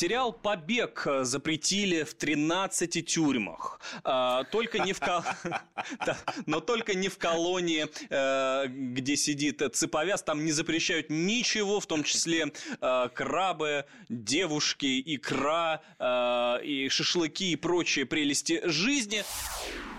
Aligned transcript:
Сериал 0.00 0.32
«Побег» 0.32 1.06
запретили 1.20 2.04
в 2.04 2.14
13 2.14 3.04
тюрьмах. 3.04 3.78
А, 4.02 4.44
только 4.44 4.78
не 4.78 4.94
в 4.94 5.00
но 6.46 6.60
только 6.60 6.94
не 6.94 7.10
в 7.10 7.18
колонии, 7.18 7.86
э, 8.08 8.66
где 8.68 9.14
сидит 9.16 9.60
цеповяз. 9.74 10.22
Там 10.22 10.42
не 10.46 10.52
запрещают 10.52 11.10
ничего, 11.10 11.80
в 11.80 11.86
том 11.86 12.02
числе 12.02 12.50
э, 12.80 13.08
крабы, 13.12 13.84
девушки, 14.08 15.02
икра 15.04 15.82
э, 15.98 16.64
и 16.64 16.88
шашлыки 16.88 17.52
и 17.52 17.56
прочие 17.56 18.06
прелести 18.06 18.62
жизни. 18.64 19.22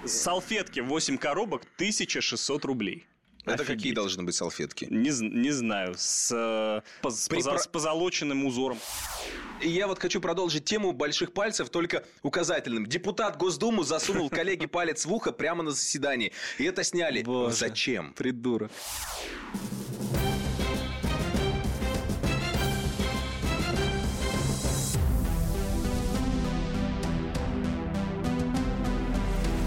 Салфетки 0.03 0.79
8 0.79 1.19
коробок 1.19 1.61
1600 1.75 2.65
рублей. 2.65 3.05
Это 3.45 3.53
Офигеть. 3.53 3.77
какие 3.77 3.93
должны 3.93 4.23
быть 4.23 4.33
салфетки? 4.33 4.87
Не, 4.89 5.11
не 5.21 5.51
знаю, 5.51 5.93
с, 5.95 6.31
э, 6.31 7.07
с, 7.07 7.27
При... 7.27 7.41
с 7.41 7.67
позолоченным 7.67 8.47
узором. 8.47 8.79
И 9.61 9.69
я 9.69 9.87
вот 9.87 9.99
хочу 9.99 10.19
продолжить 10.19 10.65
тему 10.65 10.91
больших 10.91 11.33
пальцев, 11.33 11.69
только 11.69 12.03
указательным. 12.23 12.87
Депутат 12.87 13.37
Госдумы 13.37 13.83
засунул 13.83 14.29
коллеге 14.29 14.67
палец 14.67 15.05
в 15.05 15.13
ухо 15.13 15.31
прямо 15.31 15.63
на 15.63 15.71
заседании. 15.71 16.31
И 16.57 16.63
это 16.63 16.83
сняли. 16.83 17.21
Боже, 17.23 17.55
Зачем? 17.55 18.13
Придурок. 18.13 18.71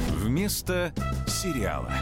Вместо 0.08 0.92
сериала. 1.28 1.92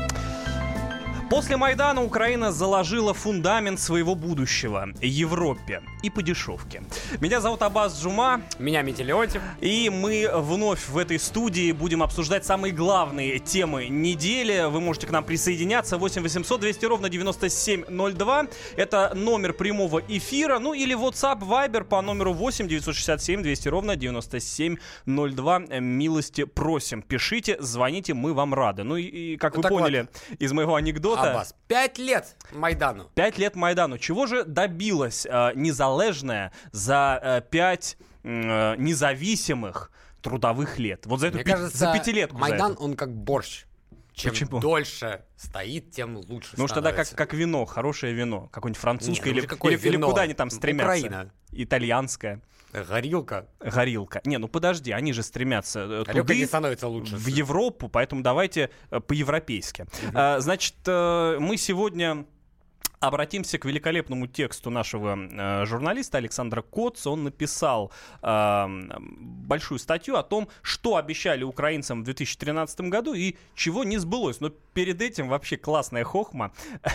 После 1.33 1.57
Майдана 1.57 2.03
Украина 2.03 2.53
заложила 2.53 3.15
фундамент 3.15 3.81
своего 3.81 4.15
будущего– 4.15 4.91
Европе 5.01 5.81
и 6.03 6.11
по 6.11 6.23
дешевке. 6.23 6.83
Меня 7.21 7.41
зовут 7.41 7.63
Абаз 7.63 7.99
Джума. 8.03 8.43
Меня 8.59 8.83
Митя 8.83 9.03
Леонтьев. 9.03 9.41
И 9.63 9.89
мы 9.89 10.29
вновь 10.31 10.89
в 10.91 10.99
этой 10.99 11.19
студии 11.19 11.73
будем 11.73 12.03
обсуждать 12.03 12.45
самые 12.45 12.75
главные 12.75 13.39
темы 13.39 13.89
недели. 13.89 14.69
Вы 14.69 14.83
можете 14.83 15.07
к 15.07 15.11
нам 15.11 15.25
присоединяться. 15.25 15.97
8 15.97 16.23
800 16.23 16.61
200 16.61 16.85
ровно 16.85 17.09
9702. 17.09 18.47
Это 18.77 19.13
номер 19.15 19.55
прямого 19.55 20.03
эфира. 20.07 20.59
Ну 20.59 20.75
или 20.75 20.95
WhatsApp 20.95 21.41
Viber 21.41 21.85
по 21.85 22.03
номеру 22.03 22.35
8 22.35 22.69
967 22.69 23.43
200 23.43 23.69
ровно 23.69 23.97
9702. 23.97 25.59
Милости 25.81 26.45
просим. 26.45 27.01
Пишите, 27.01 27.57
звоните, 27.59 28.13
мы 28.13 28.35
вам 28.35 28.53
рады. 28.53 28.83
Ну 28.83 28.97
и, 28.97 29.05
и 29.05 29.37
как 29.39 29.57
ну, 29.57 29.63
вы 29.63 29.69
поняли 29.71 30.09
вот. 30.29 30.41
из 30.41 30.53
моего 30.53 30.75
анекдота, 30.75 31.22
Аббас. 31.31 31.55
Пять 31.69 31.99
лет 31.99 32.37
Майдану. 32.53 33.11
Пять 33.15 33.39
лет 33.39 33.55
Майдану. 33.57 33.99
Чего 33.99 34.27
же 34.27 34.45
добилась 34.45 35.27
э, 35.27 35.53
незалежная 35.55 36.53
за 36.73 37.19
э, 37.23 37.41
пять 37.51 37.97
э, 38.23 38.77
независимых 38.77 39.91
трудовых 40.21 40.79
лет? 40.79 41.07
Вот 41.07 41.21
за 41.21 41.29
эту 41.29 41.37
Мне 41.37 41.45
пи- 41.45 41.51
кажется, 41.53 41.77
за 41.79 41.93
пятилетку. 41.93 42.39
Майдан, 42.39 42.77
он 42.79 42.95
как 42.97 43.15
борщ. 43.15 43.65
Чем 44.15 44.33
Почему? 44.33 44.61
дольше 44.61 45.25
стоит, 45.37 45.91
тем 45.91 46.17
лучше 46.17 46.51
Ну, 46.57 46.67
что 46.67 46.77
тогда 46.77 46.93
как, 46.93 47.09
как 47.11 47.33
вино, 47.33 47.65
хорошее 47.65 48.13
вино. 48.13 48.49
Какое-нибудь 48.53 48.81
французское 48.81 49.33
Нет, 49.33 49.45
или, 49.45 49.75
или, 49.75 49.89
или 49.89 49.97
куда 49.97 50.23
они 50.23 50.35
там 50.35 50.51
стремятся. 50.51 51.07
Украина. 51.07 51.33
Итальянское. 51.51 52.43
Горилка. 52.73 53.49
Горилка. 53.61 54.23
Не, 54.25 54.39
ну 54.39 54.49
подожди, 54.49 54.93
они 54.93 55.13
же 55.13 55.23
стремятся 55.23 55.81
э, 55.81 56.05
Горилка 56.05 56.13
туды, 56.13 56.39
не 56.39 56.47
становится 56.47 56.89
лучше. 56.89 57.17
в 57.17 57.27
Европу, 57.27 57.89
поэтому 57.89 58.23
давайте 58.23 58.71
э, 58.91 59.01
по-европейски. 59.01 59.83
Угу. 59.83 60.13
А, 60.15 60.41
значит, 60.41 60.77
э, 60.87 61.37
мы 61.39 61.59
сегодня 61.59 62.25
Обратимся 63.03 63.59
к 63.59 63.65
великолепному 63.65 64.29
тексту 64.29 64.71
нашего 64.71 65.19
э, 65.19 65.67
журналиста 65.67 66.19
Александра 66.19 66.63
Коц. 66.63 67.05
Он 67.05 67.25
написал 67.25 67.91
э, 68.23 68.67
большую 69.01 69.81
статью 69.81 70.15
о 70.15 70.23
том, 70.23 70.49
что 70.63 70.95
обещали 70.95 71.43
украинцам 71.43 72.03
в 72.03 72.05
2013 72.05 72.83
году 72.83 73.13
и 73.13 73.35
чего 73.57 73.83
не 73.83 73.99
сбылось. 73.99 74.39
Но 74.39 74.51
перед 74.51 75.03
этим 75.03 75.29
вообще 75.29 75.57
классная 75.57 76.05
хохма. 76.05 76.53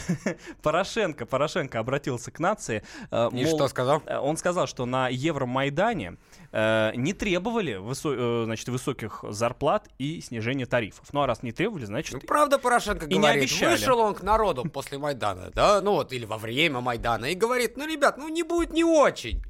Порошенко, 0.62 1.26
Порошенко 1.26 1.78
обратился 1.78 2.32
к 2.32 2.40
нации. 2.40 2.84
Э, 3.12 3.30
и 3.34 3.46
что 3.46 3.68
сказал? 3.68 4.02
Э, 4.06 4.20
он 4.20 4.38
сказал, 4.38 4.66
что 4.66 4.86
на 4.86 5.10
Евромайдане 5.10 6.16
э, 6.52 6.92
не 6.96 7.14
требовали 7.14 7.74
высо- 7.74 8.16
э, 8.16 8.46
значит, 8.46 8.68
высоких 8.70 9.24
зарплат 9.30 9.88
и 9.98 10.22
снижения 10.22 10.66
тарифов. 10.66 11.06
Ну 11.12 11.22
а 11.22 11.28
раз 11.28 11.44
не 11.44 11.52
требовали, 11.52 11.86
значит... 11.86 12.14
Ну, 12.14 12.20
правда 12.22 12.58
Порошенко 12.58 13.06
и 13.06 13.16
говорит, 13.16 13.36
не 13.36 13.44
обещали. 13.44 13.72
вышел 13.72 14.00
он 14.00 14.14
к 14.16 14.24
народу 14.24 14.64
после 14.66 14.98
Майдана, 14.98 15.52
да, 15.54 15.82
ну 15.82 15.94
вот, 15.94 16.14
или 16.14 16.26
во 16.26 16.38
время 16.38 16.82
Майдана, 16.82 17.26
и 17.26 17.36
говорит, 17.36 17.78
ну, 17.78 17.88
ребят, 17.88 18.18
ну 18.18 18.28
не 18.30 18.44
будет 18.44 18.72
не 18.72 18.84
очень. 18.84 19.44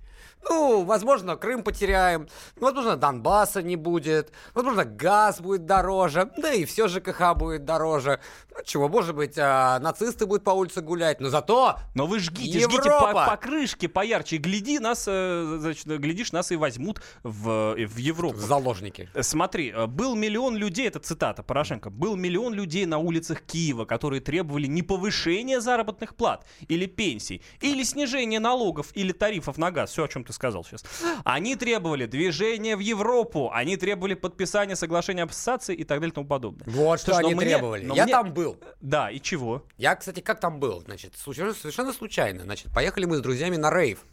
Ну, 0.50 0.84
возможно, 0.84 1.36
Крым 1.36 1.64
потеряем, 1.64 2.28
возможно, 2.56 2.96
Донбасса 2.96 3.62
не 3.62 3.76
будет, 3.76 4.32
возможно, 4.54 4.86
газ 4.86 5.42
будет 5.42 5.66
дороже, 5.66 6.32
да 6.38 6.54
и 6.54 6.66
все 6.66 6.88
ЖКХ 6.88 7.36
будет 7.36 7.66
дороже. 7.66 8.20
Ну, 8.52 8.64
чего, 8.64 8.88
может 8.88 9.16
быть, 9.16 9.38
а, 9.38 9.80
нацисты 9.80 10.26
будут 10.26 10.44
по 10.44 10.52
улице 10.52 10.82
гулять, 10.82 11.20
но 11.20 11.30
зато 11.30 11.78
Но 11.96 12.08
вы 12.08 12.20
жгите, 12.20 12.60
Европа. 12.60 12.82
жгите 12.82 12.90
по, 12.90 13.14
по 13.14 13.38
крышке 13.38 13.88
поярче, 13.88 14.38
гляди, 14.38 14.80
нас, 14.80 15.06
э, 15.08 15.58
значит, 15.60 15.86
глядишь, 15.86 16.32
нас 16.32 16.52
и 16.52 16.56
возьмут 16.56 17.02
в, 17.24 17.76
в 17.76 17.98
Европу. 17.98 18.38
Заложники. 18.38 19.10
Смотри, 19.22 19.72
э, 19.72 19.86
был 19.86 20.16
миллион 20.16 20.56
людей, 20.56 20.88
это 20.88 21.00
цитата 21.00 21.44
Порошенко, 21.44 21.90
был 21.90 22.16
миллион 22.16 22.54
людей 22.54 22.86
на 22.86 22.98
улицах 22.98 23.42
Киева, 23.42 23.86
которые 23.86 24.22
требовали 24.22 24.68
не 24.68 24.82
повышения 24.82 25.60
заработных 25.60 26.16
плат 26.16 26.46
или 26.68 26.86
пенсий, 26.86 27.42
или 27.62 27.84
снижения 27.84 28.40
налогов, 28.40 28.88
или 28.94 29.12
тарифов 29.12 29.58
на 29.58 29.72
газ, 29.72 29.92
все, 29.92 30.06
о 30.06 30.08
чем 30.08 30.24
ты 30.24 30.34
сказал 30.38 30.64
сейчас. 30.64 30.86
Они 31.26 31.56
требовали 31.56 32.06
движения 32.06 32.76
в 32.78 32.80
Европу, 32.80 33.52
они 33.52 33.76
требовали 33.76 34.14
подписания 34.14 34.76
соглашения 34.76 35.24
об 35.24 35.32
ассоциации 35.32 35.76
и 35.76 35.84
так 35.84 36.00
далее 36.00 36.12
и 36.12 36.16
тому 36.16 36.28
подобное. 36.28 36.66
Вот 36.68 37.00
что, 37.00 37.12
что 37.12 37.20
они 37.20 37.36
мне, 37.36 37.48
требовали. 37.48 37.84
Я 37.94 38.04
мне... 38.04 38.12
там 38.14 38.34
был. 38.34 38.58
Да, 38.80 39.12
и 39.12 39.20
чего? 39.20 39.66
Я, 39.78 39.96
кстати, 39.96 40.22
как 40.22 40.40
там 40.40 40.60
был? 40.60 40.82
Значит, 40.82 41.16
совершенно 41.18 41.94
случайно. 41.94 42.44
Значит, 42.44 42.74
поехали 42.74 43.06
мы 43.06 43.18
с 43.18 43.22
друзьями 43.22 43.58
на 43.58 43.72
рейв. 43.72 44.06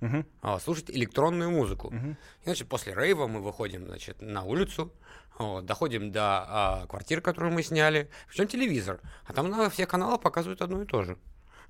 Uh-huh. 0.00 0.26
А, 0.42 0.58
слушать 0.58 0.90
электронную 0.90 1.50
музыку. 1.52 1.92
Uh-huh. 1.92 2.12
И, 2.12 2.44
значит, 2.44 2.68
после 2.68 2.92
рейва 2.92 3.28
мы 3.28 3.40
выходим, 3.40 3.86
значит, 3.86 4.20
на 4.20 4.42
улицу, 4.42 4.92
вот, 5.38 5.64
доходим 5.64 6.10
до 6.10 6.22
а, 6.22 6.86
квартиры, 6.88 7.20
которую 7.20 7.52
мы 7.52 7.62
сняли, 7.62 8.10
причем 8.26 8.48
телевизор, 8.48 9.00
а 9.26 9.32
там 9.32 9.48
на 9.48 9.70
всех 9.70 9.88
каналах 9.88 10.20
показывают 10.20 10.60
одно 10.60 10.82
и 10.82 10.86
то 10.86 11.04
же 11.04 11.16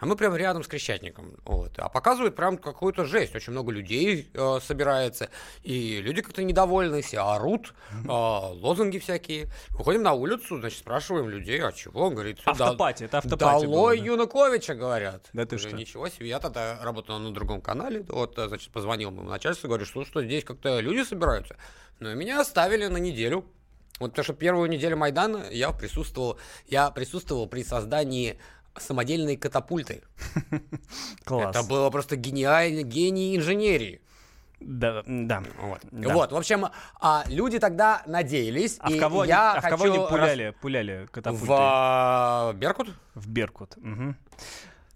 а 0.02 0.06
мы 0.06 0.16
прямо 0.16 0.36
рядом 0.36 0.64
с 0.64 0.66
Крещатником. 0.66 1.36
Вот. 1.44 1.78
А 1.78 1.88
показывают 1.88 2.34
прям 2.34 2.58
какую-то 2.58 3.04
жесть. 3.04 3.36
Очень 3.36 3.52
много 3.52 3.70
людей 3.70 4.28
э, 4.34 4.58
собирается, 4.60 5.30
и 5.62 6.00
люди 6.00 6.22
как-то 6.22 6.42
недовольны, 6.42 7.02
все 7.02 7.20
орут, 7.20 7.72
э, 7.92 8.08
лозунги 8.08 8.98
всякие. 8.98 9.46
Выходим 9.68 10.02
на 10.02 10.14
улицу, 10.14 10.58
значит, 10.58 10.80
спрашиваем 10.80 11.28
людей, 11.28 11.62
а 11.62 11.70
чего? 11.70 12.08
Он 12.08 12.14
говорит, 12.14 12.41
автопати, 12.44 13.04
это 13.04 13.18
автопати 13.18 13.64
Долой 13.64 13.66
было, 13.68 13.96
да? 13.96 14.04
Юнаковича, 14.06 14.74
говорят. 14.74 15.30
Да 15.32 15.46
ты 15.46 15.56
что? 15.56 15.70
Ничего 15.70 16.08
себе, 16.08 16.30
я 16.30 16.41
тогда 16.41 16.82
работал 16.82 17.20
на 17.20 17.32
другом 17.32 17.60
канале, 17.60 18.04
вот, 18.08 18.36
э, 18.41 18.48
значит, 18.48 18.72
позвонил 18.72 19.12
моему 19.12 19.30
начальству, 19.30 19.68
говорю, 19.68 19.84
что, 19.86 20.04
что 20.04 20.24
здесь 20.24 20.42
как-то 20.42 20.80
люди 20.80 21.04
собираются. 21.04 21.56
Ну, 22.00 22.10
и 22.10 22.16
меня 22.16 22.41
оставили 22.41 22.88
на 22.88 22.96
неделю. 22.96 23.44
Вот 24.00 24.10
потому 24.10 24.24
что 24.24 24.32
первую 24.32 24.68
неделю 24.68 24.96
Майдана 24.96 25.44
я 25.52 25.70
присутствовал, 25.70 26.38
я 26.66 26.91
присутствовал 26.91 27.46
при 27.46 27.62
создании 27.62 28.36
самодельные 28.77 29.37
катапульты. 29.37 30.03
Класс. 31.25 31.56
Это 31.56 31.66
было 31.66 31.91
просто 31.91 32.16
гениально, 32.16 32.83
гений 32.83 33.37
инженерии. 33.37 34.00
Да, 34.60 35.03
да. 35.06 35.43
Вот. 35.60 35.81
да. 35.91 36.15
вот, 36.15 36.33
в 36.33 36.37
общем, 36.37 36.66
а, 37.00 37.25
люди 37.27 37.59
тогда 37.59 38.03
надеялись. 38.06 38.77
А, 38.81 38.91
и 38.91 38.97
в, 38.97 39.00
кого 39.00 39.25
я 39.25 39.53
они, 39.53 39.59
а 39.59 39.60
в 39.60 39.71
кого 39.71 39.84
они 39.84 39.99
пуляли, 40.09 40.43
раз... 40.44 40.55
пуляли 40.60 41.09
катапульты? 41.10 41.47
В 41.47 41.53
а, 41.53 42.53
Беркут. 42.53 42.91
В 43.15 43.28
Беркут. 43.28 43.77
Угу. 43.77 44.15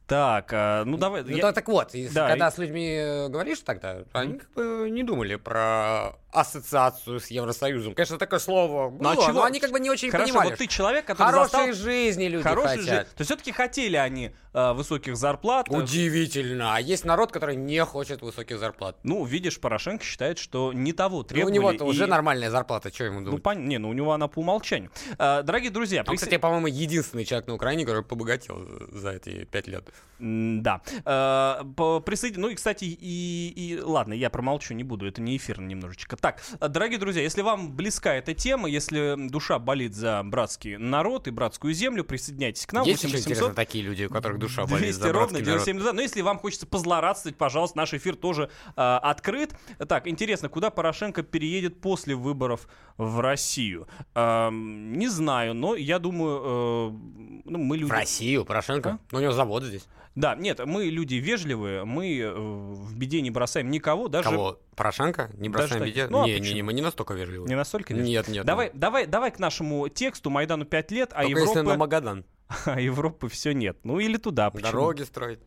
Так, 0.06 0.50
а, 0.52 0.84
ну 0.84 0.98
давай. 0.98 1.24
Ну, 1.24 1.36
я... 1.36 1.52
так 1.52 1.66
вот, 1.68 1.90
да, 2.12 2.28
когда 2.28 2.48
и... 2.48 2.50
с 2.52 2.58
людьми 2.58 2.94
э, 2.96 3.28
говоришь 3.28 3.60
тогда, 3.60 4.04
они 4.12 4.38
как 4.38 4.52
бы 4.52 4.88
не 4.88 5.02
думали 5.02 5.34
про 5.34 6.14
ассоциацию 6.36 7.18
с 7.18 7.28
Евросоюзом. 7.28 7.94
Конечно, 7.94 8.18
такое 8.18 8.38
слово 8.38 8.90
было, 8.90 9.02
ну, 9.02 9.10
а 9.10 9.16
чего? 9.16 9.32
но 9.32 9.44
они 9.44 9.58
как 9.58 9.72
бы 9.72 9.80
не 9.80 9.90
очень 9.90 10.10
Хорошо, 10.10 10.34
понимали. 10.34 10.50
вот 10.50 10.58
ты 10.58 10.66
человек, 10.66 11.06
который 11.06 11.32
Хорошей 11.32 11.50
застал... 11.50 11.72
жизни 11.72 12.24
люди 12.24 12.42
Хорошей 12.42 12.78
хотят. 12.78 12.84
Жи... 13.08 13.14
То 13.14 13.20
есть 13.20 13.30
все-таки 13.30 13.52
хотели 13.52 13.96
они 13.96 14.32
э, 14.52 14.72
высоких 14.74 15.16
зарплат. 15.16 15.68
Э, 15.70 15.76
Удивительно. 15.76 16.76
А 16.76 16.80
есть 16.80 17.04
народ, 17.04 17.32
который 17.32 17.56
не 17.56 17.82
хочет 17.84 18.20
высоких 18.20 18.58
зарплат. 18.58 18.98
Ну, 19.02 19.24
видишь, 19.24 19.58
Порошенко 19.58 20.04
считает, 20.04 20.38
что 20.38 20.72
не 20.74 20.92
того 20.92 21.22
требовали. 21.22 21.52
Ну, 21.54 21.66
у 21.66 21.70
него-то 21.70 21.84
и... 21.84 21.88
уже 21.88 22.06
нормальная 22.06 22.50
зарплата, 22.50 22.92
что 22.92 23.04
ему 23.04 23.20
думать? 23.20 23.32
Ну, 23.32 23.38
пон... 23.38 23.66
не, 23.66 23.78
ну 23.78 23.88
у 23.88 23.94
него 23.94 24.12
она 24.12 24.28
по 24.28 24.40
умолчанию. 24.40 24.90
Э, 25.18 25.42
дорогие 25.42 25.70
друзья... 25.70 26.00
Он, 26.00 26.06
прис... 26.06 26.20
кстати, 26.20 26.36
по-моему, 26.36 26.66
единственный 26.66 27.24
человек 27.24 27.48
на 27.48 27.54
Украине, 27.54 27.86
который 27.86 28.04
побогател 28.04 28.60
за 28.92 29.12
эти 29.12 29.44
пять 29.44 29.68
лет. 29.68 29.88
Да. 30.18 30.80
Э, 31.04 31.62
присоедин- 32.06 32.40
Ну 32.40 32.48
и, 32.48 32.54
кстати, 32.54 32.84
и, 32.84 33.52
и- 33.54 33.78
ладно, 33.80 34.14
я 34.14 34.30
промолчу, 34.30 34.72
не 34.72 34.82
буду, 34.82 35.06
это 35.06 35.20
не 35.20 35.36
эфирно 35.36 35.66
немножечко. 35.66 36.16
Так, 36.16 36.42
э, 36.58 36.68
дорогие 36.68 36.98
друзья, 36.98 37.22
если 37.22 37.42
вам 37.42 37.72
близка 37.76 38.14
эта 38.14 38.32
тема, 38.32 38.66
если 38.66 39.14
душа 39.28 39.58
болит 39.58 39.94
за 39.94 40.22
братский 40.24 40.78
народ 40.78 41.28
и 41.28 41.30
братскую 41.30 41.74
землю, 41.74 42.02
присоединяйтесь 42.02 42.64
к 42.64 42.72
нам. 42.72 42.84
Есть 42.86 43.02
еще 43.04 43.08
8 43.12 43.20
интересно 43.20 43.44
800 43.48 43.56
такие 43.56 43.84
люди, 43.84 44.04
у 44.04 44.08
которых 44.08 44.38
душа 44.38 44.62
болит 44.64 44.78
200 44.84 45.00
за 45.00 45.12
ровно 45.12 45.18
братский 45.28 45.44
народ. 45.44 45.64
9702. 45.66 45.92
Но 45.92 46.00
если 46.00 46.20
вам 46.22 46.38
хочется 46.38 46.66
позлорадствовать, 46.66 47.36
пожалуйста, 47.36 47.76
наш 47.76 47.92
эфир 47.92 48.16
тоже 48.16 48.48
э, 48.74 48.80
открыт. 49.02 49.54
Так, 49.86 50.06
интересно, 50.06 50.48
куда 50.48 50.70
Порошенко 50.70 51.24
переедет 51.24 51.78
после 51.82 52.14
выборов 52.14 52.68
в 52.96 53.20
Россию? 53.20 53.86
Эм, 54.14 54.94
не 54.98 55.08
знаю, 55.08 55.52
но 55.52 55.74
я 55.74 55.98
думаю, 55.98 56.40
э, 56.42 57.40
ну, 57.44 57.58
мы 57.58 57.76
люди... 57.76 57.90
В 57.90 57.92
Россию, 57.92 58.46
Порошенко. 58.46 58.98
Ну, 59.10 59.18
у 59.18 59.20
него 59.20 59.32
завод 59.32 59.62
здесь. 59.62 59.85
Да, 60.16 60.34
нет, 60.34 60.64
мы 60.64 60.86
люди 60.86 61.16
вежливые, 61.16 61.84
мы 61.84 62.18
э, 62.18 62.32
в 62.32 62.96
беде 62.96 63.20
не 63.20 63.30
бросаем 63.30 63.70
никого, 63.70 64.08
даже 64.08 64.30
Кого? 64.30 64.58
Порошенко? 64.74 65.30
Не 65.34 65.50
бросаем 65.50 65.80
так. 65.80 65.88
беде? 65.88 66.06
Ну, 66.08 66.22
а 66.22 66.26
не, 66.26 66.40
не, 66.40 66.54
не, 66.54 66.62
мы 66.62 66.72
не 66.72 66.80
настолько 66.80 67.12
вежливы. 67.12 67.46
не 67.46 67.54
настолько 67.54 67.92
вежливые. 67.92 68.12
Нет, 68.12 68.28
нет. 68.28 68.46
Давай, 68.46 68.66
нет. 68.66 68.78
давай, 68.78 69.06
давай 69.06 69.30
к 69.30 69.38
нашему 69.38 69.88
тексту 69.88 70.30
Майдану 70.30 70.64
5 70.64 70.90
лет, 70.90 71.10
а 71.12 71.22
Только 71.22 71.40
если 71.40 71.60
на 71.60 71.76
Магадан. 71.76 72.24
а 72.64 72.80
Европы 72.80 73.28
все 73.28 73.52
нет. 73.52 73.78
Ну 73.84 73.98
или 73.98 74.16
туда. 74.16 74.50
почему? 74.50 74.70
Дороги 74.70 75.02
строить. 75.02 75.40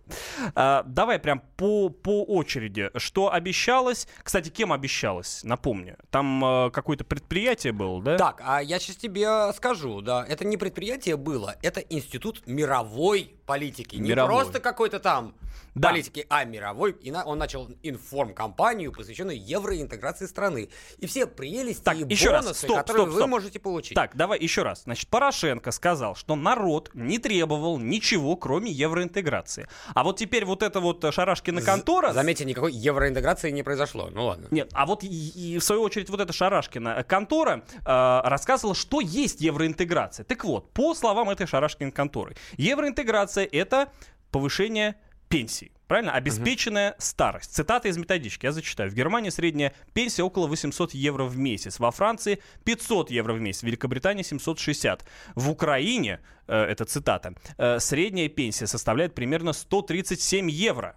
А, 0.56 0.84
давай 0.84 1.20
прям 1.20 1.42
по, 1.56 1.90
по 1.90 2.24
очереди. 2.24 2.92
Что 2.96 3.32
обещалось? 3.32 4.08
Кстати, 4.22 4.50
кем 4.50 4.74
обещалось? 4.74 5.44
Напомню. 5.44 5.98
Там 6.10 6.44
э, 6.44 6.72
какое-то 6.72 7.04
предприятие 7.04 7.74
было, 7.74 8.02
да? 8.02 8.18
Так, 8.18 8.42
а 8.46 8.62
я 8.62 8.80
сейчас 8.80 8.98
тебе 8.98 9.52
скажу, 9.54 10.02
да, 10.02 10.26
это 10.28 10.46
не 10.46 10.58
предприятие 10.58 11.18
было, 11.18 11.56
это 11.62 11.80
институт 11.82 12.46
мировой 12.46 13.39
политики. 13.50 13.96
Не 13.96 14.10
Мировой. 14.10 14.36
просто 14.44 14.60
какой-то 14.60 15.00
там 15.00 15.34
Да. 15.74 15.90
политики, 15.90 16.26
а 16.30 16.44
мировой. 16.46 16.92
И 17.02 17.10
на- 17.12 17.24
он 17.26 17.40
начал 17.40 17.68
информ-компанию, 17.84 18.92
посвященную 18.92 19.40
евроинтеграции 19.44 20.28
страны. 20.28 20.70
И 21.00 21.08
все 21.08 21.26
прелести 21.26 21.82
Так, 21.84 21.98
и 21.98 22.06
еще 22.08 22.30
раз, 22.30 22.46
бонусы, 22.46 22.60
стоп, 22.66 22.78
которые 22.78 23.04
стоп, 23.06 23.14
вы 23.14 23.20
стоп. 23.22 23.30
можете 23.30 23.60
получить. 23.60 23.96
Так, 23.96 24.16
давай 24.16 24.40
еще 24.40 24.62
раз. 24.64 24.84
Значит, 24.84 25.10
Порошенко 25.10 25.72
сказал, 25.72 26.16
что 26.16 26.36
народ 26.36 26.92
не 26.94 27.18
требовал 27.18 27.80
ничего, 27.80 28.36
кроме 28.36 28.72
евроинтеграции. 28.72 29.68
А 29.96 30.04
вот 30.04 30.18
теперь 30.18 30.46
вот 30.46 30.62
эта 30.64 30.80
вот 30.80 31.04
э, 31.04 31.12
Шарашкина 31.12 31.62
З- 31.62 31.66
контора... 31.66 32.14
Заметьте, 32.14 32.46
никакой 32.46 32.72
евроинтеграции 32.74 33.50
не 33.52 33.64
произошло. 33.64 34.10
Ну 34.12 34.26
ладно. 34.26 34.48
Нет, 34.52 34.70
а 34.74 34.86
вот 34.86 35.04
и, 35.04 35.08
и 35.08 35.58
в 35.58 35.64
свою 35.64 35.82
очередь 35.82 36.10
вот 36.10 36.20
эта 36.22 36.34
Шарашкина 36.34 37.04
контора 37.04 37.64
э, 37.86 38.22
рассказывала, 38.26 38.76
что 38.76 39.00
есть 39.02 39.42
евроинтеграция. 39.42 40.24
Так 40.24 40.44
вот, 40.46 40.72
по 40.74 40.94
словам 40.94 41.30
этой 41.32 41.48
Шарашкиной 41.48 41.92
конторы, 41.92 42.36
евроинтеграция 42.58 43.39
это 43.46 43.92
повышение 44.32 44.96
пенсий. 45.28 45.72
Правильно? 45.90 46.12
Обеспеченная 46.12 46.96
старость. 47.00 47.52
Цитата 47.52 47.88
из 47.88 47.98
методички, 47.98 48.46
я 48.46 48.52
зачитаю. 48.52 48.92
В 48.92 48.94
Германии 48.94 49.32
средняя 49.32 49.74
пенсия 49.94 50.22
около 50.22 50.46
800 50.46 50.94
евро 50.94 51.24
в 51.24 51.36
месяц. 51.36 51.80
Во 51.80 51.90
Франции 51.90 52.40
500 52.64 53.10
евро 53.10 53.34
в 53.34 53.42
месяц. 53.42 53.62
В 53.62 53.64
Великобритании 53.64 54.22
760. 54.22 55.04
В 55.34 55.50
Украине, 55.50 56.20
э, 56.48 56.56
это 56.56 56.86
цитата, 56.86 57.34
э, 57.58 57.80
средняя 57.80 58.30
пенсия 58.30 58.68
составляет 58.68 59.16
примерно 59.16 59.52
137 59.52 60.52
евро. 60.52 60.96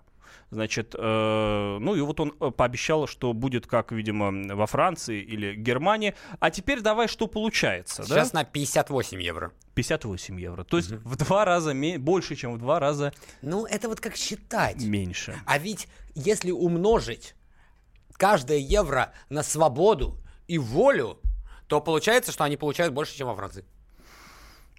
Значит, 0.52 0.94
э, 0.94 1.78
ну 1.80 1.94
и 1.94 2.02
вот 2.02 2.20
он 2.20 2.34
э, 2.38 2.50
пообещал, 2.50 3.06
что 3.06 3.32
будет 3.32 3.66
как, 3.66 3.90
видимо, 3.90 4.54
во 4.54 4.66
Франции 4.66 5.22
или 5.22 5.54
Германии. 5.54 6.14
А 6.40 6.50
теперь 6.50 6.82
давай, 6.82 7.08
что 7.08 7.26
получается, 7.26 8.02
да? 8.02 8.16
Сейчас 8.16 8.34
на 8.34 8.44
58 8.44 9.22
евро. 9.22 9.52
58 9.74 10.38
евро. 10.38 10.64
То 10.64 10.76
есть 10.76 10.90
в 10.90 11.16
два 11.16 11.46
раза 11.46 11.74
больше, 11.98 12.36
чем 12.36 12.52
в 12.52 12.58
два 12.58 12.80
раза 12.80 13.14
Ну, 13.40 13.64
это 13.64 13.88
вот 13.88 14.00
как 14.00 14.14
считать. 14.14 14.84
меньше. 14.84 15.40
А 15.46 15.58
ведь 15.58 15.88
если 16.14 16.50
умножить 16.50 17.34
каждое 18.12 18.58
евро 18.58 19.14
на 19.30 19.42
свободу 19.42 20.20
и 20.48 20.58
волю, 20.58 21.18
то 21.66 21.80
получается, 21.80 22.30
что 22.30 22.44
они 22.44 22.58
получают 22.58 22.92
больше, 22.92 23.16
чем 23.16 23.28
во 23.28 23.34
Франции. 23.34 23.64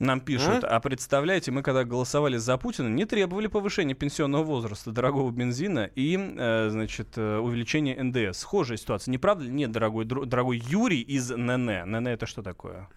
Нам 0.04 0.20
пишут, 0.20 0.64
а 0.64 0.80
представляете, 0.80 1.52
мы 1.52 1.64
когда 1.64 1.84
голосовали 1.84 2.38
за 2.38 2.58
Путина, 2.58 2.88
не 2.90 3.06
требовали 3.06 3.48
повышения 3.48 3.94
пенсионного 3.94 4.44
возраста, 4.44 4.92
дорогого 4.92 5.32
бензина 5.32 5.90
и, 5.96 6.18
э, 6.18 6.70
значит, 6.70 7.18
э, 7.18 7.38
увеличения 7.38 7.96
НДС. 8.02 8.40
Схожая 8.40 8.78
ситуация, 8.78 9.12
не 9.12 9.18
правда 9.18 9.46
ли? 9.46 9.52
Нет, 9.52 9.72
дорогой, 9.72 10.06
дорогой 10.06 10.58
Юрий 10.58 11.02
из 11.02 11.30
НН. 11.30 11.86
НН 11.86 12.08
это 12.08 12.26
что 12.26 12.44
такое? 12.44 12.90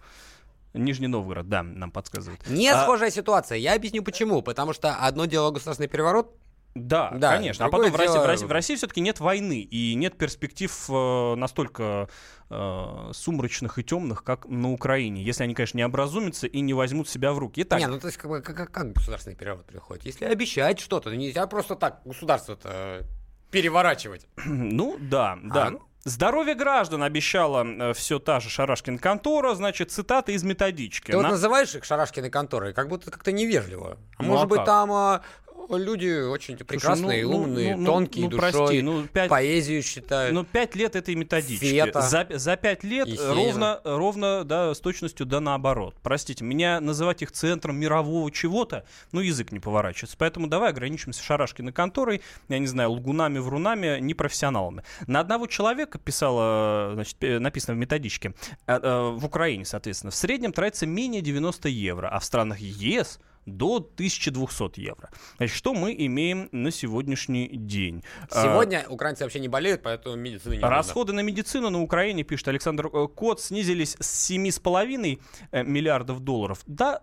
Нижний 0.75 1.07
Новгород, 1.07 1.49
да, 1.49 1.63
нам 1.63 1.91
подсказывают. 1.91 2.47
Не 2.49 2.69
А, 2.69 2.83
схожая 2.83 3.11
ситуация. 3.11 3.57
Я 3.57 3.75
объясню 3.75 4.03
почему. 4.03 4.43
Потому 4.43 4.73
что 4.73 4.95
одно 4.97 5.25
дело 5.25 5.51
государственный 5.51 5.89
переворот. 5.89 6.35
Да, 6.77 7.11
Да, 7.15 7.37
конечно. 7.37 7.65
А 7.65 7.69
потом 7.71 7.91
в 7.91 7.97
России, 7.97 8.13
дело- 8.13 8.25
в 8.25 8.27
России, 8.27 8.45
в 8.47 8.53
России 8.53 8.77
все-таки 8.77 9.01
нет 9.01 9.19
войны 9.21 9.61
и 9.61 9.95
нет 9.95 10.19
перспектив 10.19 10.71
э, 10.91 11.35
настолько 11.37 12.09
э, 12.51 13.11
сумрачных 13.13 13.79
и 13.79 13.83
темных, 13.83 14.23
как 14.25 14.47
на 14.47 14.71
Украине. 14.73 15.23
Если 15.23 15.43
они, 15.45 15.55
конечно, 15.55 15.79
не 15.79 15.85
образумятся 15.85 16.47
и 16.47 16.61
не 16.61 16.75
возьмут 16.75 17.09
себя 17.09 17.33
в 17.33 17.39
руки. 17.39 17.63
Итак, 17.63 17.81
Не, 17.81 17.87
ну 17.87 17.99
то 17.99 18.07
есть 18.09 18.19
как, 18.19 18.45
как, 18.45 18.71
как- 18.71 18.93
государственный 18.93 19.37
переворот 19.37 19.67
приходит? 19.67 20.05
Если 20.05 20.25
обещать 20.27 20.79
что-то, 20.79 21.11
ну, 21.11 21.17
нельзя 21.17 21.47
просто 21.47 21.77
так 21.77 22.03
государство-то 22.05 23.05
переворачивать. 23.51 24.27
Ну 24.45 24.97
да, 25.01 25.39
да. 25.43 25.67
А, 25.67 25.71
ну. 25.71 25.83
Здоровье 26.05 26.55
граждан 26.55 27.03
обещала 27.03 27.93
все 27.95 28.21
та 28.21 28.39
же 28.39 28.49
Шарашкин 28.49 28.99
контора, 28.99 29.55
значит, 29.55 29.91
цитата 29.91 30.31
из 30.31 30.45
методички. 30.45 31.11
Ты 31.11 31.17
вот 31.17 31.25
На- 31.25 31.31
называешь 31.31 31.75
их 31.75 31.85
шарашкиной 31.85 32.31
конторой, 32.31 32.73
как 32.75 32.89
будто 32.89 33.11
как-то 33.11 33.33
невежливо. 33.33 33.99
А 34.17 34.23
Ну, 34.23 34.29
может 34.29 34.45
а 34.45 34.47
быть, 34.47 34.57
как? 34.59 34.67
там 34.67 34.93
а, 34.93 35.23
люди 35.71 36.27
очень 36.29 36.57
прекрасные, 36.57 37.25
ну, 37.25 37.33
ну, 37.33 37.37
умные, 37.39 37.77
ну, 37.77 37.83
ну, 37.83 37.87
тонкие 37.87 38.25
ну, 38.25 38.31
душой, 38.31 38.53
прости, 38.53 38.83
ну, 38.83 39.07
пять- 39.07 39.29
поэзию 39.29 39.83
считают. 39.83 40.35
Ну, 40.35 40.45
пять 40.45 40.75
лет 40.75 40.97
этой 40.97 41.15
методички. 41.15 41.65
Фета. 41.65 42.01
За, 42.03 42.27
за 42.31 42.57
пять 42.57 42.85
лет 42.85 43.07
Есенина. 43.07 43.35
ровно, 43.35 43.81
ровно, 43.85 44.45
да, 44.45 44.75
с 44.75 44.81
точностью 44.81 45.27
да 45.27 45.41
наоборот. 45.41 45.95
Простите, 46.03 46.45
меня 46.45 46.81
называть 46.81 47.23
их 47.23 47.33
центром 47.33 47.77
мирового 47.77 48.31
чего-то, 48.31 48.85
ну, 49.13 49.21
язык 49.21 49.53
не 49.53 49.61
поворачивается. 49.61 50.17
Поэтому 50.19 50.47
давай 50.47 50.71
ограничимся 50.71 51.23
Шарашкиной 51.23 51.73
конторой, 51.73 52.23
я 52.49 52.59
не 52.59 52.67
знаю, 52.67 52.93
лгунами, 52.93 53.39
врунами, 53.39 53.99
непрофессионалами. 54.01 54.83
На 55.07 55.21
одного 55.21 55.47
человека 55.47 55.99
писала, 55.99 56.93
значит, 56.95 57.17
написано 57.21 57.75
в 57.75 57.79
методичке, 57.79 58.35
э, 58.67 58.79
э, 58.81 59.11
в 59.11 59.25
Украине, 59.25 59.65
соответственно, 59.65 60.11
в 60.11 60.15
среднем 60.15 60.53
тратится 60.53 60.87
менее 60.87 61.23
90 61.23 61.69
евро, 61.69 62.09
а 62.09 62.19
в 62.19 62.25
странах 62.25 62.59
ЕС 62.61 63.19
до 63.47 63.77
1200 63.77 64.81
евро. 64.81 65.11
Значит, 65.37 65.57
что 65.57 65.73
мы 65.73 65.95
имеем 65.97 66.49
на 66.53 66.71
сегодняшний 66.71 67.49
день? 67.49 68.03
А, 68.31 68.43
Сегодня 68.43 68.85
украинцы 68.89 69.25
вообще 69.25 69.41
не 69.41 69.49
болеют, 69.49 69.83
поэтому 69.83 70.17
медицины 70.17 70.57
не. 70.57 70.63
Расходы 70.63 71.13
на 71.13 71.21
медицину 71.21 71.71
на 71.71 71.81
Украине, 71.81 72.25
пишет 72.25 72.49
Александр 72.49 72.87
э, 72.93 73.09
Кот, 73.15 73.41
снизились 73.41 73.97
с 74.01 74.31
7,5 74.31 75.21
э, 75.53 75.63
миллиардов 75.63 76.21
долларов 76.21 76.61
до 76.67 77.03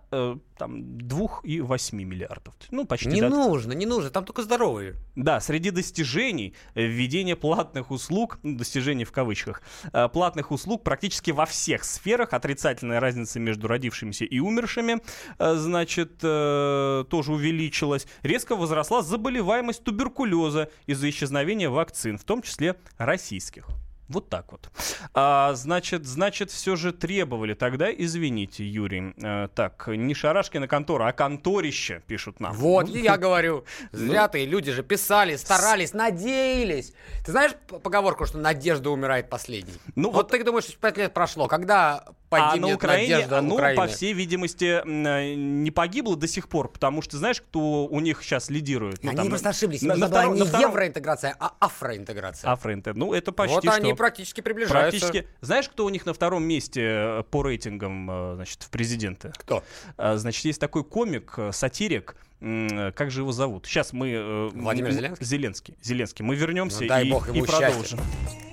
там, 0.63 0.81
2,8 0.97 2.05
миллиардов. 2.05 2.53
Ну, 2.71 2.85
почти 2.85 3.09
Не 3.09 3.19
до- 3.21 3.29
нужно, 3.29 3.73
не 3.73 3.85
нужно, 3.85 4.09
там 4.09 4.23
только 4.23 4.43
здоровые. 4.43 4.95
Да, 5.15 5.41
среди 5.41 5.71
достижений 5.71 6.53
э, 6.75 6.85
введение 6.85 7.35
платных 7.35 7.91
услуг, 7.91 8.39
ну, 8.43 8.57
достижений 8.57 9.03
в 9.03 9.11
кавычках, 9.11 9.61
э, 9.91 10.07
платных 10.07 10.51
услуг 10.51 10.83
практически 10.83 11.31
во 11.31 11.45
всех 11.45 11.83
сферах. 11.83 12.31
Отрицательная 12.33 13.01
разница 13.01 13.39
между 13.41 13.67
родившимися 13.67 14.23
и 14.23 14.39
умершими, 14.39 15.01
э, 15.37 15.55
значит, 15.55 16.17
тоже 16.19 17.33
увеличилась. 17.33 18.07
Резко 18.21 18.55
возросла 18.55 19.01
заболеваемость 19.01 19.83
туберкулеза 19.83 20.69
из-за 20.85 21.09
исчезновения 21.09 21.69
вакцин, 21.69 22.17
в 22.17 22.23
том 22.23 22.41
числе 22.41 22.75
российских. 22.97 23.67
Вот 24.09 24.29
так 24.29 24.51
вот. 24.51 24.69
А, 25.13 25.53
значит, 25.53 26.05
значит, 26.05 26.51
все 26.51 26.75
же 26.75 26.91
требовали 26.91 27.53
тогда, 27.53 27.91
извините, 27.91 28.65
Юрий. 28.65 29.13
э, 29.21 29.47
так, 29.55 29.87
не 29.87 30.13
Шарашкина 30.13 30.67
контора, 30.67 31.07
а 31.07 31.13
конторище, 31.13 32.01
пишут 32.07 32.39
нам. 32.39 32.53
Вот, 32.53 32.89
Ну, 32.89 32.95
я 32.95 33.17
говорю, 33.23 33.63
зря 33.91 34.27
ты, 34.27 34.45
люди 34.45 34.71
же 34.71 34.83
писали, 34.83 35.35
старались, 35.37 35.93
надеялись. 35.93 36.93
Ты 37.25 37.31
знаешь 37.31 37.53
поговорку, 37.83 38.25
что 38.25 38.37
надежда 38.37 38.89
умирает 38.89 39.29
последней? 39.29 39.73
Ну, 39.95 40.09
вот, 40.11 40.23
вот- 40.23 40.31
ты 40.31 40.43
думаешь, 40.43 40.65
что 40.65 40.77
пять 40.77 40.97
лет 40.97 41.13
прошло, 41.13 41.47
когда 41.47 42.05
А 42.41 42.51
поднимет 42.51 42.69
на 42.69 42.75
Украине 42.75 43.13
надежда 43.15 43.37
оно, 43.39 43.55
Украины? 43.55 43.81
по 43.81 43.87
всей 43.87 44.13
видимости, 44.13 44.81
э, 44.85 45.33
не 45.35 45.71
погибло 45.71 46.15
до 46.15 46.27
сих 46.27 46.47
пор, 46.49 46.69
потому 46.69 47.01
что 47.01 47.17
знаешь, 47.17 47.41
кто 47.41 47.85
у 47.85 47.99
них 47.99 48.21
сейчас 48.23 48.49
лидирует? 48.49 49.03
Ну, 49.03 49.09
Они 49.09 49.17
там, 49.17 49.29
просто 49.29 49.49
ошиблись, 49.49 49.81
на- 49.81 49.95
на 49.95 50.07
втором- 50.07 50.35
не 50.35 50.43
втором- 50.43 50.69
евроинтеграция, 50.69 51.35
а 51.39 51.53
афроинтеграция. 51.59 52.51
Афроинтер. 52.51 52.95
Ну, 52.95 53.13
это 53.13 53.31
почти 53.31 53.55
вот 53.55 53.63
что. 53.63 53.73
они 53.73 53.93
практически 53.93 54.41
приближаются. 54.41 54.99
Практически. 54.99 55.27
Знаешь, 55.41 55.69
кто 55.69 55.85
у 55.85 55.89
них 55.89 56.05
на 56.05 56.13
втором 56.13 56.43
месте 56.43 56.81
э, 56.83 57.23
по 57.29 57.43
рейтингам, 57.43 58.09
э, 58.09 58.35
значит, 58.35 58.63
в 58.63 58.69
президенты? 58.69 59.31
Кто? 59.37 59.63
А, 59.97 60.17
Значит, 60.17 60.45
есть 60.45 60.59
такой 60.59 60.83
комик, 60.83 61.33
э, 61.37 61.51
сатирик, 61.51 62.15
э, 62.41 62.91
как 62.95 63.11
же 63.11 63.21
его 63.21 63.31
зовут? 63.31 63.65
Сейчас 63.65 63.93
мы... 63.93 64.11
э, 64.11 64.49
Владимир 64.53 64.91
Зеленский? 64.91 65.25
Зеленский. 65.25 65.77
Зеленский. 65.81 66.23
Мы 66.25 66.35
вернемся 66.35 66.81
Ну, 66.81 66.87
дай 66.87 67.05
и, 67.07 67.11
бог 67.11 67.27
ему 67.27 67.43
и 67.43 67.47
счастья. 67.47 67.67
продолжим. 67.67 67.99
Поплакала 67.99 68.52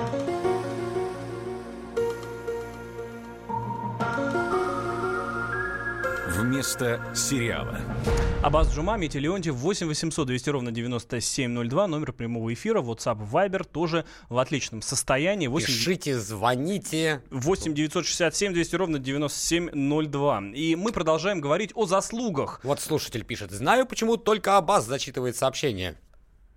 Вместо 6.61 7.01
сериала. 7.15 7.81
Абаз 8.43 8.71
Джума, 8.71 8.95
Митя 8.95 9.17
Леонтьев, 9.17 9.55
8 9.55 9.87
800 9.87 10.27
200 10.27 10.49
ровно 10.51 10.71
9702, 10.71 11.87
номер 11.87 12.13
прямого 12.13 12.53
эфира, 12.53 12.83
WhatsApp, 12.83 13.17
Viber, 13.27 13.63
тоже 13.63 14.05
в 14.29 14.37
отличном 14.37 14.83
состоянии. 14.83 15.47
8... 15.47 15.65
Пишите, 15.65 16.19
звоните. 16.19 17.23
8 17.31 17.73
967 17.73 18.53
200 18.53 18.75
ровно 18.75 18.99
9702. 18.99 20.41
И 20.53 20.75
мы 20.75 20.91
продолжаем 20.91 21.41
говорить 21.41 21.71
о 21.73 21.87
заслугах. 21.87 22.59
Вот 22.63 22.79
слушатель 22.79 23.25
пишет. 23.25 23.49
Знаю, 23.49 23.87
почему 23.87 24.17
только 24.17 24.57
Абаз 24.57 24.85
зачитывает 24.85 25.35
сообщение. 25.35 25.97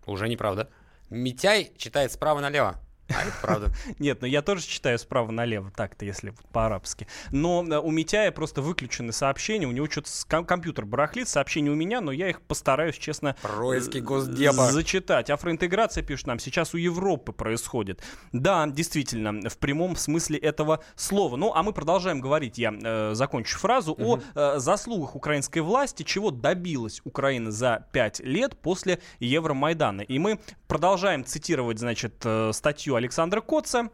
Уже 0.04 0.28
неправда. 0.28 0.68
Митяй 1.08 1.72
читает 1.78 2.12
справа 2.12 2.40
налево. 2.40 2.78
А 3.08 3.22
это 3.22 3.32
правда. 3.42 3.72
Нет, 3.98 4.20
но 4.22 4.26
я 4.26 4.42
тоже 4.42 4.66
читаю 4.66 4.98
справа 4.98 5.30
налево, 5.30 5.70
так-то, 5.74 6.04
если 6.04 6.32
по-арабски. 6.52 7.06
Но 7.30 7.64
э, 7.68 7.78
у 7.78 7.90
Митяя 7.90 8.30
просто 8.32 8.62
выключены 8.62 9.12
сообщения, 9.12 9.66
у 9.66 9.72
него 9.72 9.88
что-то 9.90 10.10
ком- 10.28 10.46
компьютер 10.46 10.86
барахлит, 10.86 11.28
сообщения 11.28 11.70
у 11.70 11.74
меня, 11.74 12.00
но 12.00 12.12
я 12.12 12.30
их 12.30 12.40
постараюсь, 12.40 12.96
честно, 12.96 13.36
Происки 13.42 13.98
э, 13.98 14.00
Госдепа. 14.00 14.72
зачитать. 14.72 15.30
Афроинтеграция, 15.30 16.02
пишет 16.02 16.26
нам, 16.26 16.38
сейчас 16.38 16.74
у 16.74 16.78
Европы 16.78 17.32
происходит. 17.32 18.02
Да, 18.32 18.66
действительно, 18.66 19.48
в 19.48 19.58
прямом 19.58 19.96
смысле 19.96 20.38
этого 20.38 20.82
слова. 20.96 21.36
Ну, 21.36 21.52
а 21.54 21.62
мы 21.62 21.72
продолжаем 21.72 22.20
говорить, 22.20 22.58
я 22.58 22.72
э, 22.72 23.14
закончу 23.14 23.58
фразу, 23.58 23.94
о 23.98 24.20
э, 24.34 24.58
заслугах 24.58 25.14
украинской 25.14 25.60
власти, 25.60 26.02
чего 26.02 26.30
добилась 26.30 27.00
Украина 27.04 27.50
за 27.50 27.86
пять 27.92 28.20
лет 28.20 28.56
после 28.60 29.00
Евромайдана. 29.20 30.00
И 30.02 30.18
мы 30.18 30.40
продолжаем 30.74 31.24
цитировать, 31.24 31.78
значит, 31.78 32.14
э, 32.24 32.50
статью 32.52 32.96
Александра 32.96 33.40
Коца. 33.40 33.90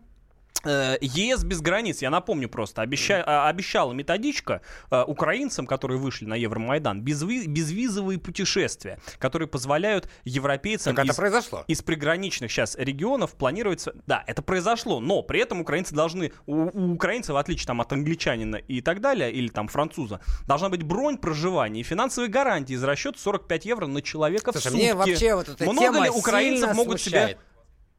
Э, 0.65 0.97
ЕС 1.01 1.45
без 1.45 1.61
границ, 1.61 2.03
я 2.03 2.11
напомню 2.11 2.49
просто, 2.49 2.83
обеща- 2.83 3.23
а, 3.27 3.49
обещала 3.49 3.93
методичка 3.93 4.61
э, 4.91 5.03
украинцам, 5.07 5.67
которые 5.67 5.99
вышли 5.99 6.27
на 6.27 6.35
Евромайдан, 6.35 7.01
безви- 7.03 7.47
безвизовые 7.47 8.19
путешествия, 8.19 8.99
которые 9.19 9.49
позволяют 9.49 10.09
европейцам 10.25 10.95
Так 10.95 11.05
это 11.05 11.13
из, 11.13 11.17
произошло. 11.17 11.65
из 11.67 11.83
приграничных 11.83 12.51
сейчас 12.51 12.77
регионов 12.77 13.33
планировать... 13.35 13.87
Да, 14.07 14.23
это 14.27 14.43
произошло, 14.43 15.01
но 15.01 15.23
при 15.23 15.41
этом 15.41 15.61
украинцы 15.61 15.95
должны... 15.95 16.33
У, 16.47 16.55
у 16.73 16.93
украинцев, 16.95 17.35
в 17.35 17.39
отличие 17.39 17.67
там, 17.67 17.81
от 17.81 17.93
англичанина 17.93 18.57
и 18.57 18.81
так 18.83 19.01
далее, 19.01 19.33
или 19.33 19.49
там 19.49 19.69
француза, 19.69 20.21
должна 20.47 20.69
быть 20.69 20.83
бронь 20.83 21.17
проживания 21.17 21.81
и 21.81 21.85
финансовые 21.85 22.31
гарантии 22.31 22.75
из 22.75 22.85
расчета 22.85 23.19
45 23.19 23.65
евро 23.67 23.87
на 23.87 24.03
человека 24.03 24.53
в 24.53 24.55
Слушай, 24.55 24.73
сутки. 24.73 24.83
мне 24.83 24.95
вообще 24.95 25.35
вот 25.35 25.49
эта 25.49 25.65
Много 25.65 25.81
тема 25.81 26.05
ли 26.05 26.11
украинцев 26.11 26.75
могут 26.75 27.01
себе 27.01 27.19
смущает. 27.21 27.39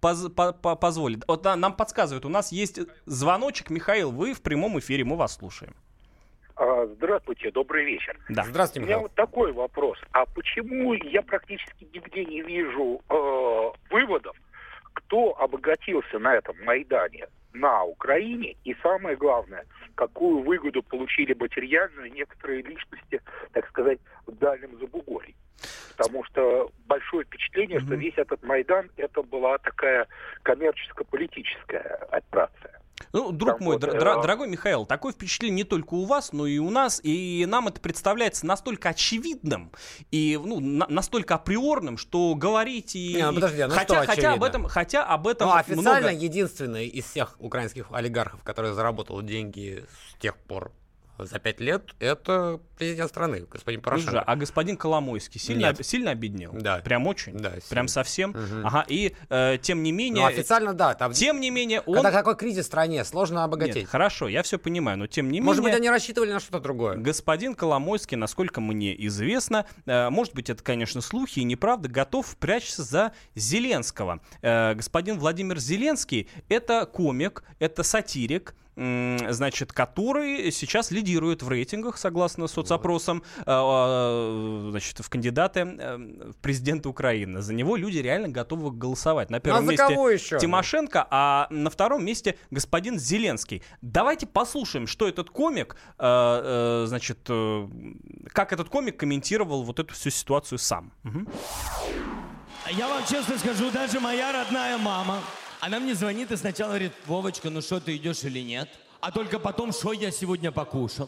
Поз- 0.01 0.29
по- 0.29 0.53
по- 0.53 0.75
позволить. 0.75 1.23
Вот 1.27 1.41
да, 1.43 1.55
нам 1.55 1.73
подсказывают, 1.75 2.25
у 2.25 2.29
нас 2.29 2.51
есть 2.51 2.79
звоночек, 3.05 3.69
Михаил, 3.69 4.11
вы 4.11 4.33
в 4.33 4.41
прямом 4.41 4.79
эфире, 4.79 5.03
мы 5.05 5.15
вас 5.15 5.35
слушаем. 5.37 5.73
А, 6.55 6.85
Здравствуйте, 6.95 7.51
добрый 7.51 7.85
вечер. 7.85 8.19
Да. 8.29 8.41
У 8.43 8.45
Здравствуйте, 8.45 8.79
меня 8.85 8.95
Михаил. 8.97 9.01
вот 9.03 9.15
такой 9.15 9.51
вопрос. 9.53 9.97
А 10.11 10.25
почему 10.25 10.93
я 10.93 11.21
практически 11.21 11.87
нигде 11.93 12.25
не 12.25 12.41
вижу 12.41 13.01
э, 13.09 13.71
выводов, 13.89 14.35
кто 14.93 15.35
обогатился 15.39 16.19
на 16.19 16.35
этом 16.35 16.55
Майдане 16.65 17.27
на 17.53 17.83
Украине? 17.83 18.55
И 18.63 18.75
самое 18.81 19.15
главное, 19.15 19.65
какую 19.95 20.43
выгоду 20.43 20.83
получили 20.83 21.33
материальную 21.33 22.11
некоторые 22.11 22.61
личности, 22.61 23.21
так 23.51 23.67
сказать, 23.69 23.99
в 24.27 24.35
дальнем 24.37 24.77
Забугорье? 24.79 25.35
Потому 25.95 26.23
что 26.23 26.71
большое 26.87 27.25
впечатление, 27.25 27.79
что 27.79 27.91
Мгм. 27.91 27.99
весь 27.99 28.17
этот 28.17 28.41
Майдан 28.43 28.89
это 28.97 29.21
была 29.21 29.57
такая 29.59 30.07
коммерческо-политическая 30.43 32.07
операция. 32.09 32.79
Ну, 33.13 33.31
друг 33.31 33.57
Там 33.57 33.65
мой, 33.65 33.75
вот, 33.75 33.83
дор- 33.83 33.95
э, 33.95 33.99
дор- 33.99 34.21
дорогой 34.21 34.47
Михаил, 34.47 34.85
такое 34.85 35.11
впечатление 35.11 35.57
не 35.57 35.63
только 35.63 35.95
у 35.95 36.05
вас, 36.05 36.31
но 36.33 36.45
и 36.45 36.59
у 36.59 36.69
нас, 36.69 36.99
и 37.03 37.45
нам 37.47 37.67
это 37.67 37.81
представляется 37.81 38.45
настолько 38.45 38.89
очевидным 38.89 39.71
и 40.11 40.39
ну, 40.41 40.59
на- 40.59 40.87
настолько 40.87 41.35
априорным, 41.35 41.97
что 41.97 42.35
говорить 42.35 42.95
и... 42.95 43.15
Не, 43.15 43.27
ну 43.27 43.35
подожди, 43.35 43.63
ну 43.63 43.71
хотя, 43.71 44.03
что 44.03 44.11
хотя 44.13 44.33
об 44.33 44.43
этом, 44.43 44.65
хотя 44.67 45.03
об 45.03 45.27
этом 45.27 45.49
Ну, 45.49 45.55
официально 45.55 46.09
много... 46.09 46.23
единственный 46.23 46.87
из 46.87 47.05
всех 47.05 47.35
украинских 47.39 47.87
олигархов, 47.91 48.43
который 48.43 48.73
заработал 48.73 49.21
деньги 49.21 49.83
с 50.11 50.21
тех 50.21 50.37
пор 50.37 50.71
за 51.25 51.39
пять 51.39 51.59
лет, 51.59 51.95
это 51.99 52.59
президент 52.77 53.09
страны, 53.09 53.45
господин 53.49 53.81
Слушай, 53.81 53.83
Порошенко. 53.83 54.21
а 54.21 54.35
господин 54.35 54.77
Коломойский 54.77 55.39
сильно, 55.39 55.69
об- 55.69 55.83
сильно 55.83 56.11
обеднел? 56.11 56.51
Да. 56.53 56.77
Прям 56.77 57.07
очень? 57.07 57.37
Да, 57.37 57.51
Прям 57.69 57.87
сильно. 57.87 57.87
совсем? 57.87 58.29
Мгм. 58.31 58.65
Ага, 58.67 58.85
и 58.87 59.13
э, 59.29 59.57
тем 59.61 59.83
не 59.83 59.91
менее... 59.91 60.23
Ну, 60.23 60.27
официально, 60.27 60.73
да. 60.73 60.93
Там, 60.93 61.13
Тем 61.13 61.39
не 61.39 61.49
менее, 61.51 61.81
он... 61.81 61.95
Когда 61.95 62.11
такой 62.11 62.35
кризис 62.35 62.65
в 62.65 62.67
стране, 62.67 63.03
сложно 63.05 63.43
обогатеть. 63.43 63.75
Нет, 63.75 63.89
хорошо, 63.89 64.27
я 64.27 64.43
все 64.43 64.57
понимаю, 64.57 64.97
но 64.97 65.07
тем 65.07 65.29
не 65.31 65.41
Может 65.41 65.61
быть, 65.63 65.73
менее... 65.73 65.77
они 65.77 65.89
рассчитывали 65.89 66.31
на 66.31 66.39
что-то 66.39 66.59
другое. 66.59 66.97
Господин 66.97 67.55
Коломойский, 67.55 68.17
насколько 68.17 68.61
мне 68.61 68.95
известно, 69.07 69.65
э, 69.85 70.09
может 70.09 70.33
быть, 70.33 70.49
это, 70.49 70.63
конечно, 70.63 71.01
слухи 71.01 71.39
и 71.39 71.43
неправда, 71.43 71.87
готов 71.89 72.35
прячься 72.37 72.83
за 72.83 73.11
Зеленского. 73.35 74.21
Э, 74.41 74.73
господин 74.73 75.19
Владимир 75.19 75.59
Зеленский— 75.59 76.27
это 76.49 76.85
комик, 76.85 77.43
это 77.59 77.83
сатирик, 77.83 78.55
значит, 78.75 79.73
который 79.73 80.51
сейчас 80.51 80.91
лидирует 80.91 81.43
в 81.43 81.49
рейтингах, 81.49 81.97
согласно 81.97 82.47
соцопросам, 82.47 83.23
э, 83.37 83.43
э, 83.45 84.67
значит, 84.71 84.99
в 84.99 85.09
кандидаты 85.09 85.59
э, 85.59 85.97
в 85.97 86.35
президенты 86.41 86.89
Украины. 86.89 87.41
За 87.41 87.53
него 87.53 87.75
люди 87.75 87.97
реально 87.97 88.29
готовы 88.29 88.71
голосовать. 88.71 89.29
На 89.29 89.35
Ну, 89.35 89.37
а 89.37 89.41
первом 89.41 89.65
за 89.65 89.71
месте 89.71 89.87
кого 89.87 90.09
еще? 90.09 90.39
Тимошенко, 90.39 91.07
а 91.09 91.47
на 91.49 91.69
втором 91.69 92.05
месте 92.05 92.37
господин 92.49 92.99
Зеленский. 92.99 93.61
Давайте 93.81 94.25
послушаем, 94.25 94.87
что 94.87 95.07
этот 95.07 95.29
комик, 95.29 95.75
э, 95.99 96.85
значит, 96.87 97.29
как 98.31 98.53
этот 98.53 98.69
комик 98.69 98.97
комментировал 98.97 99.63
вот 99.63 99.79
эту 99.79 99.93
всю 99.93 100.09
ситуацию 100.09 100.57
сам. 100.59 100.91
Мгм. 101.03 101.27
Я 102.71 102.87
вам 102.87 103.03
честно 103.05 103.37
скажу, 103.37 103.71
даже 103.71 103.99
моя 103.99 104.31
родная 104.31 104.77
мама, 104.77 105.19
она 105.61 105.79
мне 105.79 105.93
звонит 105.93 106.31
и 106.31 106.37
сначала 106.37 106.69
говорит, 106.69 106.91
Вовочка, 107.05 107.51
ну 107.51 107.61
что, 107.61 107.79
ты 107.79 107.95
идешь 107.95 108.23
или 108.23 108.39
нет? 108.39 108.67
А 108.99 109.11
только 109.11 109.37
потом, 109.37 109.71
что 109.71 109.93
я 109.93 110.11
сегодня 110.11 110.51
покушал? 110.51 111.07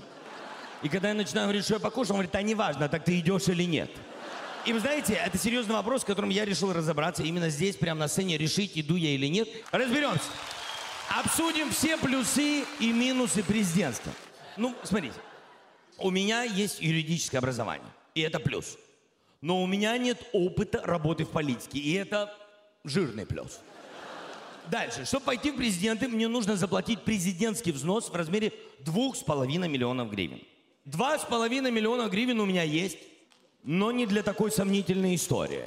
И 0.84 0.90
когда 0.90 1.10
я 1.10 1.16
начинаю 1.16 1.48
говорить, 1.48 1.66
что 1.66 1.74
я 1.74 1.80
покушал, 1.80 2.16
он 2.16 2.22
говорит, 2.22 2.36
а 2.36 2.42
неважно, 2.44 2.88
так 2.88 3.04
ты 3.04 3.20
идешь 3.20 3.48
или 3.48 3.64
нет? 3.64 3.90
И 4.68 4.72
вы 4.72 4.80
знаете, 4.80 5.14
это 5.14 5.40
серьезный 5.40 5.74
вопрос, 5.74 6.04
с 6.04 6.06
которым 6.06 6.30
я 6.30 6.46
решил 6.46 6.72
разобраться 6.72 7.24
именно 7.24 7.50
здесь, 7.50 7.76
прямо 7.76 8.02
на 8.02 8.08
сцене, 8.08 8.38
решить, 8.38 8.74
иду 8.76 8.96
я 8.96 9.10
или 9.10 9.26
нет. 9.26 9.50
Разберемся. 9.72 10.24
Обсудим 11.10 11.72
все 11.72 11.98
плюсы 11.98 12.64
и 12.80 12.94
минусы 12.94 13.42
президентства. 13.44 14.12
Ну, 14.56 14.76
смотрите, 14.84 15.16
у 15.98 16.12
меня 16.12 16.44
есть 16.44 16.80
юридическое 16.80 17.40
образование, 17.40 17.90
и 18.14 18.22
это 18.22 18.40
плюс. 18.40 18.78
Но 19.42 19.64
у 19.64 19.68
меня 19.68 19.98
нет 19.98 20.22
опыта 20.32 20.80
работы 20.84 21.26
в 21.26 21.30
политике, 21.30 21.80
и 21.80 21.94
это 21.94 22.34
жирный 22.84 23.26
плюс. 23.26 23.60
Дальше. 24.70 25.05
Чтобы 25.05 25.25
пойти 25.25 25.51
в 25.51 25.58
президенты, 25.58 26.08
мне 26.08 26.27
нужно 26.27 26.55
заплатить 26.55 27.01
президентский 27.01 27.72
взнос 27.72 28.10
в 28.10 28.15
размере 28.15 28.53
двух 28.79 29.15
с 29.15 29.20
половиной 29.20 29.70
миллионов 29.70 30.10
гривен. 30.10 30.41
Два 30.86 31.17
с 31.17 31.24
половиной 31.24 31.72
миллиона 31.72 32.10
гривен 32.10 32.39
у 32.39 32.46
меня 32.46 32.63
есть, 32.63 32.98
но 33.63 33.91
не 33.91 34.05
для 34.05 34.24
такой 34.24 34.51
сомнительной 34.51 35.15
истории. 35.15 35.63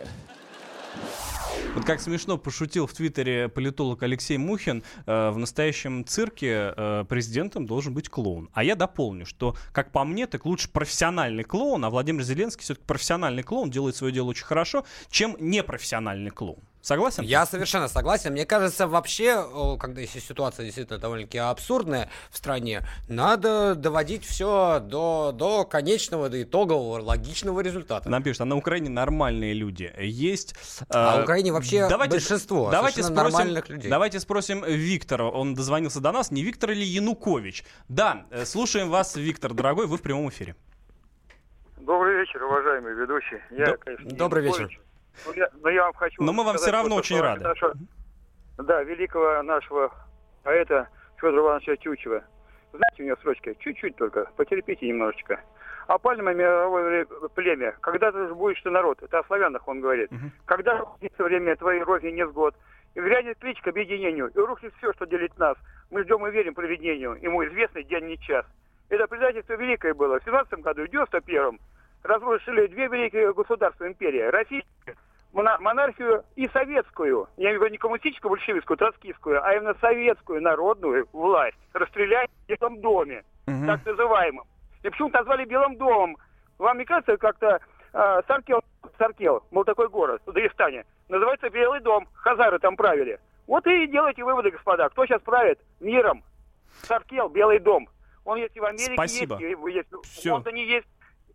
Вот 1.74 1.84
как 1.84 2.00
смешно 2.00 2.38
пошутил 2.38 2.86
в 2.86 2.94
Твиттере 2.94 3.48
политолог 3.48 4.02
Алексей 4.02 4.38
Мухин, 4.38 4.82
э, 5.04 5.30
в 5.30 5.36
настоящем 5.36 6.06
цирке 6.06 6.72
э, 6.74 7.04
президентом 7.06 7.66
должен 7.66 7.92
быть 7.92 8.08
клоун. 8.08 8.48
А 8.54 8.64
я 8.64 8.76
дополню, 8.76 9.26
что, 9.26 9.56
как 9.72 9.92
по 9.92 10.02
мне, 10.04 10.26
так 10.26 10.46
лучше 10.46 10.70
профессиональный 10.70 11.44
клоун, 11.44 11.84
а 11.84 11.90
Владимир 11.90 12.22
Зеленский 12.22 12.62
все-таки 12.62 12.86
профессиональный 12.86 13.42
клоун, 13.42 13.70
делает 13.70 13.94
свое 13.94 14.12
дело 14.12 14.28
очень 14.28 14.46
хорошо, 14.46 14.86
чем 15.10 15.36
непрофессиональный 15.38 16.30
клоун. 16.30 16.62
Согласен? 16.86 17.24
Я 17.24 17.46
совершенно 17.46 17.88
согласен. 17.88 18.30
Мне 18.30 18.46
кажется, 18.46 18.86
вообще, 18.86 19.44
когда 19.80 20.02
если 20.02 20.20
ситуация 20.20 20.62
действительно 20.62 21.00
довольно-таки 21.00 21.38
абсурдная 21.38 22.08
в 22.30 22.36
стране, 22.36 22.82
надо 23.08 23.74
доводить 23.74 24.24
все 24.24 24.78
до, 24.78 25.32
до 25.34 25.64
конечного, 25.64 26.28
до 26.28 26.40
итогового, 26.44 27.02
логичного 27.02 27.58
результата. 27.58 28.08
Нам 28.08 28.22
пишут, 28.22 28.42
а 28.42 28.44
на 28.44 28.54
Украине 28.54 28.88
нормальные 28.88 29.52
люди. 29.52 29.92
Есть... 29.98 30.54
А 30.88 31.16
э, 31.16 31.20
в 31.20 31.22
Украине 31.24 31.50
вообще 31.50 31.88
большинство 31.88 32.70
давайте 32.70 33.02
спросим, 33.02 33.16
нормальных 33.16 33.68
людей. 33.68 33.90
Давайте 33.90 34.20
спросим 34.20 34.62
Виктора. 34.64 35.24
Он 35.28 35.54
дозвонился 35.54 35.98
до 35.98 36.12
нас. 36.12 36.30
Не 36.30 36.44
Виктор 36.44 36.70
или 36.70 36.84
Янукович? 36.84 37.64
Да, 37.88 38.26
э, 38.30 38.44
слушаем 38.44 38.90
вас, 38.90 39.16
Виктор, 39.16 39.54
дорогой, 39.54 39.88
вы 39.88 39.96
в 39.96 40.02
прямом 40.02 40.28
эфире. 40.28 40.54
Добрый 41.78 42.20
вечер, 42.20 42.44
уважаемый 42.44 42.94
ведущий. 42.94 43.40
Я, 43.50 43.66
До- 43.66 43.76
конечно, 43.76 44.04
не 44.04 44.16
добрый 44.16 44.44
Янукович. 44.44 44.70
вечер. 44.70 44.85
Но 45.26 45.32
я, 45.34 45.48
но 45.62 45.70
я 45.70 45.84
вам 45.84 45.94
хочу 45.94 46.22
Но 46.22 46.32
мы 46.32 46.44
вам 46.44 46.56
всё 46.56 46.70
равно 46.72 46.96
очень 46.96 47.20
рады. 47.20 47.42
нашего- 47.44 47.74
да, 48.58 48.82
великого 48.82 49.42
нашего 49.42 49.92
поэта 50.42 50.88
Федора 51.16 51.40
Ивановича 51.42 51.76
Тютчева. 51.76 52.22
Знаете, 52.72 53.02
у 53.02 53.06
него 53.06 53.16
строчка, 53.16 53.54
чуть-чуть 53.56 53.96
только, 53.96 54.30
потерпите 54.36 54.86
немножечко. 54.88 55.40
Опальное 55.86 56.34
мировое 56.34 57.06
племя, 57.34 57.72
когда 57.80 58.10
ты 58.12 58.26
же 58.26 58.34
будешь 58.34 58.60
ты 58.60 58.70
народ, 58.70 59.02
это 59.02 59.20
о 59.20 59.24
славянах 59.24 59.66
он 59.68 59.80
говорит. 59.80 60.10
Когда 60.44 60.76
рухнется 60.78 61.22
время 61.22 61.56
твоей 61.56 61.82
рознь 61.82 62.10
невзгод, 62.10 62.54
и 62.94 63.00
грянет 63.00 63.38
клич 63.38 63.60
к 63.60 63.68
объединению, 63.68 64.28
и 64.28 64.38
рухнет 64.38 64.72
все, 64.78 64.92
что 64.94 65.06
делит 65.06 65.36
нас. 65.38 65.56
Мы 65.90 66.02
ждем 66.02 66.26
и 66.26 66.30
верим 66.30 66.54
проведению, 66.54 67.14
ему 67.22 67.44
известный 67.46 67.84
день 67.84 68.06
не 68.06 68.18
час. 68.18 68.44
Это 68.88 69.06
предательство 69.06 69.52
великое 69.54 69.94
было. 69.94 70.18
В 70.18 70.24
17 70.24 70.60
году, 70.62 70.82
в 70.82 70.88
91-м, 70.88 71.60
разрушили 72.02 72.66
две 72.68 72.88
великие 72.88 73.32
государства 73.32 73.86
империи. 73.86 74.22
Российскую, 74.22 74.64
мона- 74.86 74.96
монархию 75.42 76.24
и 76.34 76.48
советскую. 76.48 77.28
Я 77.36 77.48
имею 77.50 77.60
в 77.60 77.62
виду 77.64 77.72
не 77.72 77.78
коммунистическую, 77.78 78.30
большевистскую, 78.30 78.76
троцкистскую, 78.76 79.44
а 79.44 79.54
именно 79.54 79.74
советскую 79.80 80.40
народную 80.42 81.06
власть. 81.12 81.58
Расстреляли 81.72 82.28
в 82.46 82.48
Белом 82.48 82.80
доме, 82.80 83.24
так 83.44 83.84
называемым. 83.84 84.44
И 84.82 84.88
почему 84.88 85.08
назвали 85.10 85.44
Белым 85.44 85.76
домом? 85.76 86.16
Вам 86.58 86.78
не 86.78 86.84
кажется, 86.84 87.16
как-то 87.16 87.60
а, 87.92 88.22
Саркел, 88.26 88.62
Саркел, 88.98 89.42
был 89.50 89.64
такой 89.64 89.88
город 89.88 90.22
в 90.26 90.32
Дагестане, 90.32 90.84
называется 91.08 91.50
Белый 91.50 91.80
дом, 91.80 92.06
хазары 92.14 92.58
там 92.58 92.76
правили. 92.76 93.18
Вот 93.46 93.66
и 93.66 93.86
делайте 93.86 94.24
выводы, 94.24 94.50
господа. 94.50 94.88
Кто 94.88 95.06
сейчас 95.06 95.22
правит 95.22 95.58
миром? 95.80 96.24
Саркел, 96.82 97.28
Белый 97.28 97.58
дом. 97.58 97.88
Он 98.24 98.38
есть 98.38 98.56
и 98.56 98.60
в 98.60 98.64
Америке, 98.64 98.94
Спасибо. 98.94 99.38
есть, 99.38 99.58
и 99.58 99.72
есть, 99.72 99.88
в. 99.90 100.26
Лондоне 100.30 100.66
есть. 100.66 100.86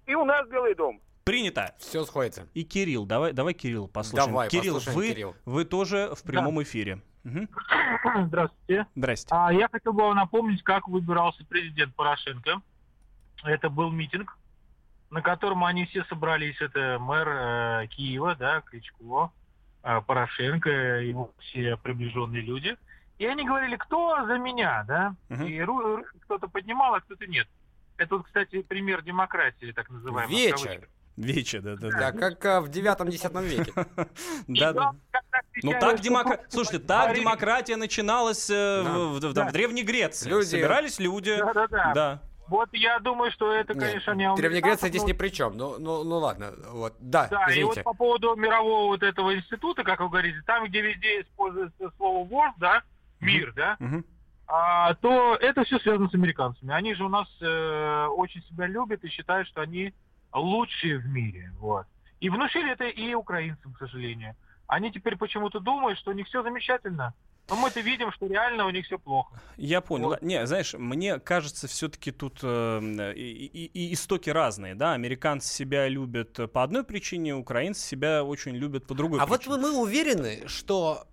И 0.06 0.16
у 0.16 0.26
нас 0.26 0.48
Белый 0.50 0.76
дом. 0.76 1.00
Принято. 1.24 1.76
Все 1.78 2.04
сходится. 2.06 2.48
И 2.54 2.64
Кирилл, 2.64 3.06
давай, 3.06 3.34
давай 3.34 3.54
Кирилл 3.54 3.88
послушаем. 3.88 4.32
Давай, 4.32 4.50
Кирилл, 4.50 4.76
послушаем 4.76 4.98
вы, 4.98 5.08
Кирилл. 5.10 5.36
вы 5.46 5.66
тоже 5.66 6.14
в 6.16 6.24
прямом 6.24 6.62
эфире. 6.64 7.02
Мгм. 7.24 7.48
Здравствуйте. 8.28 8.88
Здрасте. 8.96 9.28
А, 9.32 9.54
я 9.54 9.70
хотел 9.70 9.94
бы 9.94 10.02
вам 10.02 10.16
напомнить, 10.16 10.64
как 10.64 10.88
выбирался 10.88 11.46
президент 11.46 11.94
Порошенко. 11.96 12.62
Это 13.44 13.70
был 13.70 13.92
митинг, 13.92 14.38
на 15.12 15.22
котором 15.22 15.64
они 15.64 15.86
все 15.86 16.04
собрались. 16.06 16.60
Это 16.60 16.98
мэр 17.00 17.28
э, 17.30 17.88
Киева, 17.88 18.36
да, 18.36 18.62
Кличко, 18.62 19.32
э, 19.84 20.02
Порошенко, 20.02 20.70
его 20.70 21.32
все 21.40 21.78
приближенные 21.78 22.42
люди. 22.42 22.76
И 23.20 23.26
они 23.26 23.46
говорили, 23.46 23.76
кто 23.76 24.26
за 24.26 24.40
меня, 24.40 24.84
да? 24.88 25.16
Мгм. 25.30 25.46
И 25.46 25.64
кто-то 26.22 26.48
поднимал, 26.48 26.96
а 26.96 27.02
кто-то 27.02 27.28
нет. 27.28 27.48
Это 27.98 28.18
вот, 28.18 28.26
кстати, 28.26 28.64
пример 28.64 29.04
демократии, 29.04 29.72
так 29.74 29.92
называемой. 29.92 30.36
в 30.36 30.38
Вечер. 30.38 30.90
Вече, 31.22 31.62
да, 31.62 31.76
да, 31.76 31.90
Да, 31.90 32.12
как 32.12 32.46
а, 32.46 32.62
в 32.62 32.70
9-10 32.70 33.44
веке. 33.46 33.74
Да. 34.48 34.74
да. 34.74 34.92
Ну 35.64 35.72
отвечают, 35.72 36.14
так 36.14 36.26
просто 36.26 36.46
слушайте, 36.50 36.80
так 36.88 37.16
демократия 37.16 37.76
начиналась 37.76 38.50
э, 38.50 38.84
Да. 38.84 39.30
в, 39.30 39.34
Да. 39.34 39.52
Древней 39.52 39.84
Греции. 39.84 40.42
Собирались 40.42 41.00
люди. 41.00 41.38
Да-да-да. 41.38 41.92
Да. 41.94 42.22
Вот 42.48 42.68
я 42.74 43.00
думаю, 43.00 43.32
что 43.32 43.54
это, 43.54 43.74
Нет, 43.74 43.84
конечно, 43.84 44.12
не 44.12 44.36
Древняя 44.36 44.62
Греция 44.62 44.90
здесь 44.90 45.06
ни 45.06 45.14
при 45.14 45.30
чем. 45.30 45.56
Ну, 45.56 45.78
ну, 45.80 46.04
ну 46.04 46.18
ладно, 46.18 46.52
вот, 46.72 46.96
да, 47.00 47.28
Да, 47.30 47.46
и 47.54 47.64
вот 47.64 47.82
по 47.82 47.94
поводу 47.94 48.36
мирового 48.36 48.88
вот 48.88 49.04
этого 49.04 49.34
института, 49.34 49.84
как 49.84 50.02
вы 50.02 50.10
говорите, 50.10 50.42
там, 50.46 50.66
где 50.66 50.82
везде 50.82 51.22
используется 51.22 51.92
слово 51.96 52.28
«world», 52.28 52.54
да, 52.58 52.84
мир, 53.22 53.54
да, 53.56 53.78
а, 54.48 54.96
то 54.96 55.38
это 55.40 55.64
все 55.64 55.80
связано 55.80 56.10
с 56.10 56.14
американцами. 56.14 56.74
Они 56.74 56.94
же 56.94 57.06
у 57.06 57.10
нас 57.10 57.28
э, 57.40 58.08
очень 58.08 58.44
себя 58.44 58.68
любят 58.68 59.02
и 59.06 59.08
считают, 59.08 59.48
что 59.48 59.62
они 59.62 59.94
лучшие 60.34 60.98
в 61.00 61.06
мире, 61.08 61.52
вот. 61.60 61.86
И 62.20 62.30
внушили 62.30 62.72
это 62.72 62.86
и 62.86 63.14
украинцам, 63.14 63.74
к 63.74 63.80
сожалению. 63.80 64.36
Они 64.68 64.92
теперь 64.92 65.18
почему-то 65.18 65.60
думают, 65.60 65.98
что 66.00 66.12
у 66.12 66.14
них 66.14 66.28
все 66.28 66.44
замечательно. 66.44 67.14
Но 67.50 67.56
мы-то 67.58 67.82
видим, 67.82 68.12
что 68.14 68.28
реально 68.28 68.66
у 68.66 68.70
них 68.70 68.86
все 68.86 68.98
плохо. 68.98 69.42
Я 69.58 69.82
понял. 69.82 70.10
Вот. 70.10 70.22
Не, 70.22 70.46
знаешь, 70.46 70.74
мне 70.76 71.20
кажется, 71.20 71.68
все-таки 71.68 72.12
тут 72.12 72.40
э, 72.44 73.14
и, 73.16 73.66
и- 73.66 73.94
истоки 73.94 74.30
разные, 74.30 74.76
да. 74.76 74.94
Американцы 74.94 75.52
себя 75.54 75.90
любят 75.90 76.40
по 76.54 76.64
одной 76.64 76.84
причине, 76.86 77.36
украинцы 77.36 77.82
себя 77.86 78.24
очень 78.24 78.56
любят 78.56 78.88
по 78.88 78.94
другой 78.94 79.20
А 79.20 79.26
вот 79.26 79.40
причине. 79.42 79.58
мы 79.58 79.82
уверены, 79.82 80.48
что 80.48 81.08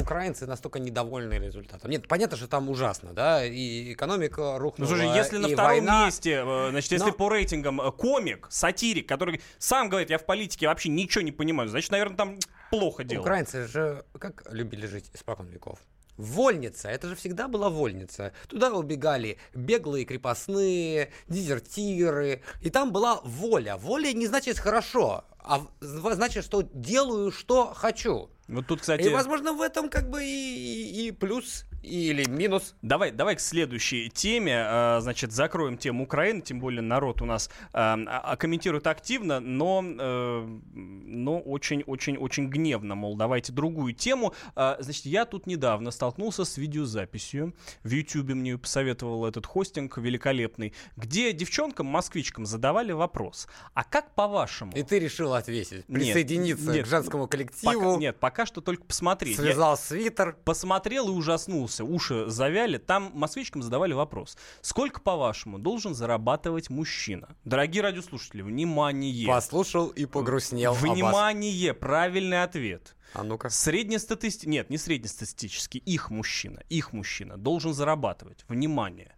украинцы 0.00 0.46
настолько 0.46 0.78
недовольны 0.78 1.34
результатом. 1.34 1.90
Нет, 1.90 2.08
понятно, 2.08 2.36
что 2.36 2.48
там 2.48 2.68
ужасно, 2.68 3.12
да, 3.12 3.44
и 3.44 3.92
экономика 3.92 4.40
Ну, 4.40 4.58
рухнула, 4.58 4.88
слушай, 4.88 5.06
если 5.16 5.38
на 5.38 5.48
втором 5.48 5.70
война. 5.70 6.06
месте, 6.06 6.42
э, 6.44 6.70
значит, 6.70 6.92
если 6.92 7.06
Но- 7.10 7.12
по 7.12 7.28
рейтингам 7.28 7.80
э, 7.80 7.92
комик, 7.92 8.46
сатирик, 8.50 9.08
который 9.08 9.40
сам 9.58 9.88
говорит, 9.88 10.10
я 10.10 10.18
в 10.18 10.24
политике 10.26 10.68
вообще 10.68 10.88
ничего 10.88 11.22
не 11.22 11.32
понимаю, 11.32 11.68
значит, 11.68 11.90
наверное, 11.90 12.16
там 12.16 12.38
плохо 12.70 13.04
дело. 13.04 13.20
Украинцы 13.22 13.66
же 13.66 14.04
как 14.18 14.42
любили 14.52 14.86
жить 14.86 15.10
испокон 15.14 15.46
веков? 15.46 15.78
Вольница, 16.16 16.88
это 16.88 17.06
же 17.08 17.14
всегда 17.14 17.46
была 17.46 17.70
вольница. 17.70 18.32
Туда 18.48 18.72
убегали 18.72 19.38
беглые 19.54 20.04
крепостные, 20.04 21.12
дезертиры. 21.28 22.42
И 22.60 22.70
там 22.70 22.92
была 22.92 23.20
воля. 23.22 23.76
Воля 23.76 24.12
не 24.12 24.26
значит 24.26 24.58
хорошо, 24.58 25.24
а 25.38 25.62
значит, 25.80 26.44
что 26.44 26.62
делаю, 26.62 27.30
что 27.30 27.72
хочу. 27.74 28.30
Вот 28.48 28.66
тут, 28.66 28.80
кстати... 28.80 29.02
И, 29.02 29.08
возможно, 29.10 29.52
в 29.52 29.60
этом 29.60 29.90
как 29.90 30.08
бы 30.10 30.24
и, 30.24 30.26
и- 30.28 31.08
и 31.08 31.12
плюс, 31.12 31.64
или 31.82 32.28
минус. 32.28 32.74
Давай, 32.82 33.10
давай 33.12 33.36
к 33.36 33.40
следующей 33.40 34.10
теме. 34.10 34.64
Э, 34.66 34.98
Значит, 35.00 35.32
закроем 35.32 35.78
тему 35.78 36.04
Украины, 36.04 36.40
тем 36.40 36.60
более 36.60 36.82
народ 36.82 37.22
у 37.22 37.24
нас 37.24 37.48
э, 37.48 37.50
а- 37.72 38.36
комментирует 38.36 38.86
активно, 38.86 39.40
но, 39.40 39.82
э, 39.84 40.58
но 40.74 41.40
очень-очень-очень 41.40 42.48
гневно, 42.48 42.94
мол, 42.94 43.16
давайте 43.16 43.52
другую 43.52 43.94
тему. 43.94 44.34
Значит, 44.54 45.06
я 45.06 45.24
тут 45.24 45.46
недавно 45.46 45.90
столкнулся 45.90 46.44
с 46.44 46.56
видеозаписью. 46.56 47.54
В 47.84 47.90
Ютьюбе 47.90 48.34
мне 48.34 48.58
посоветовал 48.58 49.26
этот 49.26 49.46
хостинг 49.46 49.98
великолепный, 49.98 50.72
где 50.96 51.32
девчонкам, 51.32 51.86
москвичкам 51.86 52.44
задавали 52.46 52.92
вопрос. 52.92 53.48
А 53.74 53.84
как 53.84 54.14
по-вашему? 54.14 54.72
И 54.72 54.82
ты 54.82 54.98
решил 54.98 55.34
ответить, 55.34 55.84
Нет, 55.88 55.98
присоединиться 56.00 56.72
нет, 56.72 56.86
к 56.86 56.88
женскому 56.88 57.24
Пока- 57.24 57.36
коллективу, 57.38 57.98
нет, 57.98 58.18
пока 58.18 58.46
что 58.46 58.60
только 58.60 58.84
посмотреть. 58.84 59.36
Я- 59.38 59.44
связал 59.44 59.76
свитер. 59.76 60.36
посмотрел 60.44 61.08
и 61.08 61.12
ужаснулся, 61.12 61.67
уши 61.84 62.26
завяли. 62.26 62.78
Там 62.78 63.10
москвичкам 63.14 63.62
задавали 63.62 63.92
вопрос. 63.92 64.36
Сколько, 64.60 65.00
по-вашему, 65.00 65.58
должен 65.58 65.94
зарабатывать 65.94 66.70
мужчина? 66.70 67.36
Дорогие 67.44 67.82
радиослушатели, 67.82 68.42
внимание! 68.42 69.28
Послушал 69.28 69.88
и 69.88 70.06
погрустнел. 70.06 70.74
Внимание! 70.74 71.74
Правильный 71.74 72.42
ответ. 72.42 72.94
А 73.14 73.22
ну-ка. 73.22 73.48
Среднестатистический, 73.48 74.48
нет, 74.48 74.70
не 74.70 74.78
среднестатистический, 74.78 75.78
их 75.78 76.10
мужчина, 76.10 76.62
их 76.68 76.92
мужчина 76.92 77.36
должен 77.36 77.72
зарабатывать, 77.72 78.44
внимание, 78.48 79.16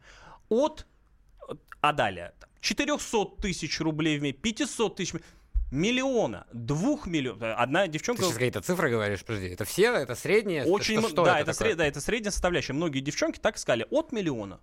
от, 0.49 0.87
а 1.81 1.93
далее, 1.93 2.33
там, 2.39 2.51
400 2.61 3.25
тысяч 3.43 3.81
рублей 3.81 4.19
в 4.19 4.23
месяц, 4.23 4.39
500 4.41 4.97
тысяч, 4.97 5.15
миллиона, 5.71 6.47
двух 6.53 7.07
миллионов. 7.07 7.43
Одна 7.57 7.85
Ты 7.85 7.93
девчонка... 7.93 8.23
сейчас 8.23 8.35
какие-то 8.35 8.61
цифры 8.61 8.91
говоришь, 8.91 9.25
подожди. 9.25 9.49
Это 9.49 9.65
все? 9.65 9.93
Это 9.95 10.15
среднее? 10.15 10.65
Очень, 10.65 10.99
что, 10.99 11.07
м- 11.07 11.11
что 11.11 11.25
да, 11.25 11.41
это, 11.41 11.51
это, 11.51 11.65
сред- 11.65 11.77
да, 11.77 11.87
это 11.87 12.01
средняя 12.01 12.31
составляющая. 12.31 12.73
Многие 12.73 13.01
девчонки 13.01 13.39
так 13.39 13.57
и 13.57 13.59
сказали, 13.59 13.87
от 13.91 14.13
миллиона. 14.13 14.61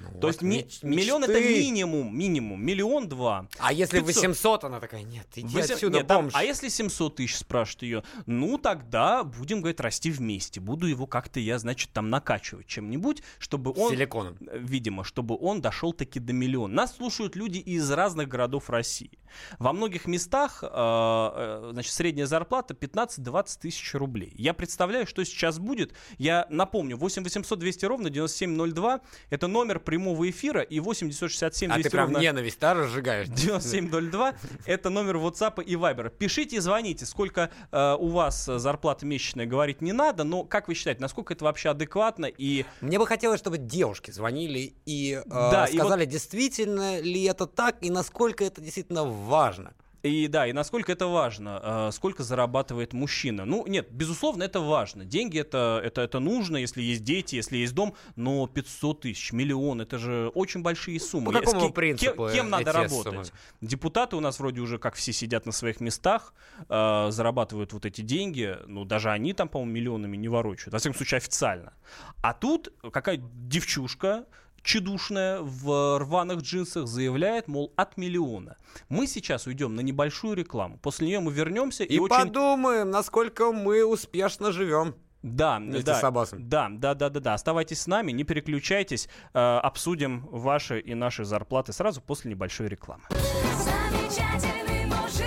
Ну 0.00 0.20
То 0.20 0.26
вот, 0.26 0.26
есть 0.28 0.42
ми- 0.42 0.62
меч- 0.62 0.78
миллион 0.82 1.24
это 1.24 1.40
минимум, 1.40 2.16
минимум, 2.16 2.64
миллион 2.64 3.08
два. 3.08 3.46
А 3.58 3.72
если 3.72 4.00
500? 4.00 4.16
800, 4.22 4.64
она 4.64 4.80
такая, 4.80 5.02
нет, 5.02 5.26
иди 5.36 5.54
Восемь- 5.54 5.74
отсюда, 5.74 5.98
нет, 5.98 6.06
там, 6.06 6.22
бомж. 6.22 6.34
а 6.34 6.42
если 6.42 6.68
700 6.68 7.16
тысяч 7.16 7.36
спрашивает 7.36 7.82
ее, 7.82 8.04
ну 8.26 8.56
тогда 8.58 9.24
будем, 9.24 9.60
говорит, 9.60 9.80
расти 9.80 10.10
вместе. 10.10 10.60
Буду 10.60 10.86
его 10.86 11.06
как-то 11.06 11.38
я, 11.40 11.58
значит, 11.58 11.90
там 11.92 12.08
накачивать 12.08 12.66
чем-нибудь, 12.66 13.22
чтобы 13.38 13.72
он... 13.76 13.90
Силиконом. 13.92 14.36
Видимо, 14.40 15.04
чтобы 15.04 15.36
он 15.38 15.60
дошел 15.60 15.92
таки 15.92 16.18
до 16.18 16.32
миллиона. 16.32 16.72
Нас 16.74 16.96
слушают 16.96 17.36
люди 17.36 17.58
из 17.58 17.90
разных 17.90 18.28
городов 18.28 18.70
России. 18.70 19.18
Во 19.58 19.72
многих 19.72 20.06
местах, 20.06 20.62
э, 20.62 20.66
э, 20.70 21.68
значит, 21.72 21.92
средняя 21.92 22.26
зарплата 22.26 22.74
15-20 22.74 23.60
тысяч 23.60 23.94
рублей. 23.94 24.32
Я 24.36 24.54
представляю, 24.54 25.06
что 25.06 25.22
сейчас 25.24 25.58
будет. 25.58 25.92
Я 26.18 26.46
напомню, 26.50 26.96
8 26.96 27.22
800 27.22 27.58
200 27.58 27.84
ровно 27.84 28.10
9702 28.10 29.00
это 29.30 29.46
номер 29.46 29.78
прямого 29.90 30.30
эфира 30.30 30.60
и 30.60 30.78
8 30.78 31.08
967 31.08 31.68
А 31.68 31.74
200 31.74 31.88
ты 31.88 31.90
прям 31.90 32.04
ровно 32.04 32.18
ненависть, 32.18 32.60
да, 32.60 32.74
разжигаешь? 32.74 33.26
9702 33.26 34.34
это 34.66 34.88
номер 34.88 35.16
WhatsApp 35.16 35.64
и 35.64 35.74
Viber. 35.74 36.10
Пишите 36.10 36.56
и 36.56 36.58
звоните. 36.60 37.06
Сколько 37.06 37.50
э, 37.72 37.96
у 37.98 38.06
вас 38.06 38.44
зарплата 38.44 39.04
месячная, 39.04 39.46
говорить 39.46 39.80
не 39.80 39.92
надо, 39.92 40.22
но 40.22 40.44
как 40.44 40.68
вы 40.68 40.74
считаете, 40.74 41.00
насколько 41.00 41.34
это 41.34 41.44
вообще 41.44 41.70
адекватно 41.70 42.26
и 42.26 42.64
Мне 42.80 43.00
бы 43.00 43.06
хотелось, 43.06 43.40
чтобы 43.40 43.58
девушки 43.58 44.12
звонили 44.12 44.74
и, 44.86 45.20
э, 45.24 45.28
Да, 45.28 45.64
и 45.64 45.76
сказали, 45.76 46.04
действительно 46.04 47.00
ли 47.00 47.24
это 47.24 47.46
так 47.46 47.78
и 47.80 47.90
насколько 47.90 48.44
это 48.44 48.60
действительно 48.60 49.04
важно. 49.04 49.74
И 50.02 50.28
да, 50.28 50.46
и 50.46 50.52
насколько 50.52 50.92
это 50.92 51.06
важно, 51.06 51.60
э, 51.62 51.90
сколько 51.92 52.22
зарабатывает 52.22 52.92
мужчина. 52.94 53.44
Ну, 53.44 53.66
нет, 53.66 53.88
безусловно, 53.90 54.44
это 54.44 54.60
важно. 54.60 55.04
Деньги 55.04 55.38
это, 55.38 55.80
это, 55.84 56.00
это 56.00 56.20
нужно, 56.20 56.56
если 56.56 56.82
есть 56.82 57.04
дети, 57.04 57.36
если 57.36 57.58
есть 57.58 57.74
дом, 57.74 57.94
но 58.16 58.46
500 58.46 59.00
тысяч, 59.00 59.32
миллион, 59.32 59.82
это 59.82 59.98
же 59.98 60.30
очень 60.34 60.62
большие 60.62 60.98
суммы. 61.00 61.32
По 61.32 61.40
какому 61.40 61.68
С 61.68 61.72
принципу 61.72 62.26
Кем, 62.26 62.34
кем 62.34 62.50
надо 62.50 62.72
работать? 62.72 63.12
суммы? 63.12 63.24
Депутаты 63.60 64.16
у 64.16 64.20
нас 64.20 64.38
вроде 64.40 64.60
уже, 64.60 64.78
как 64.78 64.94
все 64.94 65.12
сидят 65.12 65.44
на 65.44 65.52
своих 65.52 65.80
местах, 65.80 66.32
э, 66.68 67.08
зарабатывают 67.10 67.72
вот 67.72 67.84
эти 67.84 68.00
деньги, 68.00 68.56
ну, 68.66 68.84
даже 68.84 69.10
они 69.10 69.34
там, 69.34 69.48
по-моему, 69.48 69.72
миллионами 69.72 70.16
не 70.16 70.28
ворочают, 70.28 70.72
во 70.72 70.78
всяком 70.78 70.96
случае, 70.96 71.18
официально. 71.18 71.74
А 72.22 72.32
тут 72.32 72.72
какая 72.90 73.18
девчушка, 73.18 74.24
чедушная 74.62 75.40
в 75.40 75.98
рваных 75.98 76.40
джинсах 76.42 76.86
заявляет, 76.86 77.48
мол, 77.48 77.72
от 77.76 77.96
миллиона. 77.96 78.56
Мы 78.88 79.06
сейчас 79.06 79.46
уйдем 79.46 79.74
на 79.74 79.80
небольшую 79.80 80.34
рекламу. 80.36 80.78
После 80.78 81.08
нее 81.08 81.20
мы 81.20 81.32
вернемся 81.32 81.84
и, 81.84 81.96
И 81.96 81.98
очень... 81.98 82.14
подумаем, 82.16 82.90
насколько 82.90 83.52
мы 83.52 83.84
успешно 83.84 84.52
живем. 84.52 84.94
Да, 85.22 85.58
Вместе 85.58 85.82
да, 85.82 86.00
с 86.00 86.04
Аббасом. 86.04 86.48
да, 86.48 86.68
да, 86.70 86.94
да, 86.94 87.10
да, 87.10 87.20
да. 87.20 87.34
Оставайтесь 87.34 87.82
с 87.82 87.86
нами, 87.86 88.10
не 88.10 88.24
переключайтесь. 88.24 89.06
Э, 89.34 89.58
обсудим 89.58 90.26
ваши 90.30 90.80
и 90.80 90.94
наши 90.94 91.24
зарплаты 91.24 91.74
сразу 91.74 92.00
после 92.00 92.30
небольшой 92.30 92.68
рекламы. 92.68 93.02
Замечательный 93.10 94.86
мужик, 94.86 95.26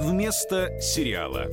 Вместо 0.00 0.80
сериала. 0.80 1.50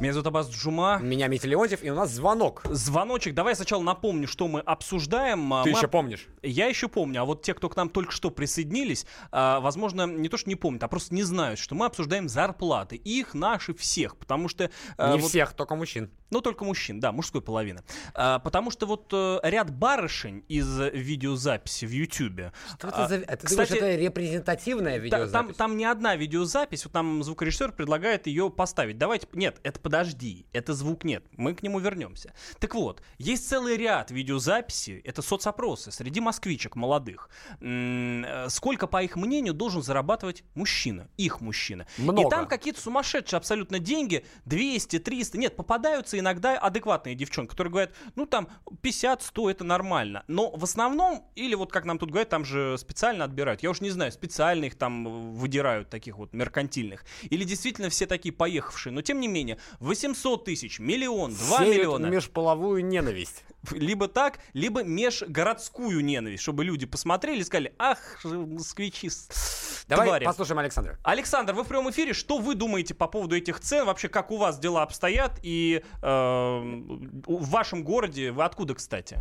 Меня 0.00 0.12
зовут 0.12 0.28
Абаз 0.28 0.48
Джума. 0.48 1.00
Меня 1.02 1.26
Митя 1.26 1.48
Леонтьев, 1.48 1.82
и 1.82 1.90
у 1.90 1.94
нас 1.96 2.10
звонок. 2.12 2.62
Звоночек. 2.70 3.34
Давай 3.34 3.56
сначала 3.56 3.82
напомню, 3.82 4.28
что 4.28 4.46
мы 4.46 4.60
обсуждаем. 4.60 5.52
А, 5.52 5.64
Ты 5.64 5.72
мы 5.72 5.76
еще 5.76 5.88
помнишь? 5.88 6.28
Я 6.40 6.66
еще 6.66 6.86
помню, 6.86 7.22
а 7.22 7.24
вот 7.24 7.42
те, 7.42 7.52
кто 7.52 7.68
к 7.68 7.74
нам 7.74 7.88
только 7.88 8.12
что 8.12 8.30
присоединились, 8.30 9.06
а, 9.32 9.58
возможно, 9.58 10.06
не 10.06 10.28
то, 10.28 10.36
что 10.36 10.48
не 10.50 10.54
помнят, 10.54 10.84
а 10.84 10.88
просто 10.88 11.12
не 11.16 11.24
знают, 11.24 11.58
что 11.58 11.74
мы 11.74 11.86
обсуждаем 11.86 12.28
зарплаты. 12.28 12.94
Их, 12.94 13.34
наши, 13.34 13.74
всех. 13.74 14.16
Потому 14.16 14.46
что... 14.46 14.70
а, 14.98 15.14
Не 15.14 15.20
вот- 15.20 15.30
всех, 15.30 15.54
только 15.54 15.74
мужчин. 15.74 16.12
Ну, 16.30 16.42
только 16.42 16.64
мужчин, 16.64 17.00
да, 17.00 17.10
мужской 17.10 17.42
половины. 17.42 17.82
А, 18.14 18.38
потому 18.38 18.70
что 18.70 18.86
вот 18.86 19.10
э, 19.12 19.40
ряд 19.42 19.70
барышень 19.74 20.44
из 20.46 20.78
видеозаписи 20.92 21.86
в 21.86 21.90
Ютьюбе... 21.90 22.52
Что 22.78 22.88
это 22.88 23.04
а, 23.04 23.08
за... 23.08 23.14
Это, 23.16 23.46
кстати, 23.46 23.70
думаешь, 23.70 23.70
это 23.94 24.00
репрезентативная 24.00 24.96
Та- 24.96 24.98
видеозапись? 24.98 25.32
Там, 25.32 25.70
там 25.70 25.76
не 25.76 25.86
одна 25.86 26.14
видеозапись, 26.14 26.84
вот 26.84 26.92
там 26.92 27.24
звукорежиссер 27.24 27.72
предлагает 27.72 28.28
ее 28.28 28.48
поставить. 28.50 28.96
Давайте, 28.98 29.26
нет, 29.32 29.58
это 29.64 29.80
подожди, 29.88 30.44
это 30.52 30.74
звук 30.74 31.02
нет, 31.02 31.24
мы 31.38 31.54
к 31.54 31.62
нему 31.62 31.78
вернемся. 31.78 32.34
Так 32.58 32.74
вот, 32.74 33.00
есть 33.16 33.48
целый 33.48 33.78
ряд 33.78 34.10
видеозаписей, 34.10 34.98
это 34.98 35.22
соцопросы 35.22 35.90
среди 35.90 36.20
москвичек 36.20 36.76
молодых. 36.76 37.30
Э, 37.62 38.48
Сколько, 38.50 38.86
по 38.86 39.02
их 39.02 39.16
мнению, 39.16 39.54
должен 39.54 39.82
зарабатывать 39.82 40.44
мужчина, 40.54 41.08
их 41.16 41.40
мужчина. 41.40 41.86
И 41.96 42.02
Много. 42.02 42.28
там 42.28 42.46
какие-то 42.46 42.82
сумасшедшие 42.82 43.38
абсолютно 43.38 43.78
деньги, 43.78 44.26
200, 44.44 44.98
300, 44.98 45.38
нет, 45.38 45.56
попадаются 45.56 46.18
иногда 46.18 46.58
адекватные 46.58 47.14
девчонки, 47.14 47.52
которые 47.52 47.70
говорят, 47.70 47.94
ну 48.14 48.26
там 48.26 48.48
50, 48.82 49.22
100, 49.22 49.50
это 49.50 49.64
нормально. 49.64 50.22
Но 50.28 50.50
в 50.54 50.64
основном, 50.64 51.24
или 51.34 51.54
вот 51.54 51.72
как 51.72 51.86
нам 51.86 51.98
тут 51.98 52.10
говорят, 52.10 52.28
там 52.28 52.44
же 52.44 52.76
специально 52.76 53.24
отбирают, 53.24 53.62
я 53.62 53.70
уж 53.70 53.80
не 53.80 53.88
знаю, 53.88 54.12
специально 54.12 54.66
их 54.66 54.74
там 54.76 55.08
э, 55.08 55.10
выдирают, 55.10 55.88
таких 55.88 56.18
вот 56.18 56.34
меркантильных. 56.34 57.06
Или 57.30 57.44
действительно 57.44 57.88
все 57.88 58.04
такие 58.04 58.34
поехавшие, 58.34 58.92
но 58.92 59.00
тем 59.00 59.18
не 59.20 59.28
менее, 59.28 59.56
800 59.80 60.44
тысяч, 60.44 60.78
миллион, 60.78 61.32
2 61.34 61.58
Сеют 61.58 61.76
миллиона. 61.76 62.06
межполовую 62.06 62.84
ненависть. 62.84 63.44
Либо 63.72 64.08
так, 64.08 64.38
либо 64.52 64.82
межгородскую 64.82 66.00
ненависть, 66.04 66.42
чтобы 66.42 66.64
люди 66.64 66.86
посмотрели 66.86 67.40
и 67.40 67.44
сказали, 67.44 67.74
ах, 67.78 67.98
москвичи, 68.24 69.10
Давай 69.88 70.06
твари». 70.08 70.24
послушаем 70.24 70.58
Александра. 70.58 70.98
Александр, 71.02 71.54
вы 71.54 71.64
в 71.64 71.68
прямом 71.68 71.90
эфире. 71.90 72.12
Что 72.12 72.38
вы 72.38 72.54
думаете 72.54 72.94
по 72.94 73.06
поводу 73.08 73.36
этих 73.36 73.60
цен? 73.60 73.86
Вообще, 73.86 74.08
как 74.08 74.30
у 74.30 74.36
вас 74.36 74.58
дела 74.58 74.82
обстоят? 74.82 75.38
И 75.42 75.82
э, 76.02 76.06
в 76.06 77.48
вашем 77.50 77.84
городе, 77.84 78.32
вы 78.32 78.44
откуда, 78.44 78.74
кстати? 78.74 79.18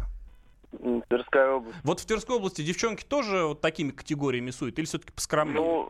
Тверская 1.09 1.51
область. 1.53 1.77
Вот 1.83 1.99
в 1.99 2.05
Тверской 2.05 2.35
области 2.35 2.61
девчонки 2.61 3.03
тоже 3.03 3.45
вот 3.45 3.61
такими 3.61 3.91
категориями 3.91 4.51
суют? 4.51 4.77
Или 4.77 4.85
все-таки 4.85 5.13
поскромнее? 5.13 5.57
Ну, 5.61 5.89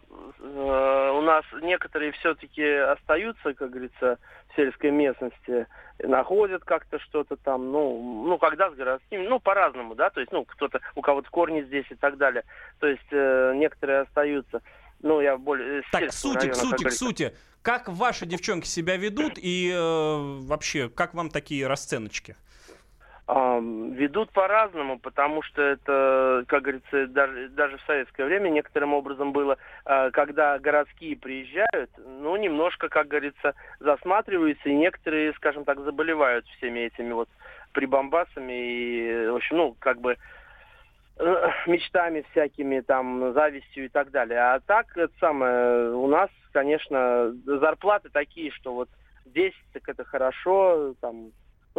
нас 1.28 1.46
некоторые 1.62 2.12
все-таки 2.14 2.64
остаются, 2.64 3.54
как 3.54 3.70
говорится, 3.70 4.18
в 4.50 4.56
сельской 4.56 4.92
местности, 4.92 5.68
находят 6.00 6.64
как-то 6.64 7.00
что-то 7.00 7.36
там, 7.36 7.72
ну, 7.72 8.26
ну, 8.26 8.38
когда 8.38 8.72
с 8.72 8.76
городскими, 8.76 9.28
ну, 9.28 9.40
по-разному, 9.40 9.96
да, 9.96 10.10
то 10.10 10.20
есть, 10.20 10.32
ну, 10.32 10.46
кто-то, 10.46 10.80
у 10.96 11.02
кого-то 11.02 11.30
корни 11.30 11.62
здесь 11.64 11.86
и 11.90 11.96
так 11.96 12.18
далее. 12.18 12.44
То 12.80 12.88
есть, 12.88 13.08
э, 13.12 13.54
некоторые 13.56 14.02
остаются, 14.02 14.62
ну, 15.02 15.22
я 15.22 15.38
более... 15.38 15.84
с 15.84 15.92
так, 15.92 16.08
к 16.08 16.14
сути, 16.14 16.48
к 16.48 16.56
района, 16.56 16.56
как 16.56 16.70
сути, 16.70 16.84
к 16.84 16.92
сути. 16.92 17.36
Как 17.62 17.90
ваши 17.90 18.26
девчонки 18.26 18.66
себя 18.66 18.96
ведут 18.96 19.34
и 19.36 19.72
э, 19.74 20.40
вообще, 20.48 20.90
как 20.90 21.14
вам 21.14 21.30
такие 21.30 21.68
расценочки? 21.68 22.38
Ведут 23.28 24.32
по-разному, 24.32 25.00
потому 25.00 25.42
что 25.42 25.62
это, 25.62 26.46
как 26.48 26.62
говорится, 26.62 27.08
даже, 27.08 27.50
даже 27.50 27.78
в 27.78 27.82
советское 27.82 28.26
время 28.26 28.48
некоторым 28.48 28.94
образом 28.94 29.34
было, 29.34 29.58
а, 29.84 30.12
когда 30.12 30.58
городские 30.60 31.18
приезжают, 31.18 31.92
ну, 31.98 32.38
немножко, 32.38 32.88
как 32.88 33.10
говорится, 33.10 33.54
засматриваются, 33.82 34.70
и 34.70 34.76
некоторые, 34.76 35.34
скажем 35.34 35.66
так, 35.66 35.78
заболевают 35.82 36.46
всеми 36.58 36.80
этими 36.80 37.12
вот 37.12 37.28
прибамбасами 37.74 38.54
и, 38.54 39.28
в 39.28 39.36
общем, 39.36 39.58
ну, 39.58 39.76
как 39.78 40.00
бы 40.00 40.16
э, 41.20 41.50
мечтами 41.68 42.24
всякими, 42.32 42.80
там, 42.80 43.34
завистью 43.34 43.86
и 43.86 43.90
так 43.90 44.10
далее. 44.12 44.40
А 44.40 44.62
так, 44.62 44.96
это 44.96 45.14
самое, 45.20 45.92
у 45.92 46.08
нас, 46.08 46.30
конечно, 46.54 47.36
зарплаты 47.44 48.08
такие, 48.08 48.52
что 48.52 48.74
вот 48.74 48.90
10 49.26 49.54
так 49.74 49.90
это 49.90 50.06
хорошо, 50.06 50.94
там, 51.02 51.32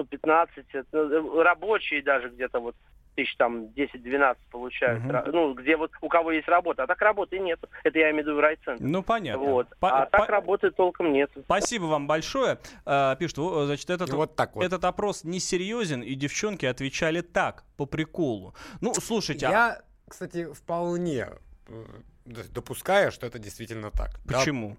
15, 0.05 0.65
это, 0.73 0.99
э, 0.99 1.43
рабочие 1.43 2.03
даже 2.03 2.29
где-то 2.31 2.61
вот 2.61 2.75
тысяч 3.17 3.35
там 3.37 3.65
10-12 3.75 4.37
получают. 4.53 5.03
Ра- 5.03 5.29
ну, 5.33 5.53
где 5.53 5.77
вот 5.77 5.91
у 6.01 6.09
кого 6.09 6.31
есть 6.31 6.47
работа, 6.47 6.85
а 6.85 6.87
так 6.87 7.01
работы 7.03 7.41
нет. 7.41 7.59
Это 7.83 7.99
я 7.99 8.11
имею 8.13 8.23
в 8.25 8.27
виду 8.29 8.37
в 8.37 8.41
райцентре. 8.41 8.87
Ну, 8.87 9.03
понятно. 9.03 9.43
Вот. 9.45 9.67
По- 9.81 10.03
а 10.03 10.07
так 10.07 10.27
по- 10.27 10.33
работы 10.33 10.71
толком 10.71 11.13
нет. 11.13 11.29
Спасибо 11.45 11.85
вам 11.87 12.07
большое. 12.07 12.59
Э, 12.87 13.17
Пишут, 13.19 13.39
значит, 13.67 13.91
этот, 13.91 14.11
Вот 14.11 14.37
так 14.37 14.55
вот. 14.55 14.65
этот 14.65 14.85
опрос 14.85 15.25
несерьезен, 15.25 16.01
и 16.03 16.15
девчонки 16.15 16.65
отвечали 16.65 17.21
так, 17.23 17.65
по 17.77 17.87
приколу. 17.87 18.55
Ну, 18.81 18.95
слушайте, 18.95 19.47
а 19.49 19.51
Я, 19.51 19.83
кстати, 20.09 20.53
вполне 20.53 21.27
э, 21.67 21.85
допускаю, 22.25 23.11
что 23.11 23.27
это 23.27 23.39
действительно 23.41 23.91
так. 23.91 24.11
Да, 24.27 24.39
почему? 24.39 24.77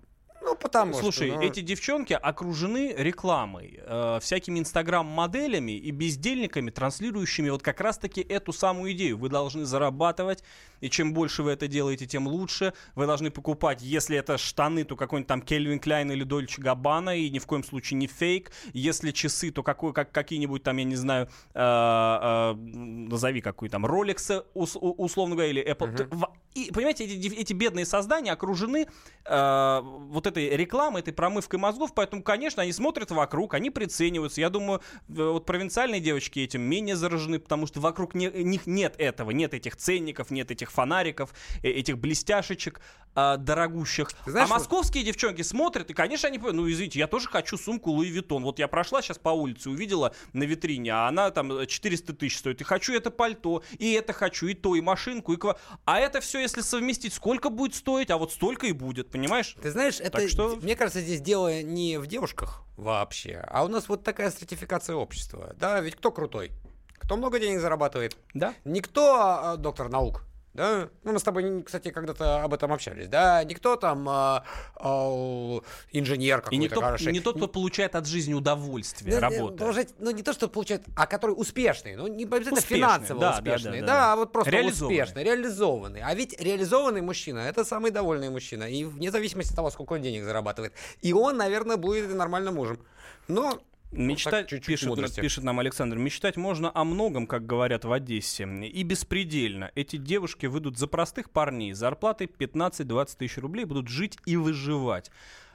Ну, 0.50 0.56
потому 0.56 0.94
что, 0.94 1.02
Слушай, 1.04 1.32
ну- 1.32 1.42
эти 1.42 1.60
девчонки 1.62 2.14
окружены 2.14 2.94
рекламой, 2.98 3.80
э, 3.82 4.20
всякими 4.22 4.60
инстаграм-моделями 4.60 5.72
и 5.74 5.92
бездельниками, 5.92 6.70
транслирующими 6.72 7.50
вот 7.50 7.62
как 7.64 7.82
раз-таки 7.82 8.22
эту 8.22 8.54
самую 8.54 8.92
идею. 8.94 9.18
Вы 9.18 9.30
должны 9.30 9.66
зарабатывать, 9.66 10.44
и 10.82 10.90
чем 10.90 11.14
больше 11.14 11.44
вы 11.44 11.52
это 11.52 11.68
делаете, 11.68 12.06
тем 12.06 12.28
лучше. 12.28 12.74
Вы 12.96 13.06
должны 13.06 13.30
покупать, 13.32 13.82
если 13.82 14.18
это 14.18 14.38
штаны, 14.38 14.84
то 14.84 14.96
какой-нибудь 14.96 15.28
там 15.28 15.42
Кельвин 15.42 15.80
Кляйн 15.80 16.12
или 16.12 16.24
Дольче 16.24 16.62
Габбана, 16.62 17.16
и 17.18 17.30
ни 17.30 17.40
в 17.40 17.46
коем 17.46 17.64
случае 17.64 17.98
не 17.98 18.08
фейк. 18.08 18.52
Если 18.74 19.12
часы, 19.12 19.52
то 19.52 19.64
какой, 19.64 19.94
как, 19.94 20.12
какие-нибудь 20.12 20.64
там, 20.64 20.78
я 20.78 20.84
не 20.86 20.96
знаю, 20.96 21.28
э, 21.54 21.60
э, 21.62 22.54
назови 22.56 23.42
какой 23.42 23.70
там, 23.70 23.86
Rolex, 23.86 24.44
ус- 24.54 24.78
условно 24.80 25.36
говоря, 25.36 25.50
или 25.52 25.62
Apple. 25.64 26.08
В- 26.12 26.34
И, 26.56 26.72
понимаете, 26.72 27.06
эти, 27.06 27.34
эти 27.36 27.54
бедные 27.54 27.86
создания 27.86 28.32
окружены 28.32 28.88
э, 29.26 29.82
вот 29.84 30.26
этой 30.26 30.39
рекламой, 30.48 31.02
этой 31.02 31.14
промывкой 31.14 31.60
мозгов, 31.60 31.94
поэтому, 31.94 32.24
конечно, 32.24 32.64
они 32.64 32.72
смотрят 32.72 33.12
вокруг, 33.12 33.54
они 33.54 33.70
прицениваются. 33.70 34.42
Я 34.42 34.50
думаю, 34.50 34.82
вот 35.08 35.46
провинциальные 35.46 36.00
девочки 36.02 36.40
этим 36.40 36.62
менее 36.62 36.96
заражены, 36.96 37.40
потому 37.40 37.68
что 37.68 37.80
вокруг 37.80 38.16
не- 38.16 38.30
них 38.44 38.68
нет 38.68 38.96
этого, 38.98 39.32
нет 39.32 39.54
этих 39.54 39.76
ценников, 39.76 40.32
нет 40.32 40.52
этих 40.52 40.72
фонариков, 40.72 41.34
э, 41.64 41.70
этих 41.70 41.98
блестяшечек 41.98 42.82
э, 43.16 43.38
дорогущих. 43.38 44.12
знаешь, 44.26 44.50
а 44.50 44.54
московские 44.54 45.04
девчонки 45.04 45.42
смотрят, 45.42 45.90
и, 45.90 45.94
конечно, 45.94 46.28
они 46.28 46.38
понимают, 46.38 46.58
ну, 46.58 46.70
извините, 46.72 47.00
я 47.00 47.08
тоже 47.08 47.28
хочу 47.28 47.58
сумку 47.58 47.90
Луи 47.92 48.10
Виттон. 48.10 48.44
Вот 48.44 48.60
я 48.60 48.68
прошла 48.68 49.02
сейчас 49.02 49.18
по 49.18 49.30
улице, 49.30 49.70
увидела 49.70 50.14
на 50.34 50.44
витрине, 50.44 50.94
а 50.94 51.08
она 51.08 51.32
там 51.32 51.52
э, 51.52 51.66
400 51.66 52.14
тысяч 52.14 52.38
стоит. 52.38 52.62
И 52.62 52.64
хочу 52.64 52.94
это 52.94 53.10
пальто, 53.12 53.64
и 53.80 53.92
это 53.94 54.14
хочу, 54.14 54.48
и 54.48 54.54
то, 54.54 54.76
и 54.76 54.82
машинку, 54.82 55.34
и 55.34 55.38
ква... 55.38 55.58
А 55.86 56.00
это 56.00 56.22
все, 56.22 56.40
если 56.40 56.62
совместить, 56.62 57.14
сколько 57.14 57.50
будет 57.50 57.74
стоить, 57.76 58.12
а 58.12 58.18
вот 58.18 58.32
столько 58.32 58.68
и 58.68 58.72
будет, 58.72 59.10
понимаешь? 59.10 59.56
Ты 59.62 59.72
знаешь, 59.72 60.00
это, 60.00 60.19
Так 60.22 60.30
что- 60.30 60.56
мне 60.58 60.76
кажется, 60.76 61.02
здесь 61.02 61.22
дело 61.22 61.62
не 61.62 61.98
в 61.98 62.08
девушках 62.08 62.64
вообще, 62.78 63.44
а 63.48 63.64
у 63.64 63.68
нас 63.68 63.90
вот 63.90 64.04
такая 64.04 64.32
стратификация 64.32 64.96
общества. 64.96 65.56
Да, 65.58 65.80
ведь 65.82 65.96
кто 65.96 66.12
крутой? 66.12 66.52
Кто 66.98 67.18
много 67.18 67.40
денег 67.40 67.60
зарабатывает? 67.60 68.16
Да. 68.34 68.54
Никто 68.66 69.16
а, 69.20 69.58
доктор 69.58 69.90
наук. 69.90 70.24
Да, 70.54 70.90
ну 71.04 71.14
мы 71.14 71.20
с 71.20 71.24
тобой, 71.24 71.62
кстати, 71.64 71.92
когда-то 71.92 72.44
об 72.44 72.54
этом 72.54 72.74
общались, 72.74 73.08
да, 73.08 73.44
никто 73.44 73.76
там 73.76 74.10
а, 74.10 74.44
а, 74.76 75.60
инженер 75.92 76.40
И 76.40 76.42
какой-то 76.42 76.58
не, 76.62 76.70
тот- 76.70 76.84
хороший. 76.84 77.14
не 77.14 77.20
тот, 77.20 77.38
кто 77.38 77.48
получает 77.48 77.96
от 77.96 78.08
жизни 78.08 78.34
удовольствие, 78.34 79.20
Да, 79.20 79.30
работая. 79.30 79.58
да, 79.58 79.66
уже, 79.68 79.88
ну, 80.00 80.10
не 80.12 80.24
то, 80.24 80.34
что 80.34 80.48
получает, 80.50 80.84
а 80.96 81.06
который 81.06 81.32
успешный. 81.34 81.96
Ну, 81.96 82.08
не 82.08 82.24
обязательно 82.24 82.58
Успешный, 82.58 82.78
финансово 82.78 83.20
да, 83.22 83.32
да, 83.32 83.38
успешный, 83.38 83.82
да, 83.82 83.88
да, 83.88 83.94
да. 83.94 84.14
а 84.14 84.16
вот 84.16 84.32
просто 84.32 84.50
Реализованный. 84.52 84.96
успешный, 85.02 85.24
реализованный. 85.24 86.02
А 86.02 86.16
ведь 86.16 86.42
реализованный 86.42 87.02
мужчина 87.02 87.40
это 87.40 87.64
самый 87.64 87.92
довольный 87.92 88.30
мужчина. 88.30 88.64
И 88.64 88.84
вне 88.86 89.12
зависимости 89.12 89.52
от 89.52 89.56
того, 89.56 89.70
сколько 89.70 89.94
он 89.94 90.02
денег 90.02 90.24
зарабатывает. 90.24 90.74
И 91.02 91.14
он, 91.14 91.38
наверное, 91.38 91.78
будет 91.78 92.10
и 92.10 92.14
нормальным 92.14 92.56
мужем. 92.56 92.80
Но 93.28 93.60
Мечтать, 93.92 94.48
чуть-чуть 94.48 94.68
пишет, 94.68 94.90
мудрости. 94.90 95.20
пишет 95.20 95.44
нам 95.44 95.60
Александр, 95.60 95.98
мечтать 95.98 96.38
можно 96.38 96.72
о 96.74 96.84
многом, 96.84 97.26
как 97.26 97.48
говорят 97.48 97.86
в 97.86 97.92
Одессе, 97.92 98.44
и 98.44 98.84
беспредельно. 98.84 99.72
Эти 99.74 99.96
девушки 99.96 100.46
выйдут 100.46 100.78
за 100.78 100.88
простых 100.88 101.32
парней, 101.32 101.74
зарплатой 101.74 102.28
15-20 102.28 103.18
тысяч 103.18 103.38
рублей, 103.38 103.66
будут 103.66 103.88
жить 103.88 104.18
и 104.26 104.38
выживать. 104.38 105.10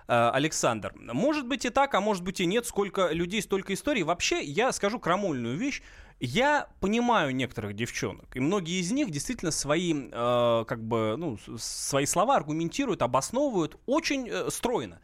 Э, 0.08 0.30
Александр, 0.34 0.92
может 0.96 1.46
быть 1.46 1.64
и 1.64 1.70
так, 1.70 1.94
а 1.94 2.00
может 2.00 2.24
быть 2.24 2.40
и 2.40 2.46
нет, 2.46 2.66
сколько 2.66 3.10
людей, 3.12 3.40
столько 3.40 3.72
историй. 3.72 4.02
Вообще, 4.02 4.42
я 4.42 4.72
скажу 4.72 4.98
крамольную 4.98 5.56
вещь. 5.56 5.82
Я 6.20 6.68
понимаю 6.80 7.34
некоторых 7.34 7.74
девчонок, 7.74 8.36
и 8.36 8.40
многие 8.40 8.80
из 8.80 8.90
них 8.92 9.10
действительно 9.10 9.50
свои, 9.50 9.94
э, 9.94 10.64
как 10.66 10.82
бы, 10.82 11.16
ну, 11.16 11.38
свои 11.58 12.06
слова 12.06 12.36
аргументируют, 12.36 13.02
обосновывают 13.02 13.78
очень 13.86 14.28
э, 14.28 14.50
стройно. 14.50 15.00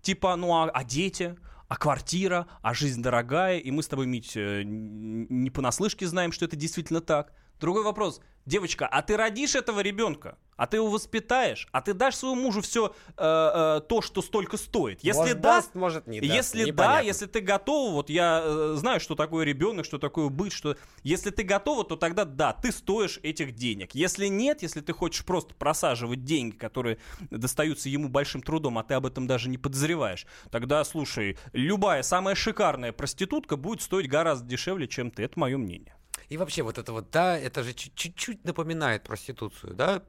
Типа, 0.00 0.36
ну 0.36 0.52
а, 0.54 0.70
а 0.70 0.84
дети, 0.84 1.36
а 1.68 1.76
квартира, 1.76 2.46
а 2.62 2.74
жизнь 2.74 3.02
дорогая, 3.02 3.58
и 3.58 3.70
мы 3.70 3.82
с 3.82 3.88
тобой, 3.88 4.06
Мить, 4.06 4.32
э, 4.36 4.62
не 4.64 5.50
понаслышке 5.50 6.06
знаем, 6.06 6.32
что 6.32 6.46
это 6.46 6.56
действительно 6.56 7.00
так. 7.00 7.32
Другой 7.60 7.82
вопрос. 7.84 8.20
Девочка, 8.46 8.86
а 8.86 9.02
ты 9.02 9.16
родишь 9.16 9.54
этого 9.54 9.80
ребенка? 9.80 10.38
А 10.56 10.66
ты 10.66 10.78
его 10.78 10.88
воспитаешь? 10.88 11.68
А 11.70 11.82
ты 11.82 11.92
дашь 11.92 12.16
своему 12.16 12.42
мужу 12.42 12.62
все 12.62 12.94
то, 13.16 14.00
что 14.02 14.22
столько 14.22 14.56
стоит? 14.56 15.04
Если 15.04 15.20
Может, 15.20 15.40
да, 15.40 15.56
даст, 15.56 15.74
может, 15.74 16.06
не 16.06 16.20
даст. 16.20 16.32
если 16.32 16.60
да, 16.62 16.66
Непонятно. 16.66 17.06
если 17.06 17.26
ты 17.26 17.40
готова, 17.40 17.92
вот 17.92 18.10
я 18.10 18.42
э, 18.42 18.74
знаю, 18.76 19.00
что 19.00 19.14
такое 19.14 19.44
ребенок, 19.44 19.84
что 19.84 19.98
такое 19.98 20.30
быть, 20.30 20.52
что 20.52 20.76
если 21.04 21.30
ты 21.30 21.44
готова, 21.44 21.84
то 21.84 21.96
тогда 21.96 22.24
да, 22.24 22.54
ты 22.54 22.72
стоишь 22.72 23.20
этих 23.22 23.54
денег. 23.54 23.94
Если 23.94 24.26
нет, 24.26 24.62
если 24.62 24.80
ты 24.80 24.92
хочешь 24.92 25.24
просто 25.24 25.54
просаживать 25.54 26.24
деньги, 26.24 26.56
которые 26.56 26.98
достаются 27.30 27.88
ему 27.88 28.08
большим 28.08 28.42
трудом, 28.42 28.78
а 28.78 28.82
ты 28.82 28.94
об 28.94 29.06
этом 29.06 29.26
даже 29.26 29.48
не 29.50 29.58
подозреваешь, 29.58 30.26
тогда, 30.50 30.82
слушай, 30.84 31.38
любая 31.52 32.02
самая 32.02 32.34
шикарная 32.34 32.92
проститутка 32.92 33.56
будет 33.56 33.82
стоить 33.82 34.08
гораздо 34.08 34.48
дешевле, 34.48 34.88
чем 34.88 35.10
ты. 35.10 35.22
Это 35.22 35.38
мое 35.38 35.58
мнение. 35.58 35.94
И 36.28 36.36
вообще 36.36 36.62
вот 36.62 36.78
это 36.78 36.92
вот, 36.92 37.10
да, 37.10 37.38
это 37.38 37.62
же 37.62 37.72
чуть- 37.72 37.94
чуть-чуть 37.94 38.44
напоминает 38.44 39.04
проституцию, 39.04 39.74
да? 39.74 40.02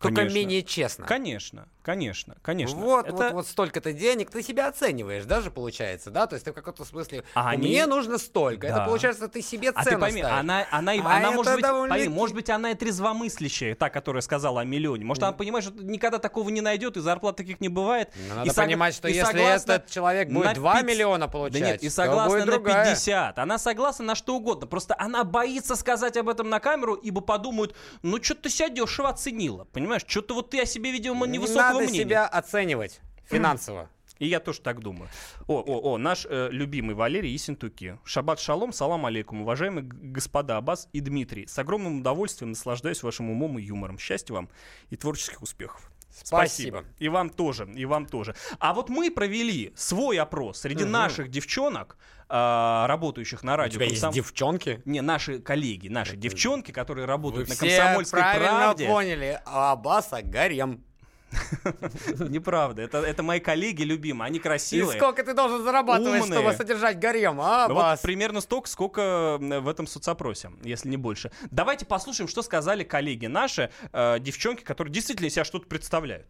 Только 0.00 0.16
Конечно. 0.16 0.34
менее 0.34 0.62
честно. 0.62 1.06
Конечно, 1.06 1.68
конечно, 1.82 2.36
конечно. 2.42 2.78
Вот, 2.78 3.06
Это- 3.06 3.16
вот, 3.16 3.32
вот 3.32 3.46
столько-то 3.46 3.92
денег, 3.92 4.30
ты 4.30 4.42
себя 4.42 4.68
оцениваешь, 4.68 5.24
даже 5.24 5.50
получается, 5.50 6.10
да? 6.10 6.26
То 6.26 6.34
есть 6.34 6.44
ты 6.44 6.52
в 6.52 6.54
каком-то 6.54 6.84
смысле, 6.84 7.24
А 7.34 7.50
они- 7.50 7.68
мне 7.68 7.86
нужно 7.86 8.18
столько. 8.18 8.66
Это 8.68 8.76
Да. 8.76 8.84
получается, 8.86 9.28
ты 9.28 9.42
себе 9.42 9.70
А 9.70 9.82
цену 9.84 9.96
ты 9.96 10.00
пойми, 10.00 10.20
ставишь. 10.22 10.38
она, 10.40 10.66
она, 10.70 10.92
А 10.92 10.94
она 11.16 11.20
это 11.28 11.30
может, 11.32 11.54
быть, 11.54 11.62
довольно-таки- 11.62 12.00
пойми, 12.04 12.14
может 12.14 12.34
быть, 12.36 12.50
она 12.50 12.70
и 12.70 12.74
трезвомыслящая, 12.74 13.74
та, 13.74 13.90
которая 13.90 14.22
сказала 14.22 14.60
о 14.60 14.64
миллионе. 14.64 15.04
Может, 15.04 15.22
она 15.22 15.32
понимает, 15.32 15.64
что 15.64 15.74
никогда 15.82 16.18
такого 16.18 16.48
не 16.50 16.60
найдет, 16.60 16.96
и 16.96 17.00
зарплат 17.00 17.36
таких 17.36 17.60
не 17.60 17.68
бывает. 17.68 18.10
Ну, 18.28 18.34
надо 18.36 18.46
И 18.48 18.50
сог- 18.52 18.64
понимать, 18.64 18.94
что 18.94 19.08
и 19.08 19.12
если 19.14 19.42
этот 19.54 19.90
человек 19.90 20.28
будет 20.28 20.44
на 20.44 20.54
2 20.54 20.80
пиц- 20.80 20.86
миллиона 20.86 21.26
Да 21.26 21.32
получать, 21.32 21.60
нет, 21.62 21.82
и 21.82 21.88
согласна 21.88 22.38
на 22.38 22.46
другая. 22.46 22.84
50. 22.84 23.38
Она 23.38 23.58
согласна 23.58 24.04
на 24.04 24.14
что 24.14 24.36
угодно. 24.36 24.66
Просто 24.66 24.94
она 24.98 25.24
боится 25.24 25.76
сказать 25.76 26.16
об 26.16 26.28
этом 26.28 26.48
на 26.48 26.60
камеру, 26.60 26.94
ибо 26.94 27.20
подумают, 27.20 27.74
ну, 28.02 28.22
что-то 28.22 28.42
ты 28.42 28.50
себя 28.50 28.68
дешево 28.68 29.08
оценила. 29.10 29.64
Понимаешь, 29.72 30.02
что-то 30.06 30.34
вот 30.34 30.50
ты 30.50 30.60
о 30.60 30.66
себе, 30.66 30.90
видимо, 30.92 31.26
Не 31.26 31.34
невысокого 31.38 31.71
надо 31.72 31.84
мнения. 31.84 32.04
себя 32.04 32.26
оценивать 32.26 33.00
финансово. 33.24 33.88
И 34.18 34.26
я 34.26 34.38
тоже 34.38 34.60
так 34.60 34.78
думаю. 34.80 35.08
О, 35.48 35.60
о, 35.60 35.92
о, 35.94 35.98
наш 35.98 36.26
э, 36.30 36.48
любимый 36.52 36.94
Валерий 36.94 37.34
Исентуки. 37.34 37.98
Шаббат 38.04 38.38
шалом, 38.38 38.72
салам 38.72 39.04
алейкум, 39.06 39.42
уважаемые 39.42 39.82
господа 39.84 40.58
Аббас 40.58 40.88
и 40.92 41.00
Дмитрий. 41.00 41.46
С 41.48 41.58
огромным 41.58 42.00
удовольствием 42.00 42.50
наслаждаюсь 42.50 43.02
вашим 43.02 43.30
умом 43.30 43.58
и 43.58 43.62
юмором. 43.62 43.98
Счастья 43.98 44.34
вам 44.34 44.48
и 44.90 44.96
творческих 44.96 45.42
успехов. 45.42 45.90
Спасибо. 46.22 46.84
И 46.98 47.08
вам 47.08 47.30
тоже, 47.30 47.68
и 47.74 47.84
вам 47.84 48.06
тоже. 48.06 48.36
А 48.60 48.74
вот 48.74 48.90
мы 48.90 49.10
провели 49.10 49.72
свой 49.74 50.18
опрос 50.18 50.58
среди 50.60 50.84
Мгм. 50.84 50.92
наших 50.92 51.28
девчонок, 51.28 51.96
а, 52.28 52.86
работающих 52.86 53.42
на 53.42 53.56
радио. 53.56 53.76
тебя 53.76 53.86
есть 53.86 54.02
«Комсом- 54.02 54.12
девчонки? 54.12 54.82
Не, 54.84 55.00
наши 55.00 55.38
коллеги, 55.40 55.88
наши 55.88 56.16
девчонки, 56.16 56.70
которые 56.70 57.06
Вы 57.06 57.12
работают 57.12 57.48
на 57.48 57.54
все 57.54 57.76
комсомольской 57.78 58.20
правильно 58.20 58.48
правде. 58.58 58.86
поняли. 58.86 59.40
А 59.46 59.72
Аббаса 59.72 60.20
гарем. 60.22 60.84
Неправда. 62.28 62.82
Это, 62.82 62.98
это 62.98 63.22
мои 63.22 63.40
коллеги 63.40 63.82
любимые. 63.82 64.26
Они 64.26 64.38
И 64.38 64.42
красивые. 64.42 64.98
сколько 64.98 65.22
ты 65.24 65.34
должен 65.34 65.62
зарабатывать, 65.62 66.22
умные. 66.22 66.40
чтобы 66.40 66.56
содержать 66.56 66.98
гарем, 66.98 67.40
а, 67.40 67.68
Ну 67.68 67.74
вот 67.74 68.00
примерно 68.02 68.40
столько, 68.40 68.68
сколько 68.68 69.38
в 69.40 69.68
этом 69.68 69.86
соцопросе, 69.86 70.50
если 70.62 70.88
не 70.88 70.96
больше. 70.96 71.30
Давайте 71.50 71.86
послушаем, 71.86 72.28
что 72.28 72.42
сказали 72.42 72.84
коллеги 72.84 73.26
наши, 73.26 73.70
э, 73.92 74.18
девчонки, 74.20 74.62
которые 74.62 74.92
действительно 74.92 75.26
из 75.26 75.34
себя 75.34 75.44
что-то 75.44 75.66
представляют. 75.66 76.28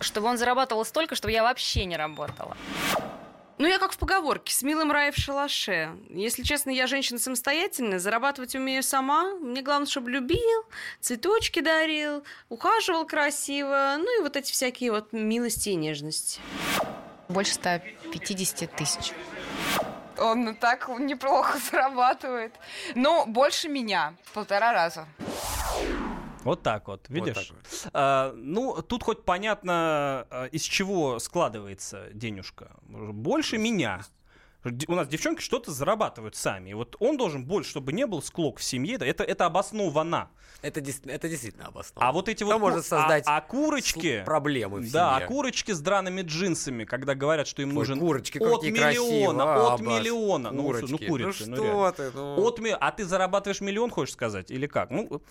Чтобы 0.00 0.28
он 0.28 0.38
зарабатывал 0.38 0.84
столько, 0.84 1.14
чтобы 1.14 1.32
я 1.32 1.42
вообще 1.42 1.84
не 1.84 1.96
работала. 1.96 2.56
Ну, 3.58 3.66
я 3.66 3.78
как 3.78 3.92
в 3.92 3.98
поговорке, 3.98 4.54
с 4.54 4.62
милым 4.62 4.92
рай 4.92 5.10
в 5.10 5.16
шалаше. 5.16 5.96
Если 6.10 6.44
честно, 6.44 6.70
я 6.70 6.86
женщина 6.86 7.18
самостоятельная, 7.18 7.98
зарабатывать 7.98 8.54
умею 8.54 8.84
сама. 8.84 9.34
Мне 9.34 9.62
главное, 9.62 9.88
чтобы 9.88 10.12
любил, 10.12 10.64
цветочки 11.00 11.58
дарил, 11.58 12.22
ухаживал 12.48 13.04
красиво, 13.04 13.96
ну 13.98 14.20
и 14.20 14.22
вот 14.22 14.36
эти 14.36 14.52
всякие 14.52 14.92
вот 14.92 15.12
милости 15.12 15.70
и 15.70 15.74
нежности. 15.74 16.40
Больше 17.28 17.54
150 17.54 18.70
тысяч. 18.76 19.12
Он 20.18 20.54
так 20.54 20.88
неплохо 21.00 21.58
зарабатывает. 21.70 22.54
Но 22.94 23.26
больше 23.26 23.68
меня. 23.68 24.14
в 24.22 24.32
Полтора 24.34 24.72
раза. 24.72 25.06
Вот 26.44 26.62
так 26.62 26.88
вот, 26.88 27.06
видишь? 27.08 27.52
А, 27.92 28.32
ну, 28.36 28.80
тут 28.82 29.02
хоть 29.02 29.24
понятно, 29.24 30.26
а, 30.30 30.46
из 30.46 30.62
чего 30.62 31.18
складывается 31.18 32.08
денежка. 32.12 32.70
Больше 32.88 33.58
меня. 33.58 34.02
Д- 34.64 34.86
У 34.88 34.94
нас 34.94 35.06
девчонки 35.08 35.40
что-то 35.40 35.70
зарабатывают 35.70 36.34
сами. 36.34 36.70
И 36.70 36.74
вот 36.74 36.96
он 37.00 37.16
должен 37.16 37.44
больше, 37.44 37.70
чтобы 37.70 37.92
не 37.92 38.06
был 38.06 38.22
склок 38.22 38.58
в 38.58 38.64
семье. 38.64 38.98
Да, 38.98 39.06
Это, 39.06 39.22
это 39.24 39.46
обосновано. 39.46 40.30
Это, 40.62 40.80
это 40.80 41.28
действительно 41.28 41.68
обосновано. 41.68 42.08
А 42.08 42.12
вот 42.12 42.28
эти 42.28 42.42
Кто 42.42 42.54
вот 42.54 42.58
может 42.60 42.80
ку- 42.82 42.88
создать 42.88 43.22
а, 43.26 43.36
а 43.36 43.40
курочки 43.40 44.24
проблемы 44.24 44.78
в 44.80 44.90
да, 44.90 45.12
семье? 45.14 45.24
а 45.24 45.28
курочки 45.28 45.70
с 45.70 45.80
драными 45.80 46.22
джинсами, 46.22 46.84
когда 46.84 47.14
говорят, 47.14 47.46
что 47.46 47.62
им 47.62 47.68
Ой, 47.68 47.74
нужен 47.76 48.00
курочки, 48.00 48.38
от 48.38 48.62
миллиона, 48.64 48.82
красивые, 48.82 49.28
от 49.28 49.80
Аббас. 49.80 49.80
миллиона, 49.80 50.50
ну, 50.50 50.56
ну 50.62 50.62
Курочки. 50.68 51.06
курицы, 51.06 51.44
Ну 51.46 51.50
ну, 51.50 51.56
что 51.56 51.64
реально. 51.64 51.92
ты, 51.92 52.10
ну. 52.14 52.46
От 52.48 52.60
а 52.80 52.90
ты 52.90 53.04
зарабатываешь 53.04 53.60
миллион, 53.60 53.90
хочешь 53.90 54.14
сказать, 54.14 54.50
или 54.50 54.66
как? 54.66 54.90
Ну, 54.90 55.22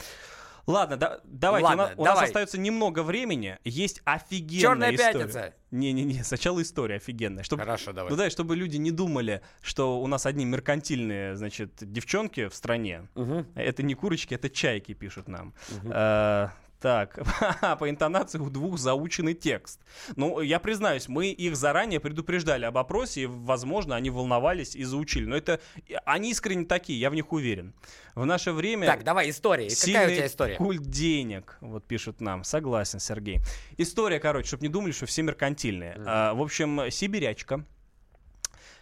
Ладно, 0.68 0.98
да- 0.98 1.22
давайте. 1.24 1.66
Ладно, 1.66 1.84
у, 1.84 1.88
нас, 1.88 1.94
у 1.98 2.04
нас 2.04 2.14
давай. 2.16 2.26
остается 2.28 2.60
немного 2.60 3.02
времени. 3.02 3.58
Есть 3.64 4.02
офигенная 4.04 4.62
Чёрная 4.62 4.96
история. 4.96 5.14
пятница. 5.14 5.54
Не-не-не, 5.72 6.24
сначала 6.24 6.62
история 6.62 6.96
офигенная. 6.98 7.44
Чтобы, 7.44 7.64
Хорошо, 7.64 7.94
давай. 7.94 8.12
Ну 8.12 8.18
да, 8.18 8.30
чтобы 8.30 8.56
люди 8.58 8.76
не 8.78 8.92
думали, 8.92 9.42
что 9.62 10.00
у 10.02 10.08
нас 10.08 10.26
одни 10.26 10.44
меркантильные, 10.46 11.36
значит, 11.38 11.72
девчонки 11.80 12.48
в 12.50 12.54
стране. 12.54 13.08
Это 13.56 13.82
не 13.82 13.94
курочки, 13.96 14.34
это 14.34 14.50
чайки 14.50 14.94
пишут 14.94 15.28
нам. 15.30 15.54
Э, 15.84 16.50
Так, 16.80 17.18
по 17.80 17.90
интонации 17.90 18.38
у 18.38 18.50
двух 18.50 18.78
заученный 18.78 19.34
текст. 19.34 19.82
Ну, 20.16 20.42
я 20.42 20.60
признаюсь, 20.60 21.08
мы 21.08 21.30
их 21.30 21.56
заранее 21.56 22.00
предупреждали 22.00 22.66
об 22.66 22.78
опросе, 22.78 23.22
и, 23.22 23.26
возможно, 23.26 23.96
они 23.96 24.12
волновались 24.12 24.76
и 24.76 24.84
заучили. 24.84 25.26
Но 25.26 25.36
это... 25.36 25.60
Они 26.06 26.30
искренне 26.30 26.66
такие, 26.66 27.00
я 27.00 27.10
в 27.10 27.16
них 27.16 27.32
уверен. 27.34 27.74
В 28.14 28.26
наше 28.26 28.52
время... 28.52 28.86
Так, 28.86 29.04
давай, 29.04 29.32
история. 29.32 29.70
Какая 29.70 30.08
у 30.08 30.16
тебя 30.16 30.28
история? 30.28 30.56
культ 30.56 30.84
денег, 30.84 31.58
вот 31.62 31.86
пишут 31.88 32.22
нам. 32.22 32.44
Согласен, 32.44 33.00
Сергей. 33.00 33.40
История, 33.78 34.20
короче, 34.20 34.50
чтобы 34.50 34.64
не 34.64 34.70
думали, 34.70 34.92
что 34.92 35.08
все 35.08 35.24
меркантильные. 35.24 35.96
А, 36.06 36.34
в 36.36 36.42
общем, 36.42 36.92
сибирячка 36.92 37.66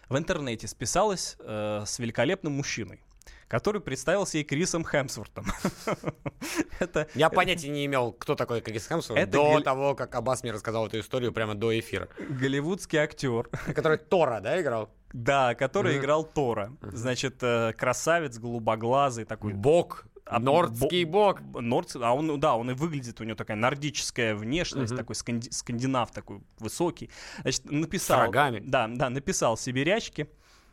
в 0.08 0.16
интернете 0.16 0.68
списалась 0.68 1.36
э, 1.40 1.82
с 1.86 1.98
великолепным 1.98 2.52
мужчиной, 2.52 3.00
который 3.48 3.80
представился 3.80 4.38
ей 4.38 4.44
Крисом 4.44 4.84
Хемсвортом. 4.84 5.46
Это 6.78 7.08
Я 7.14 7.30
понятия 7.30 7.68
не 7.68 7.86
имел, 7.86 8.12
кто 8.12 8.34
такой 8.34 8.60
Крис 8.60 8.86
Хемсворт 8.86 9.20
Это 9.20 9.32
до 9.32 9.38
гол- 9.38 9.62
того, 9.62 9.94
как 9.94 10.14
Аббас 10.14 10.42
мне 10.42 10.52
рассказал 10.52 10.86
эту 10.86 11.00
историю 11.00 11.32
прямо 11.32 11.54
до 11.54 11.78
эфира. 11.78 12.08
голливудский 12.28 12.98
актер. 12.98 13.48
Который 13.74 13.98
Тора, 13.98 14.40
да, 14.40 14.60
играл? 14.60 14.90
Да, 15.12 15.54
который 15.54 15.94
Мгм. 15.94 16.02
играл 16.02 16.24
Тора. 16.24 16.72
Значит, 16.82 17.36
э, 17.40 17.72
красавец, 17.78 18.38
голубоглазый 18.38 19.24
такой. 19.24 19.52
Бог. 19.54 20.04
А, 20.28 20.40
Нордский 20.40 21.04
бог. 21.04 21.40
Норд, 21.54 21.94
а 21.94 22.12
он, 22.12 22.40
да, 22.40 22.56
он 22.56 22.72
и 22.72 22.74
выглядит, 22.74 23.20
у 23.20 23.24
него 23.24 23.36
такая 23.36 23.56
нордическая 23.56 24.34
внешность, 24.34 24.90
Мгм. 24.90 24.98
такой 24.98 25.14
сканди- 25.14 25.52
скандинав 25.52 26.10
такой 26.10 26.40
высокий. 26.58 27.10
Значит, 27.42 27.70
написал... 27.70 28.22
рогами. 28.22 28.60
Да, 28.66 28.88
да, 28.88 29.08
написал 29.08 29.56
э, 29.56 30.26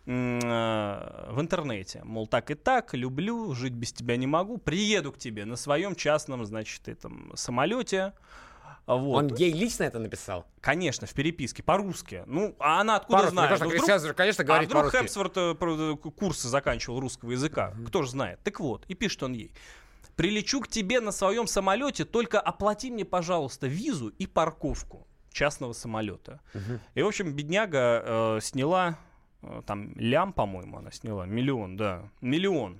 в 0.06 1.36
интернете, 1.40 2.02
мол, 2.04 2.28
так 2.28 2.52
и 2.52 2.56
так, 2.56 2.94
люблю, 2.94 3.54
жить 3.54 3.74
без 3.74 3.94
тебя 3.94 4.18
не 4.18 4.28
могу, 4.28 4.58
приеду 4.58 5.12
к 5.12 5.18
тебе 5.18 5.46
на 5.46 5.56
своем 5.56 5.96
частном, 5.96 6.46
значит, 6.46 6.88
этом 6.88 7.32
самолете. 7.36 8.14
Вот. 8.86 9.32
Он 9.32 9.36
ей 9.36 9.54
лично 9.54 9.84
это 9.86 10.00
написал? 10.00 10.46
Конечно, 10.60 11.08
в 11.08 11.14
переписке, 11.14 11.64
по-русски. 11.64 12.24
Ну, 12.26 12.54
а 12.60 12.82
она 12.82 12.98
откуда 12.98 13.20
По-русски, 13.20 13.34
знает? 13.34 13.56
что 13.56 13.64
Ну, 13.66 13.70
вдруг- 13.72 14.16
конечно, 14.18 14.44
а 14.44 14.46
говорит 14.46 14.68
вдруг 14.68 14.82
по-русски. 14.84 14.98
Хемсворт 14.98 15.38
э, 15.38 15.56
про- 15.56 15.96
курсы 15.96 16.50
заканчивал 16.50 17.00
русского 17.00 17.32
языка? 17.32 17.74
Кто 17.88 18.04
же 18.04 18.10
знает? 18.10 18.40
Так 18.44 18.60
вот, 18.60 18.84
и 18.90 18.94
пишет 18.96 19.24
он 19.24 19.34
ей. 19.34 19.54
Прилечу 20.18 20.60
к 20.60 20.68
тебе 20.68 21.00
на 21.00 21.14
своем 21.14 21.48
самолете, 21.48 22.04
только 22.04 22.42
оплати 22.42 22.92
мне, 22.92 23.06
пожалуйста, 23.06 23.68
визу 23.68 24.10
и 24.10 24.28
парковку 24.28 25.08
частного 25.32 25.72
самолета. 25.72 26.42
И, 26.94 27.02
в 27.02 27.08
общем, 27.08 27.32
бедняга 27.34 28.04
э, 28.06 28.40
сняла, 28.42 28.90
э, 28.90 28.94
там, 29.66 29.94
лям, 29.96 30.34
по-моему, 30.34 30.78
она 30.78 30.92
сняла, 30.92 31.26
миллион, 31.26 31.78
да, 31.78 32.04
миллион. 32.22 32.80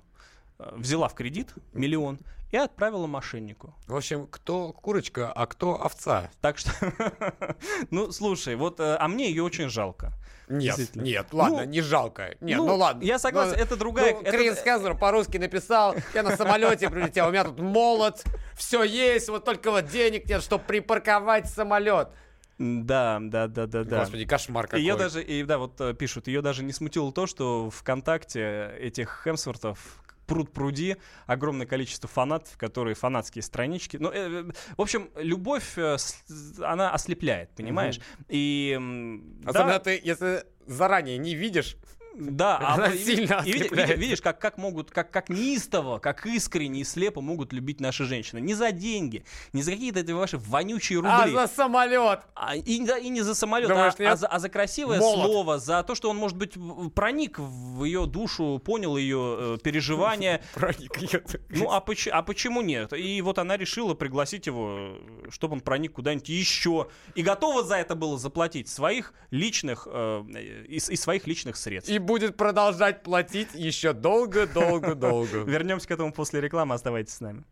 Э, 0.58 0.72
Взяла 0.76 1.08
в 1.08 1.14
кредит 1.14 1.52
миллион 1.72 2.18
и 2.52 2.56
отправила 2.56 3.06
мошеннику. 3.06 3.74
В 3.88 3.96
общем, 3.96 4.26
кто 4.28 4.72
курочка, 4.72 5.32
а 5.32 5.46
кто 5.46 5.82
овца? 5.82 6.30
Так 6.40 6.58
что, 6.58 6.70
ну, 7.90 8.12
слушай, 8.12 8.54
вот, 8.56 8.78
э, 8.80 8.96
а 8.98 9.08
мне 9.08 9.28
ее 9.28 9.42
очень 9.42 9.68
жалко. 9.68 10.12
Нет, 10.46 10.94
нет, 10.94 11.28
ладно, 11.32 11.62
Ну, 11.62 11.64
не 11.64 11.80
жалко. 11.80 12.36
Нет, 12.42 12.58
ну, 12.58 12.66
ну, 12.66 12.76
ладно. 12.76 13.02
я 13.02 13.18
согласен, 13.18 13.54
Ну, 13.56 13.62
это 13.62 13.76
другая- 13.76 14.12
Ну, 14.14 14.20
это- 14.20 14.30
Крис 14.30 14.58
Хемсворт 14.62 15.00
по-русски 15.00 15.38
написал, 15.38 15.94
я 16.12 16.22
на 16.22 16.36
самолете 16.36 16.90
прилетел, 16.90 17.28
у 17.28 17.30
меня 17.30 17.44
тут 17.44 17.58
молот, 17.58 18.22
все 18.54 18.82
есть, 18.84 19.30
вот 19.30 19.44
только 19.46 19.70
вот 19.70 19.86
денег 19.88 20.28
нет, 20.28 20.42
чтобы 20.42 20.62
припарковать 20.64 21.48
самолет. 21.48 22.10
Да, 22.58 23.18
да, 23.20 23.48
да, 23.48 23.66
да, 23.66 23.84
да. 23.84 24.00
Господи, 24.00 24.24
кошмар 24.26 24.66
какой. 24.66 24.80
Ее 24.80 24.96
даже, 24.96 25.22
и, 25.22 25.42
да, 25.42 25.58
вот 25.58 25.80
э, 25.80 25.94
пишут, 25.94 26.28
ее 26.28 26.40
даже 26.40 26.62
не 26.62 26.72
смутило 26.72 27.12
то, 27.12 27.26
что 27.26 27.68
ВКонтакте 27.70 28.74
этих 28.78 29.22
Хемсвортов 29.24 30.00
пруд 30.26 30.52
пруди, 30.52 30.96
огромное 31.26 31.66
количество 31.66 32.08
фанатов, 32.08 32.56
которые 32.56 32.94
фанатские 32.94 33.42
странички. 33.42 33.98
Ну, 33.98 34.10
э, 34.10 34.44
в 34.76 34.80
общем, 34.80 35.10
любовь, 35.16 35.76
э, 35.76 35.98
с- 35.98 36.22
она 36.60 36.90
ослепляет, 36.92 37.50
понимаешь? 37.54 38.00
И 38.28 38.72
м, 38.76 39.40
да, 39.42 39.50
Особенно 39.50 39.78
ты, 39.80 40.00
если 40.02 40.44
заранее 40.66 41.18
не 41.18 41.34
видишь, 41.34 41.76
да, 42.16 42.58
а 42.58 42.74
Она 42.74 42.88
вы- 42.88 42.98
сильно 42.98 43.42
и 43.44 43.52
види- 43.52 43.96
видишь, 43.96 44.20
как, 44.20 44.38
как 44.40 44.58
могут, 44.58 44.90
как, 44.90 45.10
как 45.10 45.28
неистово, 45.28 45.98
как 45.98 46.24
искренне 46.26 46.80
и 46.80 46.84
слепо 46.84 47.20
могут 47.20 47.52
любить 47.52 47.80
наши 47.80 48.04
женщины. 48.04 48.40
Не 48.40 48.54
за 48.54 48.72
деньги, 48.72 49.24
не 49.52 49.62
за 49.62 49.72
какие-то 49.72 50.00
эти 50.00 50.12
ваши 50.12 50.38
вонючие 50.38 50.98
рубли. 51.00 51.10
а 51.12 51.28
за 51.28 51.46
самолет. 51.54 52.20
А, 52.34 52.54
и, 52.56 52.84
да, 52.84 52.98
и 52.98 53.08
не 53.08 53.22
за 53.22 53.34
самолет, 53.34 53.68
Думаешь, 53.68 53.94
а, 53.98 54.02
нет? 54.02 54.12
а 54.12 54.16
за, 54.16 54.26
а 54.28 54.38
за 54.38 54.48
красивое 54.48 54.98
Молот. 54.98 55.24
слово, 55.26 55.58
за 55.58 55.82
то, 55.82 55.94
что 55.94 56.10
он, 56.10 56.16
может 56.16 56.36
быть, 56.36 56.54
проник 56.94 57.38
в 57.38 57.84
ее 57.84 58.06
душу, 58.06 58.60
понял 58.64 58.96
ее 58.96 59.36
э, 59.56 59.58
переживания. 59.62 60.42
Проник 60.54 60.96
ее. 60.98 61.22
Ну, 61.50 61.70
а, 61.70 61.80
поч- 61.80 62.08
а 62.12 62.22
почему 62.22 62.62
нет? 62.62 62.92
И 62.92 63.20
вот 63.22 63.38
она 63.38 63.56
решила 63.56 63.94
пригласить 63.94 64.46
его, 64.46 64.76
э, 64.78 65.30
чтобы 65.30 65.54
он 65.54 65.60
проник 65.60 65.92
куда-нибудь 65.92 66.28
еще. 66.28 66.88
И 67.14 67.22
готова 67.22 67.62
за 67.64 67.76
это 67.76 67.94
было 67.94 68.18
заплатить 68.18 68.68
своих 68.68 69.14
личных, 69.30 69.88
э, 69.90 70.20
из, 70.68 70.88
из 70.90 71.00
своих 71.00 71.26
личных 71.26 71.56
средств. 71.56 71.90
И 71.90 71.98
будет 72.04 72.36
продолжать 72.36 73.02
платить 73.02 73.48
еще 73.54 73.92
долго-долго-долго. 73.92 75.38
Вернемся 75.50 75.88
к 75.88 75.90
этому 75.90 76.12
после 76.12 76.40
рекламы, 76.40 76.74
оставайтесь 76.74 77.14
с 77.14 77.20
нами. 77.20 77.44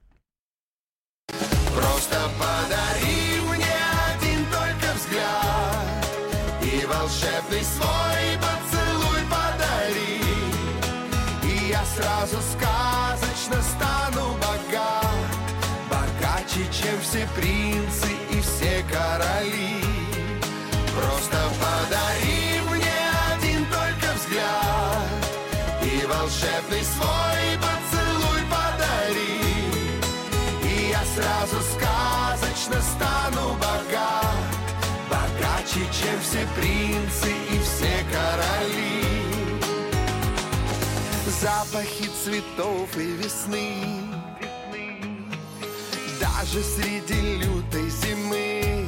Просто 1.75 2.17
подари 2.39 3.41
мне 3.49 3.75
один 4.15 4.45
только 4.47 4.95
взгляд 4.95 6.07
И 6.61 6.85
волшебный 6.85 7.63
свой 7.63 8.39
поцелуй 8.39 9.23
подари 9.31 10.21
И 11.45 11.71
я 11.71 11.83
сразу 11.85 12.37
сказочно 12.53 13.63
стану 13.63 14.35
богат 14.35 15.33
Богаче, 15.89 16.65
чем 16.71 17.01
все 17.01 17.27
принцы 17.35 18.13
и 18.31 18.41
все 18.41 18.85
короли 18.93 19.82
сразу 31.15 31.57
сказочно 31.75 32.81
стану 32.81 33.55
богат. 33.55 34.53
Богаче, 35.11 35.81
чем 35.93 36.21
все 36.21 36.47
принцы 36.57 37.31
и 37.51 37.59
все 37.61 38.05
короли. 38.11 39.03
Запахи 41.41 42.09
цветов 42.25 42.97
и 42.97 43.13
весны. 43.17 43.75
Даже 46.21 46.63
среди 46.63 47.37
лютой 47.39 47.91
зимы. 47.91 48.87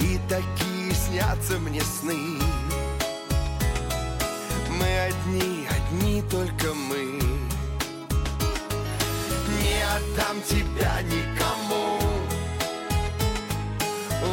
И 0.00 0.18
такие 0.28 0.94
снятся 0.94 1.58
мне 1.58 1.82
сны. 1.82 2.38
Мы 4.70 4.98
одни, 5.08 5.68
одни 5.68 6.22
только 6.22 6.59
тебя 10.48 11.02
никому. 11.02 11.98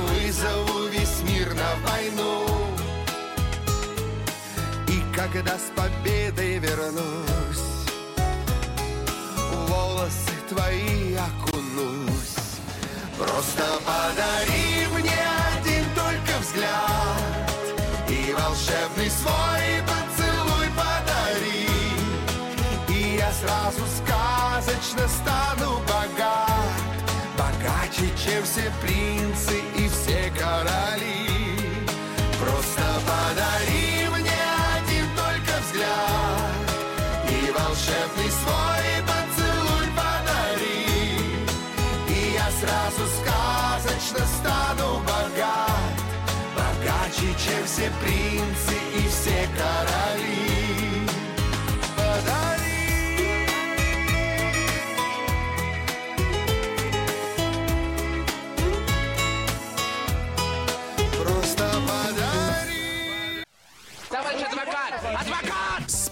Вызову 0.09 0.87
весь 0.87 1.21
мир 1.23 1.53
на 1.53 1.89
войну. 1.89 2.45
И 4.87 5.15
когда 5.15 5.57
с 5.57 5.71
победой 5.75 6.59
вернусь 6.59 7.67
Волосы 9.67 10.33
твои 10.49 11.15
окунусь. 11.15 12.37
Просто 13.17 13.63
подари 13.85 14.85
мне 14.93 15.19
один 15.57 15.83
только 15.95 16.39
взгляд 16.39 17.51
И 18.07 18.31
волшебный 18.31 19.09
свой 19.09 19.81
поцелуй 19.89 20.67
подари. 20.75 21.67
И 22.89 23.17
я 23.17 23.31
сразу 23.31 23.86
сказочно 24.67 25.07
стану 25.07 25.79
богат. 25.87 26.77
Богаче, 27.37 28.09
чем 28.17 28.43
все 28.43 28.71
принцы 28.81 29.59
и 29.77 29.87
все 29.87 30.31
короли. 30.37 31.87
Просто 32.39 32.81
подари 33.05 34.07
мне 34.09 34.41
один 34.77 35.05
только 35.15 35.59
взгляд. 35.61 36.67
И 37.29 37.51
волшебный 37.51 38.31
свой 38.31 38.89
поцелуй 39.07 39.87
подари. 39.95 40.85
И 42.09 42.33
я 42.33 42.49
сразу 42.59 43.03
сказочно 43.19 44.25
стану 44.39 44.99
богат. 44.99 45.95
Богаче, 46.55 47.33
чем 47.37 47.65
все 47.65 47.91
принцы 48.01 48.75
и 48.95 49.07
все 49.07 49.47
короли 49.57 50.36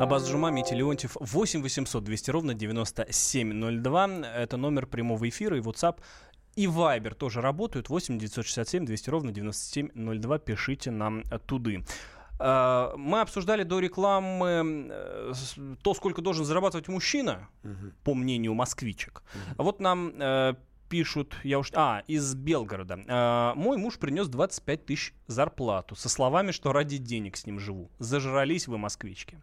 Абаз 0.00 0.28
Джума, 0.28 0.50
Митя 0.50 0.74
Леонтьев, 0.74 1.16
8 1.20 1.62
800 1.62 2.04
200 2.04 2.30
ровно 2.30 2.54
9702. 2.54 4.06
Это 4.36 4.56
номер 4.56 4.86
прямого 4.86 5.28
эфира 5.28 5.56
и 5.56 5.60
WhatsApp 5.60 5.98
и 6.56 6.66
Viber 6.66 7.14
тоже 7.14 7.40
работают. 7.40 7.88
8 7.88 8.18
967 8.18 8.84
200 8.86 9.10
ровно 9.10 9.32
9702. 9.32 10.38
Пишите 10.38 10.90
нам 10.90 11.22
туды. 11.46 11.84
Э, 12.38 12.92
Мы 12.96 13.20
обсуждали 13.20 13.62
до 13.62 13.80
рекламы 13.80 14.88
э, 14.90 15.32
то, 15.82 15.94
сколько 15.94 16.22
должен 16.22 16.44
зарабатывать 16.44 16.88
мужчина, 16.88 17.48
по 18.02 18.14
мнению 18.14 18.54
москвичек. 18.54 19.22
А 19.56 19.62
вот 19.62 19.80
нам 19.80 20.12
э, 20.18 20.54
пишут, 20.88 21.36
я 21.42 21.58
уж, 21.58 21.70
а, 21.74 22.02
из 22.06 22.34
Белгорода. 22.34 22.98
Э, 23.06 23.52
Мой 23.58 23.76
муж 23.76 23.98
принес 23.98 24.28
25 24.28 24.86
тысяч 24.86 25.14
зарплату 25.26 25.96
со 25.96 26.08
словами, 26.08 26.50
что 26.52 26.72
ради 26.72 26.98
денег 26.98 27.36
с 27.36 27.46
ним 27.46 27.58
живу. 27.58 27.90
Зажрались 27.98 28.68
вы, 28.68 28.78
москвички. 28.78 29.42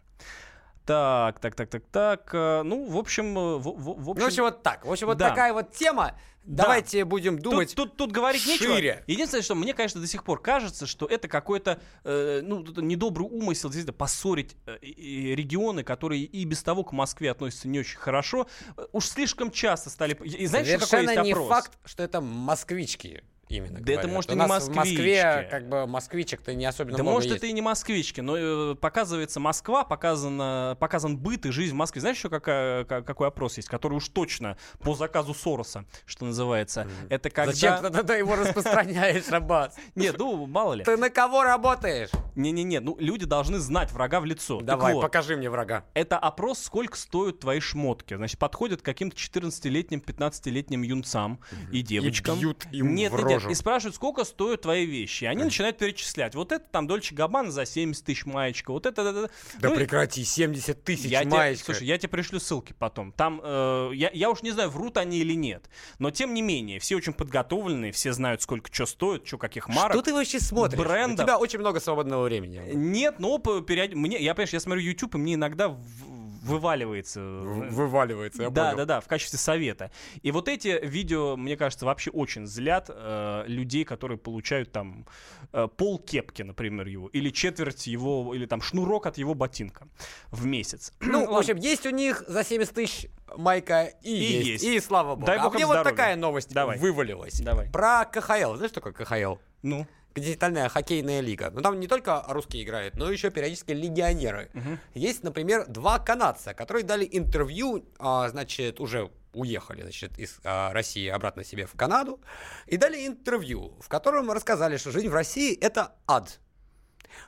Так, 0.84 1.38
так, 1.38 1.54
так, 1.54 1.70
так, 1.70 1.82
так. 1.90 2.30
э, 2.34 2.62
Ну, 2.64 2.88
в 2.88 2.96
общем, 2.96 3.38
э, 3.38 3.56
в, 3.58 3.62
в- 3.62 4.04
в 4.04 4.10
общем, 4.10 4.14
Ну, 4.20 4.24
в 4.24 4.26
общем, 4.26 4.42
вот 4.42 4.62
так. 4.62 4.84
В 4.84 4.90
общем, 4.90 5.06
вот 5.06 5.16
да. 5.18 5.28
такая 5.30 5.52
вот 5.52 5.72
тема. 5.72 6.18
Да. 6.44 6.64
Давайте 6.64 7.04
будем 7.04 7.38
думать 7.38 7.72
Тут, 7.76 7.90
тут, 7.90 7.96
тут 7.98 8.12
говорить 8.12 8.44
нечего. 8.44 8.74
шире. 8.74 9.04
Единственное, 9.06 9.42
что 9.42 9.54
мне, 9.54 9.74
конечно, 9.74 10.00
до 10.00 10.08
сих 10.08 10.24
пор 10.24 10.42
кажется, 10.42 10.86
что 10.88 11.06
это 11.06 11.28
какой-то 11.28 11.80
э, 12.02 12.40
ну, 12.42 12.64
недобрый 12.80 13.28
умысел 13.28 13.68
действительно 13.68 13.96
поссорить 13.96 14.56
э, 14.66 14.76
и 14.78 15.36
регионы, 15.36 15.84
которые 15.84 16.24
и 16.24 16.44
без 16.44 16.60
того 16.64 16.82
к 16.82 16.90
Москве 16.90 17.30
относятся 17.30 17.68
не 17.68 17.78
очень 17.78 17.98
хорошо. 17.98 18.48
Э, 18.76 18.86
Уж 18.90 19.06
слишком 19.06 19.52
часто 19.52 19.88
стали... 19.88 20.14
И 20.14 20.16
какой 20.16 20.48
Совершенно 20.48 21.10
есть 21.10 21.22
не 21.22 21.32
опрос? 21.32 21.48
факт, 21.48 21.78
что 21.84 22.02
это 22.02 22.20
москвички 22.20 23.22
именно 23.56 23.80
Да 23.80 23.92
это, 23.92 24.02
говорят. 24.02 24.10
может, 24.12 24.30
и 24.30 24.34
не 24.34 24.38
нас 24.38 24.48
в 24.48 24.74
москвички. 24.74 24.76
Москве 24.76 25.48
как 25.50 25.68
бы 25.68 25.86
москвичек-то 25.86 26.54
не 26.54 26.64
особенно 26.66 26.96
Да 26.96 27.02
много 27.02 27.14
может, 27.16 27.30
есть. 27.30 27.38
это 27.38 27.46
и 27.46 27.52
не 27.52 27.62
москвички, 27.62 28.20
но 28.20 28.36
э, 28.36 28.74
показывается 28.74 29.40
Москва, 29.40 29.84
показано, 29.84 30.76
показан 30.80 31.16
быт 31.18 31.46
и 31.46 31.50
жизнь 31.50 31.72
в 31.72 31.76
Москве. 31.76 32.00
Знаешь, 32.00 32.16
еще 32.16 32.28
какая, 32.30 32.84
ка- 32.84 33.02
какой 33.02 33.28
опрос 33.28 33.56
есть, 33.56 33.68
который 33.68 33.94
уж 33.94 34.08
точно 34.08 34.56
по 34.80 34.94
заказу 34.94 35.34
Сороса, 35.34 35.84
что 36.06 36.24
называется. 36.24 36.86
Это 37.08 37.30
когда... 37.30 37.52
Зачем 37.52 37.78
ты 37.82 37.90
тогда 37.90 38.14
его 38.16 38.36
распространяешь, 38.36 39.28
Аббас? 39.30 39.74
Нет, 39.94 40.16
ну, 40.18 40.46
мало 40.46 40.74
ли. 40.74 40.84
Ты 40.84 40.96
на 40.96 41.10
кого 41.10 41.42
работаешь? 41.42 42.10
Не-не-не, 42.34 42.80
ну 42.80 42.96
люди 42.98 43.26
должны 43.26 43.58
знать 43.58 43.92
врага 43.92 44.20
в 44.20 44.24
лицо. 44.24 44.60
Давай, 44.60 44.94
вот, 44.94 45.02
покажи 45.02 45.36
мне 45.36 45.50
врага. 45.50 45.84
Это 45.94 46.18
опрос, 46.18 46.60
сколько 46.60 46.96
стоят 46.96 47.40
твои 47.40 47.60
шмотки. 47.60 48.14
Значит, 48.16 48.38
подходят 48.38 48.80
к 48.82 48.84
каким-то 48.84 49.16
14-летним, 49.16 50.00
15-летним 50.00 50.82
юнцам 50.82 51.40
и 51.70 51.82
девочкам. 51.82 52.38
бьют 52.38 52.66
им 52.72 52.94
нет, 52.94 53.12
в 53.12 53.16
нет, 53.16 53.26
нет. 53.28 53.41
Рожу. 53.42 53.50
И 53.50 53.54
спрашивают, 53.54 53.96
сколько 53.96 54.24
стоят 54.24 54.62
твои 54.62 54.86
вещи. 54.86 55.24
И 55.24 55.26
они 55.26 55.44
начинают 55.44 55.78
перечислять. 55.78 56.34
Вот 56.34 56.52
это 56.52 56.64
там 56.70 56.86
Дольче 56.86 57.14
Габбана 57.14 57.50
за 57.50 57.64
70 57.66 58.04
тысяч 58.04 58.24
маечка. 58.26 58.72
Вот 58.72 58.86
это... 58.86 59.04
Да, 59.04 59.12
Да 59.12 59.28
Ну 59.68 59.74
и- 59.74 59.76
прекрати, 59.76 60.24
70 60.24 60.84
тысяч 60.84 61.06
я 61.06 61.20
тебе- 61.20 61.30
маечка. 61.30 61.64
слушай, 61.66 61.86
я 61.86 61.98
тебе 61.98 62.08
пришлю 62.08 62.40
ссылки 62.40 62.74
потом. 62.78 63.12
Там, 63.12 63.40
э, 63.42 63.90
я, 63.94 64.10
я 64.12 64.30
уж 64.30 64.42
не 64.42 64.50
знаю, 64.52 64.70
врут 64.70 64.96
они 64.96 65.18
или 65.18 65.34
нет. 65.34 65.68
Но 65.98 66.10
тем 66.10 66.34
не 66.34 66.42
менее, 66.42 66.78
все 66.78 66.96
очень 66.96 67.12
подготовленные, 67.12 67.92
все 67.92 68.12
знают, 68.12 68.42
сколько 68.42 68.72
что 68.72 68.86
стоит, 68.86 69.26
что 69.26 69.38
каких 69.38 69.68
марок. 69.68 69.92
Что 69.92 70.02
ты 70.02 70.14
вообще 70.14 70.40
смотришь? 70.40 70.78
брендов. 70.78 71.24
У 71.24 71.26
тебя 71.26 71.38
очень 71.38 71.58
много 71.58 71.80
свободного 71.80 72.24
времени. 72.24 72.62
Нет, 72.72 73.18
но 73.18 73.38
период- 73.38 73.94
мне, 73.94 74.18
я, 74.18 74.34
понимаешь, 74.34 74.52
я 74.52 74.60
смотрю 74.60 74.82
YouTube, 74.82 75.14
и 75.14 75.18
мне 75.18 75.34
иногда 75.34 75.68
в- 75.68 76.21
вываливается. 76.42 77.20
Вываливается, 77.22 78.42
я 78.42 78.50
да, 78.50 78.64
понял. 78.64 78.76
да, 78.78 78.84
да, 78.84 79.00
в 79.00 79.06
качестве 79.06 79.38
совета. 79.38 79.90
И 80.22 80.30
вот 80.30 80.48
эти 80.48 80.84
видео, 80.84 81.36
мне 81.36 81.56
кажется, 81.56 81.86
вообще 81.86 82.10
очень 82.10 82.46
злят 82.46 82.86
э, 82.88 83.44
людей, 83.46 83.84
которые 83.84 84.18
получают 84.18 84.72
там 84.72 85.06
э, 85.52 85.68
пол 85.76 85.98
кепки, 85.98 86.42
например, 86.42 86.86
его, 86.86 87.08
или 87.08 87.30
четверть 87.30 87.86
его, 87.86 88.34
или 88.34 88.46
там 88.46 88.60
шнурок 88.60 89.06
от 89.06 89.18
его 89.18 89.34
ботинка 89.34 89.86
в 90.30 90.44
месяц. 90.44 90.92
Ну, 91.12 91.30
в 91.30 91.36
общем, 91.36 91.56
есть 91.56 91.84
у 91.86 91.90
них 91.90 92.24
за 92.26 92.42
70 92.42 92.74
тысяч 92.74 93.06
майка 93.36 93.92
и, 94.02 94.10
И 94.10 94.32
есть. 94.32 94.46
есть. 94.46 94.64
И 94.64 94.80
слава 94.80 95.14
богу. 95.14 95.26
Дай 95.26 95.36
а 95.38 95.42
бог 95.42 95.52
им 95.52 95.56
мне 95.56 95.66
вот 95.66 95.74
здоровья. 95.74 95.90
такая 95.90 96.16
новость 96.16 96.52
Давай. 96.54 96.78
вывалилась. 96.78 97.38
Давай. 97.40 97.70
Про 97.70 98.06
КХЛ. 98.06 98.56
Знаешь, 98.56 98.70
что 98.70 98.80
такое 98.80 98.92
КХЛ? 98.92 99.36
Ну? 99.62 99.86
Континентальная 100.14 100.68
хоккейная 100.68 101.20
лига. 101.20 101.50
Ну, 101.50 101.62
там 101.62 101.80
не 101.80 101.86
только 101.88 102.24
русские 102.28 102.64
играют, 102.64 102.96
но 102.96 103.10
еще 103.10 103.30
периодически 103.30 103.72
легионеры. 103.72 104.50
Есть, 104.94 105.22
например, 105.22 105.66
два 105.66 105.98
канадца, 105.98 106.54
которые 106.54 106.84
дали 106.84 107.08
интервью, 107.10 107.84
а, 107.98 108.28
значит, 108.28 108.80
уже 108.80 109.10
уехали, 109.32 109.82
значит, 109.82 110.18
из 110.18 110.38
а, 110.44 110.72
России 110.72 111.08
обратно 111.08 111.44
себе 111.44 111.66
в 111.66 111.72
Канаду, 111.72 112.20
и 112.66 112.76
дали 112.76 113.06
интервью, 113.06 113.74
в 113.80 113.88
котором 113.88 114.30
рассказали, 114.30 114.76
что 114.76 114.90
жизнь 114.90 115.08
в 115.08 115.14
России— 115.14 115.56
это 115.60 115.92
ад. 116.06 116.38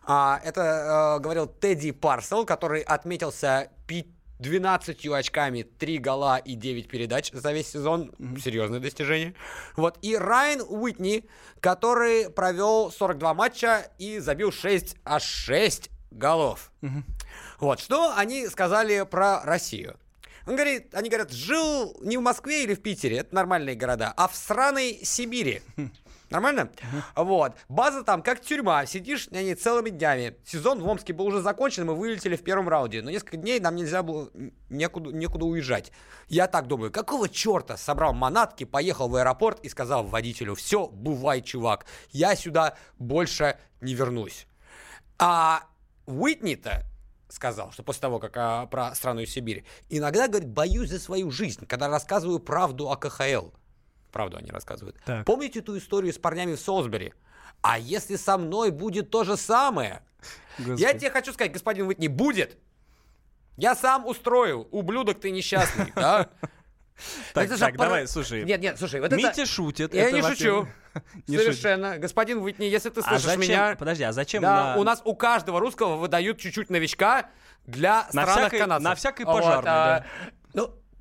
А, 0.03 0.41
это 0.45 0.61
э, 1.18 1.22
говорил 1.22 1.47
Тедди 1.47 1.91
Парсел, 1.91 2.47
который 2.47 2.82
отметился 2.82 3.70
пи- 3.87 4.14
12 4.39 5.07
очками, 5.07 5.62
3 5.62 5.99
гола 5.99 6.39
и 6.39 6.55
9 6.55 6.89
передач 6.89 7.30
за 7.32 7.53
весь 7.53 7.68
сезон. 7.68 8.12
Серьезное 8.43 8.80
достижение. 8.80 9.35
Вот. 9.76 9.99
И 10.03 10.16
Райан 10.16 10.62
Уитни, 10.68 11.24
который 11.61 12.30
провел 12.30 12.91
42 12.91 13.35
матча 13.35 13.91
и 13.99 14.18
забил 14.18 14.53
6, 14.53 14.97
аж 15.05 15.22
6 15.22 15.91
голов. 16.11 16.72
Вот. 17.59 17.80
Что 17.80 18.14
они 18.16 18.49
сказали 18.49 19.07
про 19.09 19.43
Россию? 19.45 19.97
Он 20.47 20.57
говорит, 20.57 20.95
они 20.95 21.09
говорят, 21.09 21.32
жил 21.32 21.97
не 22.03 22.18
в 22.18 22.20
Москве 22.20 22.64
или 22.64 22.74
в 22.74 22.82
Питере, 22.82 23.16
это 23.18 23.35
нормальные 23.35 23.76
города, 23.76 24.12
а 24.14 24.28
в 24.28 24.37
сраной 24.37 25.01
Сибири. 25.03 25.62
Нормально? 26.35 26.68
Вот. 27.14 27.53
База 27.68 28.03
там 28.03 28.20
как 28.20 28.41
тюрьма, 28.41 28.87
сидишь 28.87 29.30
на 29.30 29.41
ней 29.41 29.55
целыми 29.55 29.91
днями. 29.91 30.37
Сезон 30.45 30.82
в 30.82 30.89
Омске 30.89 31.12
был 31.12 31.26
уже 31.26 31.41
закончен, 31.41 31.87
мы 31.87 31.95
вылетели 31.95 32.35
в 32.35 32.43
первом 32.43 32.68
раунде. 32.68 33.03
Но 33.03 33.11
несколько 33.11 33.37
дней 33.37 33.61
нам 33.61 33.76
нельзя 33.76 34.03
было 34.03 34.28
некуда, 34.68 35.12
некуда 35.12 35.45
уезжать. 35.45 35.93
Я 36.26 36.49
так 36.49 36.66
думаю, 36.66 36.91
какого 36.91 37.28
черта 37.28 37.76
собрал 37.76 38.14
манатки, 38.14 38.64
поехал 38.64 39.09
в 39.09 39.14
аэропорт 39.14 39.61
и 39.61 39.68
сказал 39.68 40.03
водителю, 40.03 40.57
все, 40.57 40.89
бывай, 40.89 41.41
чувак, 41.41 41.87
я 42.11 42.35
сюда 42.35 42.76
больше 42.99 43.57
не 43.80 43.95
вернусь. 43.95 44.49
А 45.20 45.62
Уитни-то 46.07 46.82
сказал, 47.28 47.70
что 47.70 47.85
после 47.85 48.01
того, 48.01 48.18
как 48.18 48.37
а, 48.37 48.66
про 48.66 48.93
страну 48.97 49.24
Сибирь, 49.24 49.64
иногда, 49.89 50.26
говорит, 50.26 50.49
боюсь 50.49 50.91
за 50.91 50.99
свою 50.99 51.30
жизнь, 51.30 51.64
когда 51.64 51.87
рассказываю 51.87 52.41
правду 52.41 52.91
о 52.91 52.97
КХЛ. 52.97 53.51
Правду 54.15 54.37
они 54.39 54.51
рассказывают. 54.53 54.97
Так. 55.05 55.27
Помните 55.27 55.61
ту 55.61 55.77
историю 55.77 56.12
с 56.12 56.19
парнями 56.19 56.55
в 56.55 56.61
Солсбери? 56.61 57.12
А 57.62 57.79
если 57.81 58.15
со 58.15 58.39
мной 58.39 58.71
будет 58.71 59.11
то 59.11 59.25
же 59.25 59.37
самое? 59.37 60.03
Я 60.59 60.93
тебе 60.95 61.11
хочу 61.11 61.33
сказать, 61.33 61.53
господин 61.53 61.89
Уитни, 61.89 62.07
будет. 62.07 62.57
Я 63.57 63.75
сам 63.75 64.07
устрою, 64.07 64.69
ублюдок 64.71 65.19
ты 65.21 65.33
несчастный, 65.33 65.93
да? 65.97 66.29
Так, 67.33 67.45
Это 67.47 67.59
так, 67.59 67.77
пора- 67.77 67.89
давай, 67.91 68.07
слушай. 68.07 68.45
Нет, 68.45 68.61
нет, 68.61 68.79
слушай, 68.79 69.01
вот 69.01 69.07
это... 69.07 69.17
Митя 69.17 69.47
шутит. 69.47 69.93
Я 69.95 70.05
это 70.07 70.15
не 70.17 70.23
шучу. 70.23 70.69
Не 71.27 71.37
шутит. 71.39 71.55
Совершенно. 71.57 71.99
Господин 71.99 72.39
Уитни, 72.39 72.67
если 72.67 72.91
ты 72.91 73.01
А 73.01 73.03
слышишь 73.03 73.25
зачем- 73.25 73.41
меня... 73.41 73.75
подожди, 73.77 74.05
а 74.05 74.12
зачем 74.12 74.43
Да, 74.43 74.75
на- 74.75 74.81
у 74.81 74.85
нас 74.85 75.03
у 75.05 75.17
каждого 75.17 75.59
русского 75.59 75.97
выдают 75.97 76.39
чуть-чуть 76.39 76.71
новичка 76.71 77.31
для 77.67 78.05
На 78.12 78.23
странных 78.23 78.37
всякой- 78.53 78.59
канадцев. 78.61 78.85
на 78.85 78.95
всякой 78.95 79.27
Вот, 79.27 79.35
пожарной, 79.43 79.73
а, 79.73 80.01
да. 80.01 80.07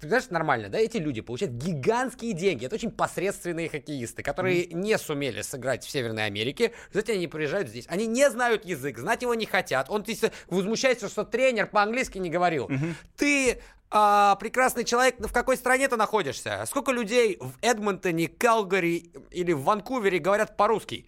Знаешь, 0.08 0.30
нормально, 0.30 0.70
да, 0.70 0.78
эти 0.78 0.98
люди 0.98 1.22
получают 1.22 1.56
гигантские 1.56 2.34
деньги. 2.34 2.66
Это 2.66 2.76
очень 2.76 2.92
посредственные 2.92 3.70
хоккеисты, 3.70 4.24
которые 4.24 4.68
не 4.68 4.98
сумели 4.98 5.42
сыграть 5.42 5.84
в 5.84 5.90
Северной 5.90 6.26
Америке. 6.26 6.74
Затем 6.92 7.16
они 7.18 7.28
приезжают 7.28 7.70
здесь. 7.70 7.86
Они 7.88 8.06
не 8.06 8.30
знают 8.30 8.66
язык, 8.66 8.98
знать 8.98 9.22
его 9.22 9.34
не 9.34 9.46
хотят. 9.46 9.90
Он 9.90 10.06
возмущается, 10.48 11.10
что 11.10 11.24
тренер 11.24 11.68
по-английски 11.68 12.18
не 12.18 12.30
говорил. 12.30 12.70
Ты 13.18 13.60
а, 13.96 14.36
прекрасный 14.38 14.86
человек, 14.86 15.16
в 15.20 15.32
какой 15.32 15.56
стране 15.56 15.88
ты 15.88 15.98
находишься? 15.98 16.64
Сколько 16.66 16.92
людей 16.92 17.38
в 17.40 17.54
Эдмонтоне, 17.62 18.28
Калгари 18.28 19.12
или 19.30 19.52
в 19.52 19.62
Ванкувере 19.62 20.18
говорят 20.18 20.58
по-русски? 20.58 21.06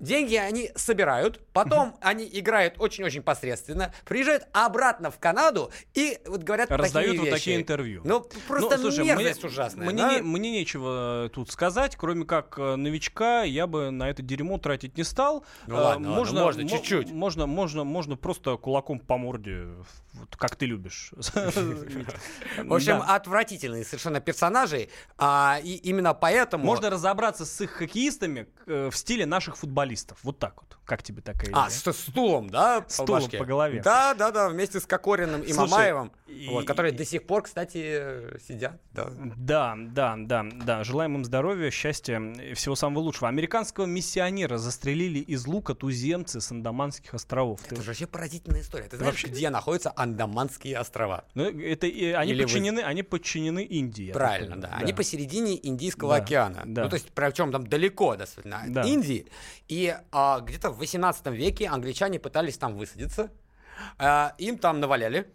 Деньги 0.00 0.36
они 0.36 0.70
собирают, 0.76 1.40
потом 1.52 1.96
они 2.00 2.28
играют 2.32 2.74
очень-очень 2.78 3.20
посредственно, 3.22 3.92
приезжают 4.04 4.44
обратно 4.52 5.10
в 5.10 5.18
Канаду 5.18 5.72
и 5.94 6.18
вот 6.26 6.44
говорят 6.44 6.70
Раздают 6.70 7.08
такие 7.10 7.18
вот 7.20 7.24
вещи. 7.26 7.36
такие 7.38 7.56
интервью. 7.56 8.02
Ну, 8.04 8.24
просто 8.46 8.76
Ну, 8.76 8.82
слушай, 8.90 9.04
мерзость 9.04 9.42
мне, 9.42 9.50
ужасная. 9.50 9.86
Мне, 9.90 10.02
да? 10.02 10.14
не- 10.14 10.22
мне 10.22 10.50
нечего 10.52 11.30
тут 11.34 11.50
сказать, 11.50 11.96
кроме 11.96 12.24
как 12.24 12.56
э, 12.58 12.76
новичка 12.76 13.42
я 13.42 13.66
бы 13.66 13.90
на 13.90 14.08
это 14.08 14.22
дерьмо 14.22 14.58
тратить 14.58 14.96
не 14.96 15.02
стал. 15.02 15.44
Ну 15.66 15.74
Э, 15.76 15.80
ладно, 15.80 16.10
ладно, 16.10 16.38
можно 16.40 16.62
мо- 16.62 16.68
чуть-чуть. 16.68 17.10
Можно, 17.10 17.46
можно, 17.46 17.82
можно 17.84 18.16
просто 18.16 18.56
кулаком 18.56 19.00
по 19.00 19.16
морде 19.18 19.64
Вот 20.18 20.36
как 20.36 20.56
ты 20.56 20.66
любишь. 20.66 21.12
В 22.58 22.72
общем, 22.74 23.02
отвратительные 23.06 23.84
совершенно 23.84 24.20
персонажи. 24.20 24.88
а, 25.16 25.58
и 25.62 25.74
именно 25.76 26.14
поэтому... 26.14 26.64
Можно 26.64 26.90
разобраться 26.90 27.44
с 27.44 27.60
их 27.60 27.70
хоккеистами 27.70 28.48
э, 28.66 28.90
в 28.90 28.96
стиле 28.96 29.26
наших 29.26 29.56
футболистов. 29.56 30.18
Вот 30.22 30.38
так 30.38 30.54
вот. 30.56 30.78
Как 30.84 31.02
тебе 31.02 31.20
такая 31.20 31.50
идея? 31.50 31.64
А, 31.64 31.70
с 31.70 31.92
стулом, 31.92 32.48
да? 32.48 32.82
Стулом 32.88 33.28
по 33.30 33.44
голове. 33.44 33.82
Да, 33.82 34.14
да, 34.14 34.30
да, 34.30 34.48
вместе 34.48 34.80
с 34.80 34.86
Кокориным 34.86 35.42
и 35.42 35.52
Слушай, 35.52 35.70
Мамаевым, 35.70 36.12
и- 36.26 36.48
вот, 36.48 36.66
которые 36.66 36.92
до 36.92 37.04
сих 37.04 37.26
пор, 37.26 37.42
кстати, 37.42 38.38
сидят. 38.46 38.80
Да. 38.92 39.10
Да, 39.36 39.74
да, 39.76 40.14
да, 40.16 40.46
да. 40.50 40.84
Желаем 40.84 41.16
им 41.16 41.24
здоровья, 41.26 41.70
счастья 41.70 42.18
и 42.18 42.54
всего 42.54 42.74
самого 42.74 43.00
лучшего. 43.00 43.28
Американского 43.28 43.84
миссионера 43.84 44.56
застрелили 44.56 45.18
из 45.18 45.46
лука 45.46 45.74
туземцы 45.74 46.40
с 46.40 46.50
Андаманских 46.50 47.12
островов. 47.12 47.60
Ты- 47.68 47.74
Это 47.74 47.82
же 47.82 47.88
вообще 47.88 48.06
поразительная 48.06 48.62
история. 48.62 48.88
Ты 48.88 48.96
знаешь, 48.96 49.12
Вообще- 49.12 49.28
где 49.28 49.50
находятся 49.50 49.90
Андаманские 50.08 50.76
острова? 50.78 51.24
Ну, 51.34 51.44
это, 51.44 51.86
они, 51.86 52.32
Или 52.32 52.42
вы- 52.42 52.48
подчинены, 52.48 52.80
они 52.80 53.02
подчинены 53.02 53.62
Индии. 53.64 54.12
Правильно, 54.12 54.56
понял. 54.56 54.68
да. 54.68 54.76
Они 54.76 54.92
посередине 54.92 55.58
Индийского 55.66 56.16
Да, 56.16 56.22
океана. 56.22 56.62
да. 56.66 56.84
Ну, 56.84 56.88
то 56.88 56.94
есть, 56.96 57.10
причем 57.14 57.52
там 57.52 57.66
далеко 57.66 58.16
достаточно 58.16 58.62
Да. 58.68 58.82
Индии. 58.82 59.26
И 59.68 59.94
а, 60.12 60.40
где-то 60.40 60.70
в 60.70 60.78
18 60.78 61.26
веке 61.28 61.68
англичане 61.68 62.18
пытались 62.18 62.58
там 62.58 62.76
высадиться. 62.76 63.30
А, 63.98 64.34
им 64.38 64.58
там 64.58 64.80
наваляли. 64.80 65.26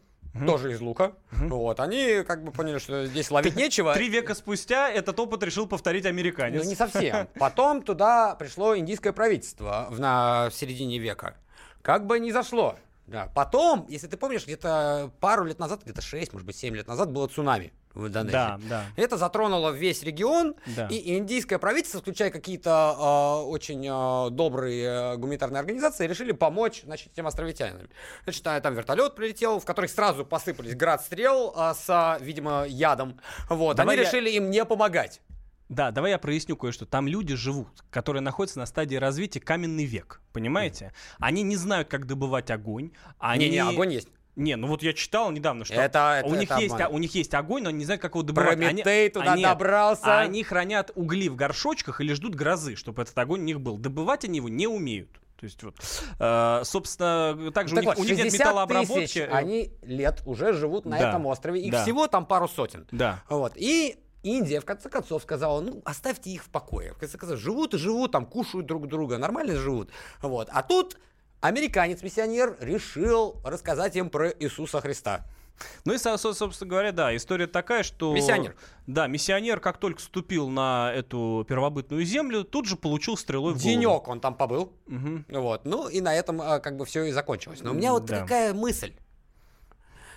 Тоже 0.47 0.71
из 0.71 0.81
лука. 0.81 1.13
Вот. 1.31 1.79
Они 1.79 2.23
как 2.27 2.43
бы 2.43 2.51
поняли, 2.51 2.79
что 2.79 3.05
здесь 3.05 3.29
ловить 3.29 3.55
нечего. 3.55 3.93
Три 3.93 4.09
века 4.09 4.33
спустя 4.33 4.89
этот 4.89 5.19
опыт 5.19 5.43
решил 5.43 5.67
повторить 5.67 6.07
американец. 6.07 6.63
Ну, 6.63 6.67
не 6.69 6.75
совсем. 6.75 7.27
Потом 7.39 7.83
туда 7.83 8.33
пришло 8.33 8.75
индийское 8.75 9.13
правительство 9.13 9.87
в, 9.91 9.99
на, 9.99 10.49
в 10.49 10.55
середине 10.55 10.97
века. 10.97 11.35
Как 11.83 12.07
бы 12.07 12.17
не 12.19 12.31
зашло. 12.31 12.77
Да. 13.07 13.29
Потом, 13.35 13.85
если 13.89 14.07
ты 14.07 14.15
помнишь, 14.17 14.45
где-то 14.45 15.11
пару 15.19 15.43
лет 15.45 15.59
назад, 15.59 15.83
где-то 15.83 16.01
6, 16.01 16.33
может 16.33 16.45
быть, 16.45 16.55
7 16.55 16.75
лет 16.75 16.87
назад 16.87 17.11
было 17.11 17.27
цунами 17.27 17.73
в 17.93 18.07
Индонезии. 18.07 18.31
Да, 18.31 18.59
да. 18.69 18.85
Это 18.95 19.17
затронуло 19.17 19.69
весь 19.71 20.01
регион, 20.03 20.55
Да. 20.75 20.87
и 20.87 21.17
индийское 21.17 21.59
правительство, 21.59 21.99
включая 21.99 22.31
какие-то 22.31 22.95
э, 23.43 23.47
очень 23.49 23.85
э, 23.85 24.29
добрые 24.31 24.85
э, 25.13 25.17
гуманитарные 25.17 25.59
организации, 25.59 26.07
решили 26.07 26.31
помочь 26.31 26.81
значит, 26.85 27.11
этим 27.11 27.27
островитянам. 27.27 27.87
Значит, 28.23 28.47
а, 28.47 28.59
там 28.61 28.73
вертолет 28.73 29.15
прилетел, 29.15 29.59
в 29.59 29.65
который 29.65 29.89
сразу 29.89 30.25
посыпались 30.25 30.73
град 30.75 31.01
стрел 31.03 31.53
э, 31.55 31.73
с, 31.75 32.17
видимо, 32.21 32.65
ядом. 32.67 33.19
Вот. 33.49 33.75
Давай 33.77 33.95
Они 33.95 34.03
я- 34.03 34.09
решили 34.09 34.29
им 34.31 34.49
не 34.49 34.63
помогать. 34.65 35.21
Да, 35.73 35.91
давай 35.91 36.11
я 36.11 36.17
проясню 36.19 36.55
кое-что. 36.55 36.85
Там 36.85 37.07
люди 37.07 37.35
живут, 37.35 37.67
которые 37.89 38.21
находятся 38.21 38.59
на 38.59 38.65
стадии 38.65 38.95
развития 38.95 39.39
каменный 39.39 39.85
век. 39.85 40.21
Понимаете? 40.31 40.93
Они 41.19 41.41
не 41.43 41.55
знают, 41.55 41.87
как 41.89 42.05
добывать 42.05 42.51
огонь. 42.51 42.91
Они... 43.19 43.45
Не-не, 43.45 43.59
огонь 43.63 43.93
есть. 43.93 44.07
Не, 44.35 44.55
ну 44.55 44.67
вот 44.67 44.81
я 44.81 44.93
читал 44.93 45.29
недавно, 45.31 45.63
что 45.63 45.75
Это- 45.75 46.21
это- 46.21 46.27
у, 46.27 46.33
них 46.33 46.49
это 46.49 46.59
есть, 46.59 46.73
обман. 46.73 46.87
а- 46.87 46.95
у 46.95 46.97
них 46.97 47.13
есть 47.13 47.33
огонь, 47.35 47.61
но 47.63 47.69
они 47.69 47.79
не 47.79 47.85
знают, 47.85 48.01
как 48.01 48.13
его 48.13 48.23
добывать. 48.23 48.57
Прометей 48.57 49.09
туда 49.09 49.33
а 49.33 49.37
нет, 49.37 49.47
добрался. 49.47 50.19
они 50.19 50.43
хранят 50.43 50.91
угли 50.95 51.29
в 51.29 51.35
горшочках 51.35 52.01
или 52.01 52.13
ждут 52.13 52.33
грозы, 52.33 52.75
чтобы 52.75 53.03
этот 53.03 53.15
огонь 53.17 53.41
у 53.41 53.43
них 53.43 53.61
был. 53.61 53.77
Добывать 53.77 54.25
они 54.25 54.37
его 54.37 54.49
не 54.49 54.65
умеют. 54.65 55.09
То 55.39 55.45
есть 55.45 55.61
вот, 55.61 55.75
э, 56.19 56.61
собственно, 56.63 57.51
также 57.51 57.75
Ну, 57.75 57.81
у, 57.81 57.83
так 57.83 57.91
них, 57.91 57.97
вот, 57.97 57.99
у 57.99 58.09
них 58.09 58.17
нет 58.17 58.25
60 58.31 58.39
металлообработки. 58.39 59.01
тысяч 59.05 59.27
они 59.29 59.71
лет 59.83 60.21
уже 60.25 60.53
живут 60.53 60.85
на 60.85 60.97
Да, 60.97 61.09
этом 61.09 61.25
острове. 61.25 61.61
Их 61.61 61.71
да. 61.71 61.83
всего 61.83 62.07
там 62.07 62.25
пару 62.25 62.47
сотен. 62.47 62.87
Да. 62.91 63.21
Вот. 63.29 63.53
И 63.57 63.97
Индия, 64.23 64.59
в 64.61 64.65
конце 64.65 64.89
концов, 64.89 65.21
сказала, 65.21 65.59
ну, 65.61 65.81
оставьте 65.85 66.29
их 66.31 66.43
в 66.43 66.49
покое. 66.49 66.93
В 66.93 66.97
конце 66.97 67.17
концов, 67.17 67.37
живут 67.39 67.73
и 67.73 67.77
живут, 67.77 68.11
там, 68.13 68.25
кушают 68.25 68.65
друг 68.65 68.87
друга, 68.87 69.17
нормально 69.17 69.55
живут. 69.55 69.89
Вот. 70.21 70.49
А 70.51 70.63
тут 70.63 70.97
американец-миссионер 71.41 72.57
решил 72.59 73.41
рассказать 73.43 73.95
им 73.95 74.09
про 74.09 74.29
Иисуса 74.29 74.81
Христа. 74.81 75.25
Ну 75.85 75.93
и, 75.93 75.97
со- 75.99 76.17
со- 76.17 76.33
собственно 76.33 76.69
говоря, 76.69 76.91
да, 76.91 77.15
история 77.15 77.45
такая, 77.45 77.83
что... 77.83 78.11
Миссионер. 78.13 78.55
Да, 78.87 79.05
миссионер, 79.07 79.59
как 79.59 79.77
только 79.77 80.01
ступил 80.01 80.49
на 80.49 80.91
эту 80.95 81.45
первобытную 81.47 82.03
землю, 82.05 82.43
тут 82.43 82.65
же 82.65 82.75
получил 82.75 83.17
стрелой 83.17 83.53
в 83.53 83.61
голову. 83.61 83.69
Денек 83.69 84.07
он 84.07 84.19
там 84.19 84.35
побыл. 84.35 84.73
Мгм. 84.87 85.25
Вот. 85.29 85.65
Ну, 85.65 85.87
и 85.89 86.01
на 86.01 86.15
этом 86.15 86.41
а, 86.41 86.59
как 86.59 86.75
бы 86.77 86.85
все 86.85 87.03
и 87.03 87.11
закончилось. 87.11 87.59
Но 87.61 87.71
у 87.71 87.73
меня 87.75 87.91
вот 87.91 88.05
Да. 88.05 88.21
какая 88.21 88.53
мысль, 88.53 88.93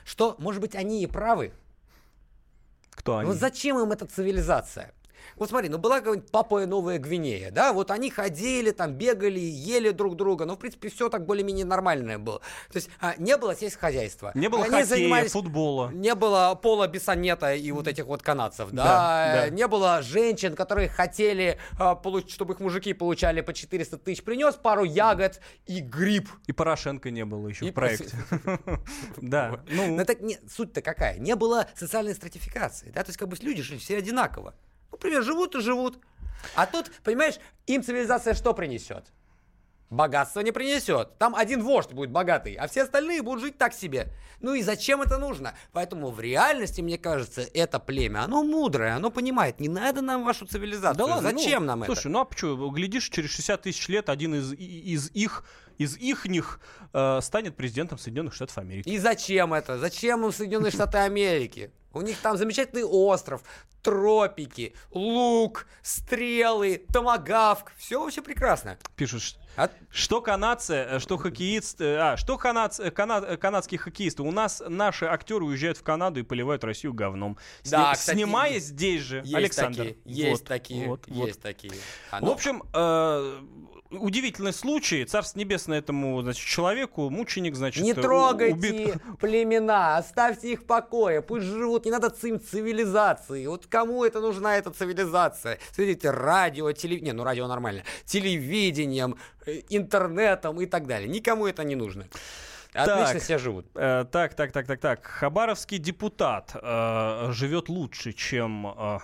что, 0.05 0.37
может 0.39 0.61
быть, 0.63 0.75
они 0.75 1.03
и 1.03 1.07
правы. 1.07 1.53
Кто 3.07 3.19
они? 3.19 3.29
Вот 3.29 3.39
зачем 3.39 3.79
им 3.79 3.93
эта 3.93 4.05
цивилизация? 4.05 4.93
Вот 5.37 5.49
смотри, 5.51 5.69
ну 5.69 5.79
была 5.79 6.01
какая-нибудь 6.01 6.31
Папуя 6.31 6.67
Новая 6.67 6.99
Гвинея, 6.99 7.51
да, 7.51 7.73
вот 7.73 7.91
они 7.91 8.11
ходили, 8.11 8.71
там 8.71 8.95
бегали, 8.95 9.41
ели 9.41 9.91
друг 9.91 10.17
друга, 10.17 10.45
ну, 10.45 10.55
в 10.55 10.59
принципе, 10.59 10.89
все 10.89 11.09
так 11.09 11.27
более-менее 11.27 11.65
нормальное 11.65 12.19
было. 12.19 12.41
То 12.73 12.77
есть 12.77 12.89
а, 13.01 13.15
не 13.19 13.37
было 13.37 13.55
сельскохозяйства. 13.55 14.33
Не 14.35 14.49
было 14.49 14.65
Они 14.65 14.83
хоккея, 14.83 15.29
футбола. 15.29 15.91
Не 15.93 16.15
было 16.15 16.59
Пола 16.61 16.87
Бессонета 16.87 17.55
и 17.55 17.71
вот 17.73 17.89
этих 17.89 18.07
вот 18.07 18.23
канадцев, 18.23 18.71
да, 18.71 18.85
Да, 18.85 19.33
да. 19.43 19.49
не 19.51 19.67
было 19.67 20.03
женщин, 20.03 20.55
которые 20.55 20.89
хотели, 20.89 21.59
а, 21.79 21.95
получ- 21.95 22.31
чтобы 22.31 22.55
их 22.55 22.61
мужики 22.61 22.93
получали 22.93 23.41
по 23.41 23.53
400 23.53 23.99
тысяч, 23.99 24.23
принес 24.23 24.55
пару 24.55 24.85
ягод 24.85 25.41
и 25.67 25.81
гриб. 25.81 26.29
И 26.47 26.53
Порошенко 26.53 27.11
не 27.11 27.25
было 27.25 27.49
еще 27.49 27.67
И 27.67 27.71
в 27.71 27.75
проекте. 27.75 28.17
Да. 29.17 29.61
Ну, 29.69 29.97
не, 30.21 30.39
суть-то 30.49 30.83
какая? 30.83 31.19
Не 31.19 31.35
было 31.37 31.67
социальной 31.75 32.15
стратификации, 32.15 32.91
да, 32.91 33.03
то 33.03 33.09
есть 33.09 33.19
как 33.19 33.29
бы 33.29 33.37
люди 33.41 33.63
жили 33.63 33.79
все 33.79 33.99
одинаково. 33.99 34.55
Например, 34.97 35.23
живут 35.23 35.55
и 35.55 35.61
живут. 35.61 35.99
А 36.55 36.67
тут, 36.67 36.91
понимаешь, 37.05 37.35
им 37.67 37.83
цивилизация 37.83 38.35
что 38.35 38.55
принесет? 38.55 39.05
Богатство 39.91 40.41
не 40.41 40.51
принесет. 40.51 41.17
Там 41.19 41.37
один 41.37 41.63
вождь 41.63 41.93
будет 41.93 42.11
богатый, 42.11 42.55
а 42.55 42.67
все 42.67 42.83
остальные 42.83 43.23
будут 43.23 43.43
жить 43.43 43.59
так 43.59 43.73
себе. 43.73 44.13
Ну 44.41 44.55
и 44.55 44.63
зачем 44.63 45.01
это 45.01 45.17
нужно? 45.19 45.55
Поэтому 45.73 46.11
в 46.11 46.21
реальности, 46.21 46.81
мне 46.81 46.99
кажется, 46.99 47.43
это 47.55 47.79
племя, 47.79 48.25
оно 48.25 48.43
мудрое, 48.43 48.97
оно 48.97 49.11
понимает, 49.11 49.61
не 49.61 49.69
надо 49.69 50.01
нам 50.01 50.25
вашу 50.25 50.45
цивилизацию. 50.47 50.99
Да 50.99 51.15
ладно, 51.15 51.31
зачем 51.31 51.63
ну, 51.63 51.67
нам 51.69 51.83
это? 51.85 51.95
Слушай, 51.95 52.09
ну 52.09 52.21
а 52.21 52.25
почему? 52.25 52.69
Глядишь, 52.71 53.09
через 53.11 53.31
60 53.31 53.63
тысяч 53.63 53.89
лет 53.89 54.09
один 54.09 54.35
из, 54.35 54.53
из 54.55 55.11
их, 55.13 55.45
из 55.79 55.97
ихних 55.99 56.61
э, 56.93 57.21
станет 57.23 57.55
президентом 57.57 57.99
Соединенных 57.99 58.35
Штатов 58.35 58.59
Америки. 58.59 58.89
И 58.89 58.99
зачем 58.99 59.55
это? 59.55 59.79
Зачем 59.79 60.25
им 60.25 60.33
Соединенные 60.33 60.73
Штаты 60.73 60.99
Америки? 60.99 61.71
У 61.97 62.03
них 62.03 62.19
там 62.21 62.37
замечательный 62.37 62.85
остров, 62.85 63.43
тропики, 63.83 64.75
лук, 64.91 65.67
стрелы, 65.83 66.85
томагавк. 66.93 67.73
Все 67.79 67.99
вообще 68.03 68.21
прекрасно. 68.21 68.79
Пишут, 68.97 69.39
А 69.57 69.71
что 69.91 70.21
канадцы, 70.21 70.75
э, 70.75 70.99
что 70.99 71.17
хоккеист, 71.17 71.81
э, 71.81 71.97
а, 71.99 72.17
что 72.17 72.35
канадц- 72.37 72.83
э, 72.83 72.91
кана- 72.91 73.25
э, 73.27 73.37
канадские 73.37 73.79
хоккеисты. 73.79 74.23
У 74.23 74.31
нас 74.31 74.63
наши 74.67 75.07
актеры 75.07 75.45
уезжают 75.45 75.79
в 75.79 75.83
Канаду 75.83 76.21
и 76.21 76.23
поливают 76.23 76.65
Россию 76.65 76.93
говном. 76.93 77.39
Сни- 77.63 77.71
Да, 77.73 77.93
кстати, 77.95 78.17
снимая 78.17 78.59
здесь 78.59 79.03
же, 79.03 79.19
Есть 79.19 79.35
Александр. 79.35 79.79
такие, 79.79 79.97
есть 80.05 80.41
Вот, 80.41 80.49
такие, 80.49 80.87
вот, 80.89 81.05
вот. 81.09 81.27
есть 81.29 81.41
такие. 81.43 81.73
А, 82.11 82.19
В 82.21 82.23
ну, 82.23 82.33
общем, 82.33 82.63
э, 82.75 83.41
удивительный 83.91 84.53
случай. 84.53 85.05
Царство 85.05 85.39
небесное 85.39 85.79
этому 85.79 86.21
значит, 86.23 86.45
человеку, 86.45 87.09
мученик, 87.09 87.55
значит, 87.55 87.85
не 87.85 87.95
трогайте 87.95 88.55
убит. 88.55 88.95
племена, 89.21 89.97
оставьте 89.99 90.53
их 90.53 90.63
в 90.63 90.65
покое, 90.65 91.23
пусть 91.23 91.47
живут, 91.47 91.85
не 91.85 91.91
надо 91.91 92.13
им 92.25 92.41
цивилизации. 92.41 93.47
Вот 93.47 93.67
кому 93.67 94.05
это 94.05 94.21
нужна 94.21 94.57
эта 94.59 94.71
цивилизация? 94.71 95.59
Смотрите, 95.73 96.11
радио, 96.11 96.73
телевидение, 96.73 97.13
ну 97.15 97.23
радио 97.25 97.47
нормально, 97.47 97.85
телевидением, 98.05 99.17
интернетом 99.69 100.61
и 100.61 100.67
так 100.67 100.87
далее. 100.87 101.09
Никому 101.09 101.47
это 101.47 101.65
не 101.65 101.75
нужно. 101.75 102.07
Отлично 102.73 103.15
Так. 103.15 103.23
себя 103.23 103.39
живут. 103.39 103.67
Э, 103.75 104.05
так, 104.11 104.35
так, 104.35 104.53
так, 104.53 104.67
так, 104.67 104.81
так. 104.81 105.05
Хабаровский 105.07 105.79
депутат 105.79 106.51
э, 106.55 107.29
живет 107.33 107.69
лучше, 107.71 108.13
чем 108.13 108.67
э, 108.67 108.99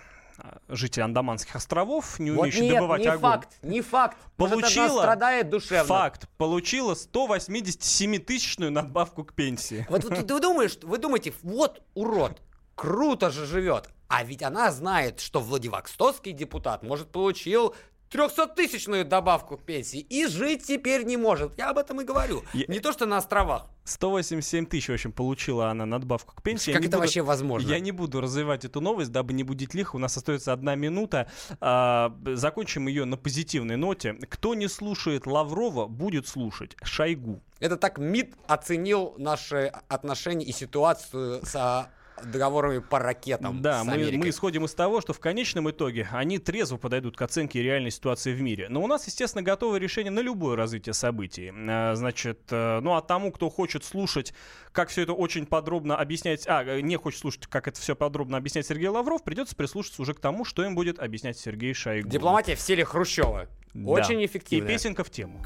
житель 0.68 1.02
Андаманских 1.02 1.56
островов, 1.56 2.18
не 2.18 2.30
Вот 2.32 2.42
умеющий 2.42 2.62
нет, 2.62 2.74
добывать 2.74 3.00
не 3.00 3.06
огонь. 3.06 3.20
факт, 3.20 3.48
не 3.62 3.80
факт. 3.80 4.16
Может, 4.36 4.60
Получила 4.60 4.98
страдает 5.00 5.48
душевно. 5.48 5.84
Факт. 5.84 6.28
Получила 6.36 6.94
187-тысячную 6.94 8.70
надбавку 8.70 9.24
к 9.24 9.32
пенсии. 9.32 9.86
Вот, 9.88 10.04
вот 10.04 10.14
ты 10.26 10.40
думаешь, 10.40 10.78
вы 10.82 10.98
думаете, 10.98 11.32
вот 11.42 11.82
урод, 11.94 12.42
круто 12.74 13.30
же 13.30 13.46
живет. 13.46 13.88
А 14.08 14.24
ведь 14.24 14.42
она 14.42 14.70
знает, 14.70 15.20
что 15.20 15.40
Владивостокский 15.40 16.32
депутат, 16.32 16.82
может, 16.82 17.10
получил 17.10 17.74
300-тысячную 18.12 19.04
добавку 19.04 19.56
к 19.56 19.62
пенсии 19.62 20.00
и 20.00 20.26
жить 20.26 20.64
теперь 20.66 21.04
не 21.04 21.16
может. 21.16 21.56
Я 21.58 21.70
об 21.70 21.78
этом 21.78 22.00
и 22.00 22.04
говорю. 22.04 22.42
Я- 22.52 22.66
Не 22.68 22.80
то, 22.80 22.92
что 22.92 23.06
на 23.06 23.16
островах. 23.18 23.66
187 23.84 24.66
тысяч, 24.66 24.88
в 24.88 24.92
общем, 24.92 25.10
получила 25.12 25.68
она 25.70 25.86
надбавку 25.86 26.34
к 26.36 26.42
пенсии. 26.42 26.70
Я 26.70 26.74
Как 26.74 26.82
не 26.82 26.88
это 26.88 26.98
буду- 26.98 27.06
вообще 27.06 27.22
возможно? 27.22 27.68
Я 27.68 27.80
не 27.80 27.90
буду 27.90 28.20
развивать 28.20 28.64
эту 28.64 28.80
новость, 28.80 29.10
дабы 29.10 29.32
не 29.32 29.42
будить 29.42 29.74
лихо. 29.74 29.96
У 29.96 29.98
нас 29.98 30.16
остается 30.16 30.52
одна 30.52 30.74
минута. 30.76 31.28
А, 31.60 32.14
закончим 32.34 32.86
ее 32.86 33.04
на 33.04 33.16
позитивной 33.16 33.76
ноте. 33.76 34.14
Кто 34.28 34.54
не 34.54 34.68
слушает 34.68 35.26
Лаврова, 35.26 35.86
будет 35.86 36.28
слушать 36.28 36.76
Шойгу. 36.82 37.40
Это 37.58 37.76
так 37.76 37.98
МИД 37.98 38.34
оценил 38.46 39.14
наши 39.18 39.72
отношения 39.88 40.44
и 40.46 40.52
ситуацию 40.52 41.44
с 41.44 41.88
договорами 42.24 42.78
по 42.78 42.98
ракетам 42.98 43.62
Да, 43.62 43.82
с 43.82 43.86
мы, 43.86 43.92
Америкой. 43.94 44.18
мы 44.18 44.28
исходим 44.28 44.64
из 44.64 44.74
того, 44.74 45.00
что 45.00 45.12
в 45.12 45.20
конечном 45.20 45.70
итоге 45.70 46.08
они 46.12 46.38
трезво 46.38 46.76
подойдут 46.76 47.16
к 47.16 47.22
оценке 47.22 47.62
реальной 47.62 47.90
ситуации 47.90 48.32
в 48.32 48.40
мире. 48.40 48.68
Но 48.68 48.82
у 48.82 48.86
нас, 48.86 49.06
естественно, 49.06 49.42
готовое 49.42 49.78
решение 49.78 50.10
на 50.10 50.20
любое 50.20 50.56
развитие 50.56 50.92
событий. 50.94 51.52
Э, 51.54 51.94
Значит, 51.94 52.40
э, 52.50 52.80
ну 52.80 52.94
а 52.94 53.02
тому, 53.02 53.32
кто 53.32 53.50
хочет 53.50 53.84
слушать, 53.84 54.32
как 54.72 54.88
все 54.88 55.02
это 55.02 55.12
очень 55.12 55.46
подробно 55.46 55.96
объяснять, 55.96 56.46
а, 56.48 56.64
э, 56.64 56.80
не 56.80 56.96
хочет 56.96 57.20
слушать, 57.20 57.46
как 57.46 57.68
это 57.68 57.80
все 57.80 57.94
подробно 57.94 58.36
объяснять 58.36 58.66
Сергей 58.66 58.88
Лавров, 58.88 59.22
придется 59.22 59.54
прислушаться 59.54 60.02
уже 60.02 60.14
к 60.14 60.20
тому, 60.20 60.44
что 60.44 60.64
им 60.64 60.74
будет 60.74 60.98
объяснять 60.98 61.38
Сергей 61.38 61.74
Шойгу. 61.74 62.08
Дипломатия 62.08 62.56
в 62.56 62.60
стиле 62.60 62.84
Хрущева. 62.84 63.48
Да. 63.74 63.90
Очень 63.90 64.24
эффективно. 64.24 64.68
И 64.68 64.68
песенка 64.68 65.02
в 65.04 65.10
тему. 65.10 65.42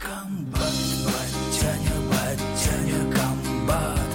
Батяня, 0.53 1.93
батяня, 2.11 3.15
комбат 3.15 4.06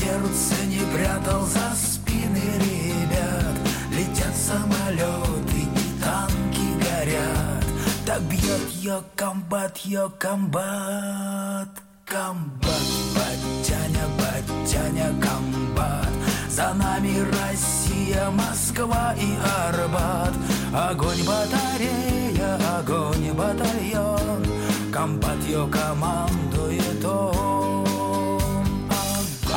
сердце 0.00 0.54
не 0.66 0.80
прятал 0.94 1.42
за 1.46 1.74
спины 1.76 2.42
ребят. 2.56 3.56
Летят 3.92 4.34
самолеты 4.34 5.66
танки 6.02 6.68
горят. 6.84 7.64
Так 8.06 8.22
бьет 8.22 8.70
ее 8.70 9.02
комбат, 9.14 9.76
ее 9.78 10.10
комбат. 10.18 11.68
Комбат, 12.06 12.86
батяня, 13.14 14.04
батяня, 14.18 15.08
комбат. 15.20 16.08
За 16.48 16.74
нами 16.74 17.20
Россия, 17.20 18.30
Москва 18.30 19.14
и 19.16 19.30
Арбат. 19.66 20.34
Огонь 20.74 21.22
батарея, 21.24 22.58
огонь 22.78 23.32
батальон. 23.32 24.44
Комбат 24.92 25.40
ее 25.44 25.68
командует 25.68 27.04
он 27.04 27.79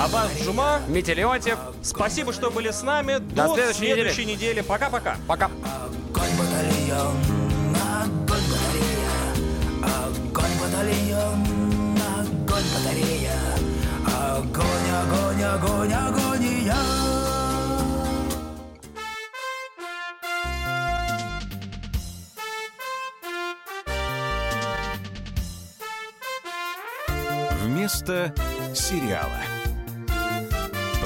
Аббас 0.04 0.32
Джума, 0.42 0.82
Митя 0.90 1.14
Леонтьев. 1.14 1.58
Спасибо, 1.82 2.34
что 2.34 2.52
были 2.52 2.72
с 2.72 2.84
нами. 2.84 3.20
До 3.20 3.48
До, 3.48 3.54
следующей 3.54 3.82
недели. 3.84 3.94
следующей 3.94 4.26
недели. 4.26 4.60
Пока-пока. 4.62 5.16
Пока. 5.26 5.46
Огонь 5.46 6.30
батальон, 6.38 7.16
огонь 7.80 8.44
батарея 8.52 9.14
Огонь 9.82 10.52
батальон, 10.60 11.98
огонь 12.20 12.64
батарея 12.76 13.40
Огонь, 14.06 14.90
огонь, 14.92 15.44
огонь, 15.44 15.94
агония 15.94 16.76
Вместо 27.62 28.34
сериала. 28.76 29.53